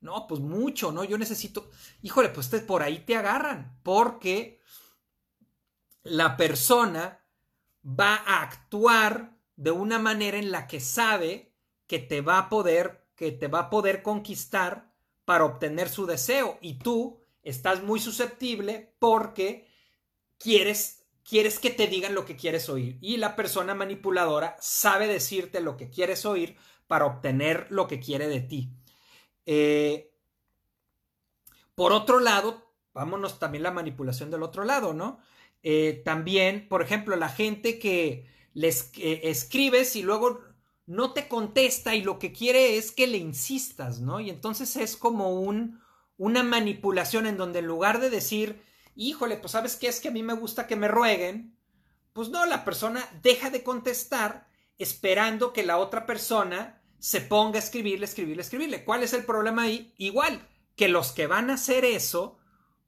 No, 0.00 0.26
pues 0.26 0.40
mucho, 0.40 0.92
¿no? 0.92 1.04
Yo 1.04 1.18
necesito, 1.18 1.70
híjole, 2.02 2.30
pues 2.30 2.48
por 2.48 2.82
ahí 2.82 3.00
te 3.00 3.16
agarran, 3.16 3.78
porque 3.82 4.60
la 6.02 6.36
persona 6.36 7.22
va 7.84 8.16
a 8.16 8.42
actuar 8.42 9.36
de 9.56 9.70
una 9.70 9.98
manera 9.98 10.38
en 10.38 10.50
la 10.50 10.66
que 10.66 10.80
sabe 10.80 11.52
que 11.86 11.98
te 11.98 12.22
va 12.22 12.38
a 12.38 12.48
poder, 12.48 13.06
que 13.14 13.32
te 13.32 13.48
va 13.48 13.60
a 13.60 13.70
poder 13.70 14.02
conquistar 14.02 14.94
para 15.24 15.44
obtener 15.44 15.88
su 15.88 16.06
deseo 16.06 16.58
y 16.62 16.78
tú 16.78 17.20
estás 17.42 17.82
muy 17.82 18.00
susceptible 18.00 18.94
porque 18.98 19.66
quieres 20.38 21.00
quieres 21.28 21.58
que 21.60 21.70
te 21.70 21.86
digan 21.86 22.14
lo 22.14 22.24
que 22.24 22.34
quieres 22.34 22.68
oír 22.68 22.98
y 23.00 23.18
la 23.18 23.36
persona 23.36 23.74
manipuladora 23.74 24.56
sabe 24.60 25.06
decirte 25.06 25.60
lo 25.60 25.76
que 25.76 25.90
quieres 25.90 26.24
oír 26.26 26.56
para 26.88 27.06
obtener 27.06 27.66
lo 27.70 27.86
que 27.86 28.00
quiere 28.00 28.26
de 28.26 28.40
ti. 28.40 28.72
Eh, 29.46 30.12
por 31.74 31.92
otro 31.92 32.20
lado, 32.20 32.74
vámonos 32.92 33.38
también 33.38 33.62
la 33.62 33.70
manipulación 33.70 34.30
del 34.30 34.42
otro 34.42 34.64
lado, 34.64 34.92
¿no? 34.92 35.18
Eh, 35.62 36.02
también, 36.04 36.68
por 36.68 36.82
ejemplo, 36.82 37.16
la 37.16 37.28
gente 37.28 37.78
que 37.78 38.26
les 38.54 38.90
escribes 38.96 39.96
y 39.96 40.02
luego 40.02 40.40
no 40.86 41.12
te 41.12 41.28
contesta 41.28 41.94
y 41.94 42.02
lo 42.02 42.18
que 42.18 42.32
quiere 42.32 42.76
es 42.76 42.90
que 42.90 43.06
le 43.06 43.18
insistas, 43.18 44.00
¿no? 44.00 44.18
Y 44.18 44.28
entonces 44.28 44.74
es 44.76 44.96
como 44.96 45.40
un, 45.40 45.80
una 46.16 46.42
manipulación 46.42 47.26
en 47.26 47.36
donde 47.36 47.60
en 47.60 47.66
lugar 47.66 48.00
de 48.00 48.10
decir, 48.10 48.60
híjole, 48.96 49.36
pues 49.36 49.52
sabes 49.52 49.76
qué 49.76 49.86
es 49.86 50.00
que 50.00 50.08
a 50.08 50.10
mí 50.10 50.22
me 50.22 50.34
gusta 50.34 50.66
que 50.66 50.76
me 50.76 50.88
rueguen, 50.88 51.56
pues 52.12 52.28
no, 52.28 52.44
la 52.44 52.64
persona 52.64 53.08
deja 53.22 53.50
de 53.50 53.62
contestar 53.62 54.48
esperando 54.78 55.52
que 55.52 55.62
la 55.62 55.78
otra 55.78 56.06
persona 56.06 56.79
se 57.00 57.20
ponga 57.20 57.56
a 57.56 57.62
escribirle, 57.62 58.04
escribirle, 58.04 58.42
escribirle. 58.42 58.84
¿Cuál 58.84 59.02
es 59.02 59.12
el 59.12 59.24
problema 59.24 59.62
ahí? 59.62 59.92
Igual, 59.98 60.46
que 60.76 60.88
los 60.88 61.10
que 61.10 61.26
van 61.26 61.50
a 61.50 61.54
hacer 61.54 61.84
eso 61.84 62.36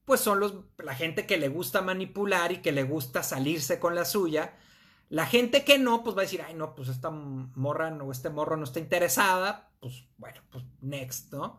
pues 0.04 0.20
son 0.20 0.40
los, 0.40 0.54
la 0.78 0.94
gente 0.94 1.26
que 1.26 1.36
le 1.36 1.48
gusta 1.48 1.80
manipular 1.80 2.52
y 2.52 2.58
que 2.58 2.72
le 2.72 2.82
gusta 2.82 3.22
salirse 3.22 3.78
con 3.78 3.94
la 3.94 4.04
suya. 4.04 4.56
La 5.08 5.26
gente 5.26 5.64
que 5.64 5.78
no, 5.78 6.02
pues 6.02 6.16
va 6.16 6.20
a 6.20 6.24
decir, 6.24 6.42
ay, 6.42 6.54
no, 6.54 6.74
pues 6.74 6.88
esta 6.88 7.10
morra 7.10 7.92
o 8.02 8.10
este 8.10 8.30
morro 8.30 8.56
no 8.56 8.64
está 8.64 8.80
interesada, 8.80 9.70
pues 9.78 10.06
bueno, 10.16 10.40
pues 10.50 10.64
next, 10.80 11.32
¿no? 11.32 11.58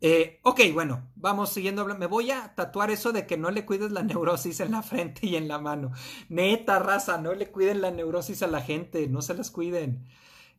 Eh, 0.00 0.40
ok, 0.42 0.60
bueno, 0.72 1.10
vamos 1.16 1.50
siguiendo. 1.50 1.84
Me 1.84 2.06
voy 2.06 2.30
a 2.30 2.54
tatuar 2.54 2.90
eso 2.90 3.12
de 3.12 3.26
que 3.26 3.36
no 3.36 3.50
le 3.50 3.66
cuides 3.66 3.92
la 3.92 4.02
neurosis 4.04 4.60
en 4.60 4.70
la 4.72 4.82
frente 4.82 5.26
y 5.26 5.36
en 5.36 5.48
la 5.48 5.58
mano. 5.58 5.92
Neta, 6.28 6.78
raza, 6.78 7.18
no 7.18 7.34
le 7.34 7.50
cuiden 7.50 7.80
la 7.80 7.90
neurosis 7.90 8.42
a 8.42 8.46
la 8.46 8.60
gente, 8.60 9.08
no 9.08 9.20
se 9.22 9.34
las 9.34 9.50
cuiden. 9.50 10.06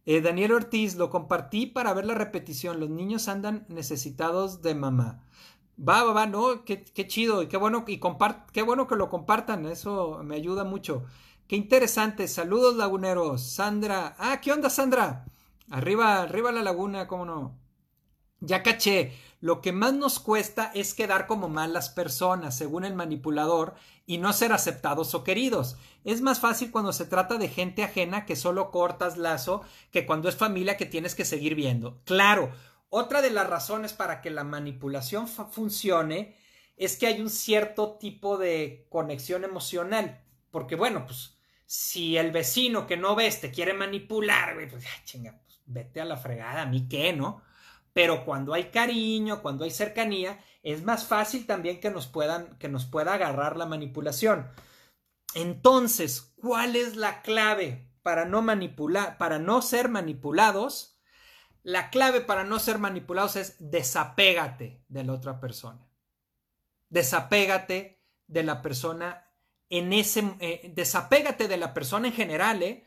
Eh, 0.08 0.22
Daniel 0.22 0.54
Ortiz, 0.54 0.96
lo 0.96 1.10
compartí 1.10 1.66
para 1.66 1.94
ver 1.94 2.06
la 2.06 2.14
repetición. 2.16 2.80
Los 2.80 2.90
niños 2.90 3.28
andan 3.28 3.66
necesitados 3.68 4.62
de 4.62 4.74
mamá. 4.74 5.22
Va, 5.78 6.04
va, 6.06 6.14
va, 6.14 6.26
no, 6.26 6.64
qué, 6.64 6.86
chido 7.08 7.44
y 7.44 7.48
qué 7.48 7.58
bueno, 7.58 7.84
y 7.88 8.00
compart, 8.00 8.50
qué 8.52 8.62
bueno 8.62 8.88
que 8.88 8.96
lo 8.96 9.10
compartan, 9.10 9.66
eso 9.66 10.22
me 10.24 10.36
ayuda 10.36 10.64
mucho. 10.64 11.04
Qué 11.48 11.56
interesante, 11.58 12.28
saludos 12.28 12.76
laguneros, 12.78 13.44
Sandra, 13.44 14.16
ah, 14.18 14.42
¿qué 14.42 14.52
onda 14.54 14.70
Sandra? 14.70 15.26
Arriba, 15.70 16.22
arriba 16.24 16.52
la 16.52 16.64
laguna, 16.64 17.08
cómo 17.08 17.26
no. 17.26 17.60
Ya 18.40 18.64
caché, 18.64 19.14
lo 19.40 19.62
que 19.62 19.72
más 19.72 19.94
nos 19.94 20.20
cuesta 20.20 20.72
es 20.74 20.94
quedar 20.94 21.28
como 21.28 21.48
malas 21.50 21.90
personas, 21.90 22.58
según 22.58 22.86
el 22.86 22.96
manipulador, 22.96 23.76
y 24.06 24.18
no 24.18 24.34
ser 24.34 24.54
aceptados 24.54 25.14
o 25.14 25.24
queridos. 25.24 25.78
Es 26.04 26.22
más 26.22 26.40
fácil 26.40 26.72
cuando 26.72 26.94
se 26.94 27.06
trata 27.06 27.38
de 27.38 27.50
gente 27.50 27.84
ajena 27.84 28.26
que 28.26 28.36
solo 28.36 28.72
cortas 28.72 29.18
lazo 29.18 29.64
que 29.92 30.06
cuando 30.06 30.30
es 30.30 30.36
familia 30.36 30.78
que 30.78 30.86
tienes 30.86 31.14
que 31.14 31.26
seguir 31.26 31.56
viendo. 31.56 32.02
Claro, 32.06 32.52
otra 32.90 33.22
de 33.22 33.32
las 33.32 33.50
razones 33.50 33.94
para 33.94 34.22
que 34.22 34.30
la 34.30 34.44
manipulación 34.44 35.28
funcione 35.28 36.36
es 36.78 36.96
que 36.98 37.08
hay 37.08 37.20
un 37.20 37.30
cierto 37.30 37.98
tipo 38.00 38.38
de 38.38 38.88
conexión 38.90 39.44
emocional. 39.44 40.22
Porque 40.52 40.76
bueno, 40.76 41.06
pues 41.06 41.38
si 41.66 42.18
el 42.18 42.32
vecino 42.32 42.88
que 42.88 42.96
no 42.96 43.16
ves 43.16 43.42
te 43.42 43.52
quiere 43.52 43.74
manipular, 43.74 44.56
pues 44.70 44.86
chinga, 45.04 45.38
pues 45.46 45.60
vete 45.66 46.00
a 46.00 46.06
la 46.06 46.16
fregada, 46.16 46.62
a 46.62 46.66
mí 46.66 46.88
qué, 46.88 47.12
¿no? 47.12 47.42
Pero 47.98 48.26
cuando 48.26 48.54
hay 48.54 48.66
cariño, 48.66 49.42
cuando 49.42 49.64
hay 49.64 49.72
cercanía, 49.72 50.40
es 50.62 50.84
más 50.84 51.08
fácil 51.08 51.48
también 51.48 51.80
que 51.80 51.90
nos 51.90 52.06
puedan, 52.06 52.56
que 52.60 52.70
nos 52.70 52.86
pueda 52.86 53.16
agarrar 53.16 53.58
la 53.58 53.66
manipulación. 53.66 54.52
Entonces, 55.34 56.36
¿cuál 56.36 56.76
es 56.76 56.96
la 56.96 57.24
clave 57.24 57.90
para 58.04 58.26
no 58.26 58.44
manipular, 58.44 59.18
para 59.18 59.40
no 59.40 59.64
ser 59.64 59.90
manipulados? 59.90 61.00
La 61.64 61.90
clave 61.90 62.22
para 62.22 62.44
no 62.44 62.60
ser 62.60 62.78
manipulados 62.78 63.36
es 63.36 63.56
desapégate 63.58 64.84
de 64.90 65.04
la 65.04 65.14
otra 65.14 65.40
persona. 65.40 65.90
Desapégate 66.90 68.04
de 68.28 68.44
la 68.44 68.62
persona 68.62 69.26
en 69.70 69.92
ese, 69.92 70.36
eh, 70.40 70.72
desapégate 70.76 71.48
de 71.48 71.58
la 71.58 71.74
persona 71.74 72.10
en 72.10 72.14
general, 72.14 72.62
¿eh? 72.62 72.86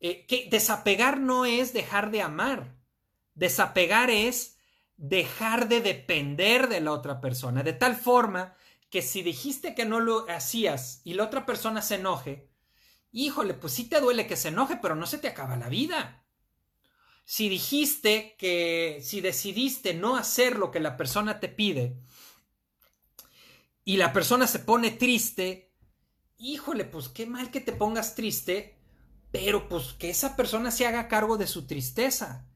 ¿eh? 0.00 0.24
que 0.24 0.48
desapegar 0.50 1.20
no 1.20 1.44
es 1.44 1.74
dejar 1.74 2.10
de 2.10 2.22
amar. 2.22 2.79
Desapegar 3.40 4.10
es 4.10 4.58
dejar 4.96 5.68
de 5.68 5.80
depender 5.80 6.68
de 6.68 6.80
la 6.80 6.92
otra 6.92 7.20
persona, 7.20 7.62
de 7.62 7.72
tal 7.72 7.96
forma 7.96 8.54
que 8.90 9.02
si 9.02 9.22
dijiste 9.22 9.74
que 9.74 9.86
no 9.86 9.98
lo 9.98 10.28
hacías 10.30 11.00
y 11.04 11.14
la 11.14 11.24
otra 11.24 11.46
persona 11.46 11.82
se 11.82 11.96
enoje, 11.96 12.48
híjole, 13.10 13.54
pues 13.54 13.72
sí 13.72 13.88
te 13.88 14.00
duele 14.00 14.26
que 14.26 14.36
se 14.36 14.48
enoje, 14.48 14.78
pero 14.80 14.94
no 14.94 15.06
se 15.06 15.18
te 15.18 15.28
acaba 15.28 15.56
la 15.56 15.68
vida 15.68 16.20
si 17.30 17.48
dijiste 17.48 18.34
que, 18.36 19.00
si 19.04 19.20
decidiste 19.20 19.94
no 19.94 20.16
hacer 20.16 20.58
lo 20.58 20.72
que 20.72 20.80
la 20.80 20.96
persona 20.96 21.38
te 21.38 21.48
pide 21.48 21.96
y 23.84 23.98
la 23.98 24.12
persona 24.12 24.48
se 24.48 24.58
pone 24.58 24.90
triste, 24.90 25.72
híjole, 26.38 26.84
pues 26.84 27.08
qué 27.08 27.26
mal 27.26 27.52
que 27.52 27.60
te 27.60 27.70
pongas 27.70 28.16
triste, 28.16 28.76
pero 29.30 29.68
pues 29.68 29.92
que 29.92 30.10
esa 30.10 30.34
persona 30.34 30.72
se 30.72 30.86
haga 30.86 31.06
cargo 31.06 31.36
de 31.36 31.46
su 31.46 31.68
tristeza. 31.68 32.49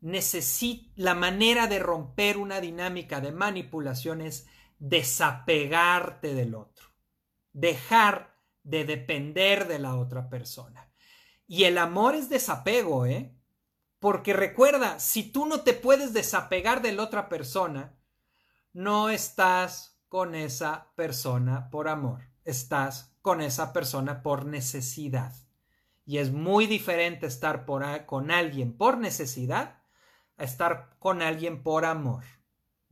La 0.00 1.14
manera 1.14 1.66
de 1.66 1.78
romper 1.80 2.36
una 2.36 2.60
dinámica 2.60 3.20
de 3.20 3.32
manipulación 3.32 4.20
es 4.20 4.46
desapegarte 4.78 6.34
del 6.34 6.54
otro, 6.54 6.88
dejar 7.52 8.36
de 8.62 8.84
depender 8.84 9.66
de 9.66 9.78
la 9.80 9.96
otra 9.96 10.28
persona. 10.28 10.92
Y 11.46 11.64
el 11.64 11.78
amor 11.78 12.14
es 12.14 12.28
desapego, 12.28 13.06
¿eh? 13.06 13.34
Porque 13.98 14.32
recuerda, 14.32 15.00
si 15.00 15.24
tú 15.24 15.46
no 15.46 15.62
te 15.62 15.72
puedes 15.72 16.12
desapegar 16.12 16.82
de 16.82 16.92
la 16.92 17.02
otra 17.02 17.28
persona, 17.28 17.98
no 18.72 19.08
estás 19.08 19.98
con 20.08 20.36
esa 20.36 20.92
persona 20.94 21.70
por 21.70 21.88
amor, 21.88 22.30
estás 22.44 23.16
con 23.20 23.40
esa 23.40 23.72
persona 23.72 24.22
por 24.22 24.46
necesidad. 24.46 25.34
Y 26.06 26.18
es 26.18 26.30
muy 26.30 26.66
diferente 26.66 27.26
estar 27.26 27.66
con 27.66 28.30
alguien 28.30 28.76
por 28.76 28.98
necesidad 28.98 29.77
a 30.38 30.44
estar 30.44 30.96
con 30.98 31.20
alguien 31.20 31.62
por 31.62 31.84
amor. 31.84 32.24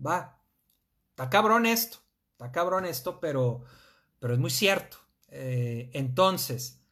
Va. 0.05 0.39
Está 1.11 1.31
cabrón 1.31 1.65
esto, 1.65 1.99
está 2.33 2.53
cabrón 2.53 2.85
esto, 2.85 3.21
pero, 3.21 3.63
pero 4.19 4.35
es 4.35 4.39
muy 4.39 4.51
cierto. 4.51 4.99
Eh, 5.29 5.91
entonces, 5.95 6.83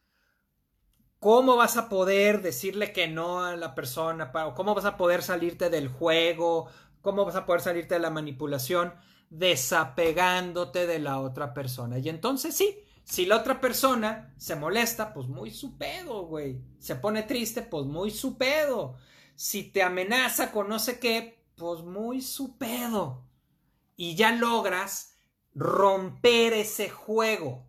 ¿Cómo 1.25 1.55
vas 1.55 1.75
a 1.75 1.89
poder 1.89 2.43
decirle 2.43 2.93
que 2.93 3.07
no 3.07 3.43
a 3.43 3.55
la 3.55 3.73
persona? 3.73 4.31
¿Cómo 4.53 4.75
vas 4.75 4.85
a 4.85 4.95
poder 4.95 5.23
salirte 5.23 5.71
del 5.71 5.87
juego? 5.87 6.67
¿Cómo 7.01 7.25
vas 7.25 7.35
a 7.35 7.47
poder 7.47 7.61
salirte 7.61 7.95
de 7.95 7.99
la 7.99 8.11
manipulación? 8.11 8.93
Desapegándote 9.31 10.85
de 10.85 10.99
la 10.99 11.19
otra 11.19 11.51
persona. 11.51 11.97
Y 11.97 12.09
entonces 12.09 12.55
sí, 12.55 12.77
si 13.03 13.25
la 13.25 13.37
otra 13.37 13.59
persona 13.59 14.35
se 14.37 14.55
molesta, 14.55 15.15
pues 15.15 15.27
muy 15.27 15.49
su 15.49 15.79
pedo, 15.79 16.27
güey. 16.27 16.61
Se 16.77 16.95
pone 16.95 17.23
triste, 17.23 17.63
pues 17.63 17.87
muy 17.87 18.11
su 18.11 18.37
pedo. 18.37 18.97
Si 19.35 19.63
te 19.63 19.83
amenaza 19.83 20.51
con 20.51 20.69
no 20.69 20.79
sé 20.79 20.99
qué, 20.99 21.43
pues 21.55 21.81
muy 21.81 22.21
su 22.21 22.57
pedo. 22.57 23.23
Y 23.95 24.15
ya 24.15 24.31
logras 24.31 25.15
romper 25.53 26.53
ese 26.53 26.89
juego 26.89 27.65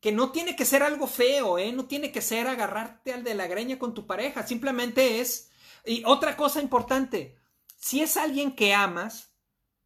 que 0.00 0.12
no 0.12 0.32
tiene 0.32 0.56
que 0.56 0.64
ser 0.64 0.82
algo 0.82 1.06
feo, 1.06 1.58
¿eh? 1.58 1.72
No 1.72 1.86
tiene 1.86 2.10
que 2.10 2.22
ser 2.22 2.46
agarrarte 2.46 3.12
al 3.12 3.22
de 3.22 3.34
la 3.34 3.46
greña 3.46 3.78
con 3.78 3.94
tu 3.94 4.06
pareja, 4.06 4.46
simplemente 4.46 5.20
es... 5.20 5.50
Y 5.84 6.02
otra 6.04 6.36
cosa 6.36 6.60
importante, 6.60 7.38
si 7.76 8.00
es 8.00 8.16
alguien 8.16 8.54
que 8.54 8.74
amas 8.74 9.34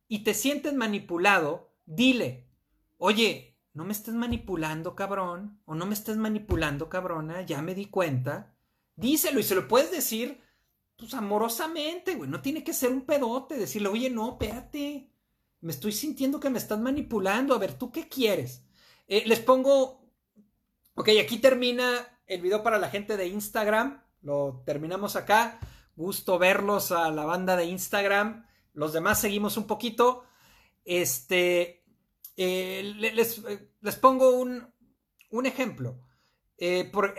y 0.09 0.21
te 0.21 0.35
sientes 0.35 0.73
manipulado, 0.73 1.73
dile, 1.85 2.49
oye, 2.99 3.57
no 3.73 3.85
me 3.85 3.93
estés 3.93 4.15
manipulando, 4.15 4.95
cabrón, 4.95 5.61
o 5.65 5.75
no 5.75 5.87
me 5.87 5.95
estés 5.95 6.17
manipulando, 6.17 6.89
cabrona, 6.89 7.43
ya 7.43 7.63
me 7.63 7.75
di 7.75 7.87
cuenta. 7.87 8.55
Díselo 8.97 9.41
y 9.41 9.43
se 9.43 9.57
lo 9.57 9.67
puedes 9.67 9.91
decir, 9.91 10.44
pues 10.97 11.15
amorosamente, 11.15 12.15
güey, 12.15 12.31
no 12.31 12.41
tiene 12.41 12.63
que 12.63 12.73
ser 12.73 12.91
un 12.91 13.03
pedote, 13.03 13.57
decirle, 13.57 13.89
oye, 13.89 14.11
no, 14.11 14.33
espérate, 14.33 15.11
me 15.61 15.73
estoy 15.73 15.93
sintiendo 15.93 16.41
que 16.41 16.51
me 16.51 16.59
estás 16.59 16.79
manipulando, 16.79 17.55
a 17.55 17.59
ver, 17.59 17.75
¿tú 17.75 17.91
qué 17.91 18.09
quieres? 18.09 18.65
Eh, 19.09 19.25
les 19.27 19.41
pongo, 19.41 20.09
ok, 20.95 21.09
aquí 21.21 21.39
termina 21.39 22.21
el 22.27 22.41
video 22.41 22.63
para 22.63 22.79
la 22.79 22.91
gente 22.91 23.17
de 23.17 23.27
Instagram, 23.27 24.03
lo 24.23 24.63
terminamos 24.65 25.17
acá, 25.17 25.59
gusto 25.97 26.39
verlos 26.39 26.93
a 26.93 27.11
la 27.11 27.25
banda 27.25 27.57
de 27.57 27.67
Instagram, 27.67 28.47
los 28.73 28.93
demás 28.93 29.21
seguimos 29.21 29.57
un 29.57 29.67
poquito, 29.67 30.25
este, 30.85 31.85
eh, 32.37 32.93
les, 32.97 33.39
eh, 33.39 33.71
les, 33.81 33.97
pongo 33.97 34.31
un, 34.31 34.73
un 35.31 35.47
ejemplo. 35.47 36.01
Por, 36.93 37.15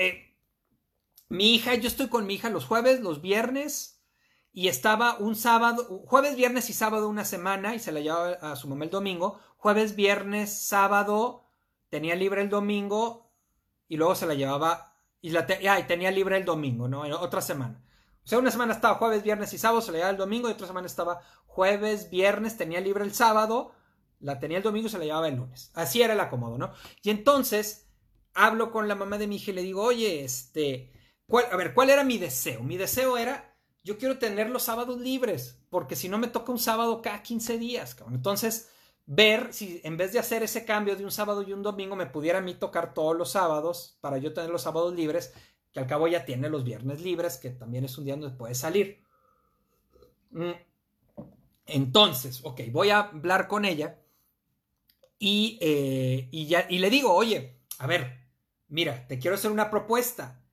mi 1.29 1.55
hija, 1.55 1.75
yo 1.75 1.87
estoy 1.87 2.07
con 2.07 2.25
mi 2.25 2.35
hija 2.35 2.49
los 2.49 2.65
jueves, 2.65 3.01
los 3.01 3.21
viernes, 3.21 4.03
y 4.51 4.67
estaba 4.67 5.17
un 5.17 5.35
sábado, 5.35 6.03
jueves, 6.05 6.35
viernes 6.35 6.69
y 6.69 6.73
sábado 6.73 7.09
una 7.09 7.25
semana, 7.25 7.75
y 7.75 7.79
se 7.79 7.91
la 7.91 7.99
llevaba 7.99 8.31
a 8.33 8.55
su 8.55 8.67
mamá 8.67 8.85
el 8.85 8.91
domingo. 8.91 9.39
Jueves, 9.57 9.95
viernes, 9.95 10.67
sábado, 10.67 11.45
tenía 11.89 12.15
libre 12.15 12.41
el 12.41 12.49
domingo, 12.49 13.33
y 13.87 13.97
luego 13.97 14.15
se 14.15 14.25
la 14.25 14.33
llevaba, 14.33 14.97
y, 15.21 15.31
la 15.31 15.45
tenía 15.45 16.11
libre 16.11 16.37
el 16.37 16.45
domingo, 16.45 16.87
¿no? 16.87 17.01
Otra 17.01 17.41
semana. 17.41 17.83
O 18.23 18.27
sea, 18.27 18.39
una 18.39 18.51
semana 18.51 18.73
estaba 18.73 18.95
jueves, 18.95 19.23
viernes 19.23 19.53
y 19.53 19.57
sábado, 19.57 19.81
se 19.81 19.91
la 19.91 19.97
llevaba 19.97 20.11
el 20.11 20.17
domingo, 20.17 20.49
y 20.49 20.53
otra 20.53 20.67
semana 20.67 20.87
estaba 20.87 21.21
jueves, 21.47 22.09
viernes, 22.09 22.57
tenía 22.57 22.79
libre 22.79 23.03
el 23.03 23.13
sábado, 23.13 23.73
la 24.19 24.39
tenía 24.39 24.57
el 24.57 24.63
domingo 24.63 24.87
y 24.87 24.91
se 24.91 24.97
la 24.97 25.05
llevaba 25.05 25.27
el 25.27 25.35
lunes. 25.35 25.71
Así 25.73 26.01
era 26.01 26.13
el 26.13 26.19
acomodo, 26.19 26.57
¿no? 26.57 26.71
Y 27.01 27.09
entonces 27.09 27.87
hablo 28.33 28.71
con 28.71 28.87
la 28.87 28.95
mamá 28.95 29.17
de 29.17 29.27
mi 29.27 29.37
hija 29.37 29.51
y 29.51 29.55
le 29.55 29.61
digo, 29.61 29.83
oye, 29.83 30.23
este, 30.23 30.91
a 31.29 31.55
ver, 31.55 31.73
¿cuál 31.73 31.89
era 31.89 32.03
mi 32.03 32.17
deseo? 32.17 32.63
Mi 32.63 32.77
deseo 32.77 33.17
era, 33.17 33.55
yo 33.83 33.97
quiero 33.97 34.17
tener 34.17 34.49
los 34.49 34.63
sábados 34.63 34.99
libres, 34.99 35.59
porque 35.69 35.95
si 35.95 36.09
no 36.09 36.17
me 36.17 36.27
toca 36.27 36.51
un 36.51 36.59
sábado 36.59 37.01
cada 37.01 37.21
15 37.23 37.57
días, 37.57 37.95
Entonces, 38.11 38.69
ver 39.05 39.53
si 39.53 39.81
en 39.83 39.97
vez 39.97 40.13
de 40.13 40.19
hacer 40.19 40.43
ese 40.43 40.65
cambio 40.65 40.95
de 40.95 41.03
un 41.03 41.11
sábado 41.11 41.43
y 41.43 41.53
un 41.53 41.63
domingo, 41.63 41.95
me 41.95 42.07
pudiera 42.07 42.39
a 42.39 42.41
mí 42.41 42.55
tocar 42.55 42.93
todos 42.93 43.15
los 43.15 43.31
sábados 43.31 43.97
para 44.01 44.17
yo 44.17 44.33
tener 44.33 44.49
los 44.49 44.63
sábados 44.63 44.93
libres, 44.93 45.33
que 45.71 45.79
al 45.79 45.87
cabo 45.87 46.07
ya 46.07 46.25
tiene 46.25 46.49
los 46.49 46.63
viernes 46.63 47.01
libres, 47.01 47.37
que 47.37 47.49
también 47.49 47.85
es 47.85 47.97
un 47.97 48.05
día 48.05 48.15
donde 48.15 48.35
puede 48.35 48.55
salir. 48.55 49.03
Mm. 50.31 50.51
Entonces, 51.67 52.41
ok, 52.43 52.61
voy 52.71 52.91
a 52.91 52.99
hablar 52.99 53.47
con 53.47 53.65
ella 53.65 53.99
y, 55.17 55.57
eh, 55.61 56.29
y, 56.31 56.47
ya, 56.47 56.67
y 56.69 56.79
le 56.79 56.89
digo, 56.89 57.13
oye, 57.13 57.59
a 57.79 57.87
ver, 57.87 58.19
mira, 58.67 59.07
te 59.07 59.19
quiero 59.19 59.35
hacer 59.35 59.51
una 59.51 59.69
propuesta. 59.69 60.44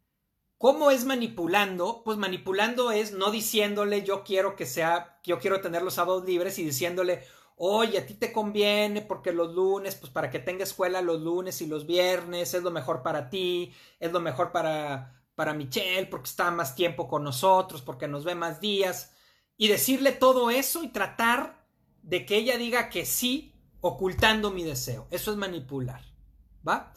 ¿Cómo 0.62 0.92
es 0.92 1.04
manipulando? 1.04 2.02
Pues 2.04 2.18
manipulando 2.18 2.92
es 2.92 3.10
no 3.10 3.32
diciéndole 3.32 4.04
yo 4.04 4.22
quiero 4.22 4.54
que 4.54 4.64
sea, 4.64 5.18
yo 5.24 5.40
quiero 5.40 5.60
tener 5.60 5.82
los 5.82 5.94
sábados 5.94 6.24
libres 6.24 6.56
y 6.60 6.64
diciéndole, 6.64 7.24
oye, 7.56 7.98
a 7.98 8.06
ti 8.06 8.14
te 8.14 8.32
conviene 8.32 9.02
porque 9.02 9.32
los 9.32 9.56
lunes, 9.56 9.96
pues 9.96 10.12
para 10.12 10.30
que 10.30 10.38
tenga 10.38 10.62
escuela 10.62 11.02
los 11.02 11.20
lunes 11.20 11.60
y 11.62 11.66
los 11.66 11.84
viernes, 11.84 12.54
es 12.54 12.62
lo 12.62 12.70
mejor 12.70 13.02
para 13.02 13.28
ti, 13.28 13.74
es 13.98 14.12
lo 14.12 14.20
mejor 14.20 14.52
para, 14.52 15.24
para 15.34 15.52
Michelle, 15.52 16.06
porque 16.06 16.30
está 16.30 16.52
más 16.52 16.76
tiempo 16.76 17.08
con 17.08 17.24
nosotros, 17.24 17.82
porque 17.82 18.06
nos 18.06 18.22
ve 18.22 18.36
más 18.36 18.60
días, 18.60 19.16
y 19.56 19.66
decirle 19.66 20.12
todo 20.12 20.48
eso 20.48 20.84
y 20.84 20.90
tratar 20.90 21.66
de 22.02 22.24
que 22.24 22.36
ella 22.36 22.56
diga 22.56 22.88
que 22.88 23.04
sí 23.04 23.52
ocultando 23.80 24.52
mi 24.52 24.62
deseo. 24.62 25.08
Eso 25.10 25.32
es 25.32 25.36
manipular. 25.36 26.04
¿Va? 26.64 26.92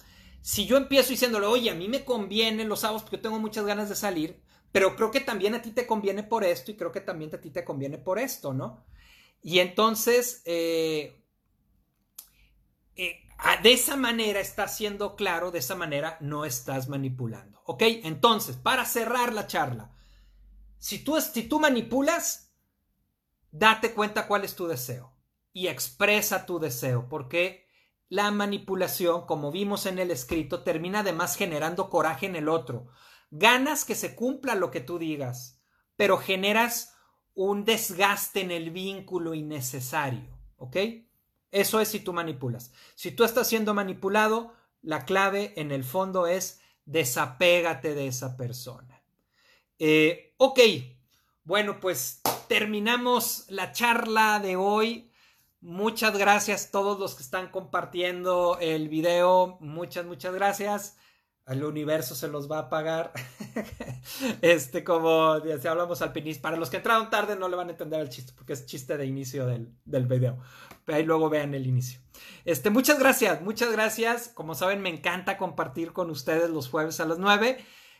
Si 0.45 0.67
yo 0.67 0.77
empiezo 0.77 1.09
diciéndole, 1.09 1.47
oye, 1.47 1.71
a 1.71 1.73
mí 1.73 1.89
me 1.89 2.05
conviene 2.05 2.65
los 2.65 2.81
sábados 2.81 3.01
porque 3.01 3.17
tengo 3.17 3.39
muchas 3.39 3.65
ganas 3.65 3.89
de 3.89 3.95
salir, 3.95 4.43
pero 4.71 4.95
creo 4.95 5.09
que 5.09 5.19
también 5.19 5.55
a 5.55 5.61
ti 5.63 5.71
te 5.71 5.87
conviene 5.87 6.21
por 6.21 6.43
esto 6.43 6.69
y 6.69 6.75
creo 6.75 6.91
que 6.91 7.01
también 7.01 7.33
a 7.33 7.41
ti 7.41 7.49
te 7.49 7.65
conviene 7.65 7.97
por 7.97 8.19
esto, 8.19 8.53
¿no? 8.53 8.85
Y 9.41 9.57
entonces, 9.57 10.43
eh, 10.45 11.19
eh, 12.95 13.23
de 13.63 13.73
esa 13.73 13.95
manera 13.95 14.39
estás 14.39 14.77
siendo 14.77 15.15
claro, 15.15 15.49
de 15.49 15.57
esa 15.57 15.73
manera 15.73 16.19
no 16.21 16.45
estás 16.45 16.89
manipulando. 16.89 17.63
¿Ok? 17.65 17.81
Entonces, 18.03 18.55
para 18.55 18.85
cerrar 18.85 19.33
la 19.33 19.47
charla, 19.47 19.95
si 20.77 20.99
tú, 20.99 21.19
si 21.21 21.41
tú 21.49 21.59
manipulas, 21.59 22.53
date 23.49 23.95
cuenta 23.95 24.27
cuál 24.27 24.43
es 24.43 24.55
tu 24.55 24.67
deseo 24.67 25.11
y 25.53 25.69
expresa 25.69 26.45
tu 26.45 26.59
deseo, 26.59 27.09
porque 27.09 27.64
la 28.09 28.31
manipulación, 28.31 29.25
como 29.25 29.51
vimos 29.51 29.85
en 29.85 29.99
el 29.99 30.11
escrito, 30.11 30.63
termina 30.63 30.99
además 30.99 31.35
generando 31.35 31.89
coraje 31.89 32.25
en 32.25 32.35
el 32.35 32.49
otro. 32.49 32.87
Ganas 33.31 33.85
que 33.85 33.95
se 33.95 34.15
cumpla 34.15 34.55
lo 34.55 34.71
que 34.71 34.81
tú 34.81 34.99
digas, 34.99 35.61
pero 35.95 36.17
generas 36.17 36.95
un 37.33 37.65
desgaste 37.65 38.41
en 38.41 38.51
el 38.51 38.71
vínculo 38.71 39.33
innecesario, 39.33 40.37
¿ok? 40.57 40.77
Eso 41.51 41.79
es 41.79 41.89
si 41.89 41.99
tú 41.99 42.13
manipulas. 42.13 42.73
Si 42.95 43.11
tú 43.11 43.23
estás 43.23 43.47
siendo 43.47 43.73
manipulado, 43.73 44.53
la 44.81 45.05
clave 45.05 45.53
en 45.57 45.71
el 45.71 45.83
fondo 45.83 46.27
es 46.27 46.61
desapégate 46.85 47.95
de 47.95 48.07
esa 48.07 48.37
persona. 48.37 49.01
Eh, 49.79 50.33
ok, 50.37 50.59
bueno, 51.43 51.79
pues 51.79 52.21
terminamos 52.47 53.45
la 53.49 53.71
charla 53.71 54.39
de 54.39 54.55
hoy. 54.55 55.11
Muchas 55.65 56.15
gracias 56.15 56.67
a 56.67 56.71
todos 56.71 56.99
los 56.99 57.15
que 57.15 57.23
están 57.23 57.49
compartiendo 57.49 58.59
el 58.61 58.87
video. 58.87 59.57
Muchas, 59.61 60.05
muchas 60.05 60.31
gracias. 60.35 60.95
Al 61.43 61.63
universo 61.63 62.13
se 62.13 62.27
los 62.27 62.49
va 62.51 62.59
a 62.59 62.69
pagar. 62.69 63.11
este, 64.43 64.83
como 64.83 65.39
si 65.39 65.67
hablamos 65.67 66.03
alpinista. 66.03 66.43
Para 66.43 66.57
los 66.57 66.69
que 66.69 66.77
entraron 66.77 67.09
tarde 67.09 67.35
no 67.35 67.49
le 67.49 67.55
van 67.55 67.69
a 67.69 67.71
entender 67.71 67.99
el 67.99 68.09
chiste, 68.09 68.31
porque 68.35 68.53
es 68.53 68.67
chiste 68.67 68.95
de 68.95 69.07
inicio 69.07 69.47
del, 69.47 69.75
del 69.85 70.05
video. 70.05 70.37
Pero 70.85 70.99
ahí 70.99 71.03
luego 71.03 71.31
vean 71.31 71.55
el 71.55 71.65
inicio. 71.65 71.99
Este, 72.45 72.69
muchas 72.69 72.99
gracias, 72.99 73.41
muchas 73.41 73.71
gracias. 73.71 74.27
Como 74.27 74.53
saben, 74.53 74.83
me 74.83 74.89
encanta 74.89 75.35
compartir 75.39 75.93
con 75.93 76.11
ustedes 76.11 76.51
los 76.51 76.69
jueves 76.69 76.99
a 76.99 77.05
las 77.05 77.17
9. 77.17 77.57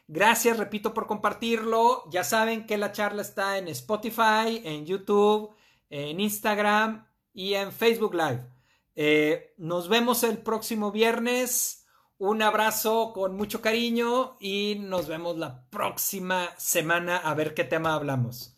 Gracias, 0.08 0.58
repito, 0.60 0.94
por 0.94 1.08
compartirlo. 1.08 2.04
Ya 2.12 2.24
saben 2.24 2.68
que 2.68 2.78
la 2.78 2.92
charla 2.92 3.24
está 3.24 3.58
en 3.58 3.70
Spotify, 3.70 4.62
en 4.64 4.86
YouTube, 4.86 5.56
en 5.90 6.20
Instagram 6.20 7.08
y 7.36 7.54
en 7.54 7.72
Facebook 7.72 8.16
Live. 8.16 8.48
Eh, 8.96 9.54
nos 9.58 9.90
vemos 9.90 10.24
el 10.24 10.40
próximo 10.40 10.92
viernes. 10.92 11.86
Un 12.18 12.42
abrazo 12.42 13.12
con 13.14 13.36
mucho 13.36 13.62
cariño 13.62 14.38
y 14.40 14.78
nos 14.80 15.08
vemos 15.08 15.38
la 15.38 15.70
próxima 15.70 16.50
semana 16.58 17.18
a 17.18 17.34
ver 17.36 17.54
qué 17.54 17.66
tema 17.66 17.94
hablamos. 17.94 18.58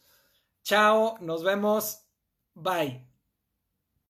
Chao, 0.63 1.17
nos 1.19 1.43
vemos. 1.43 2.05
Bye. 2.53 3.06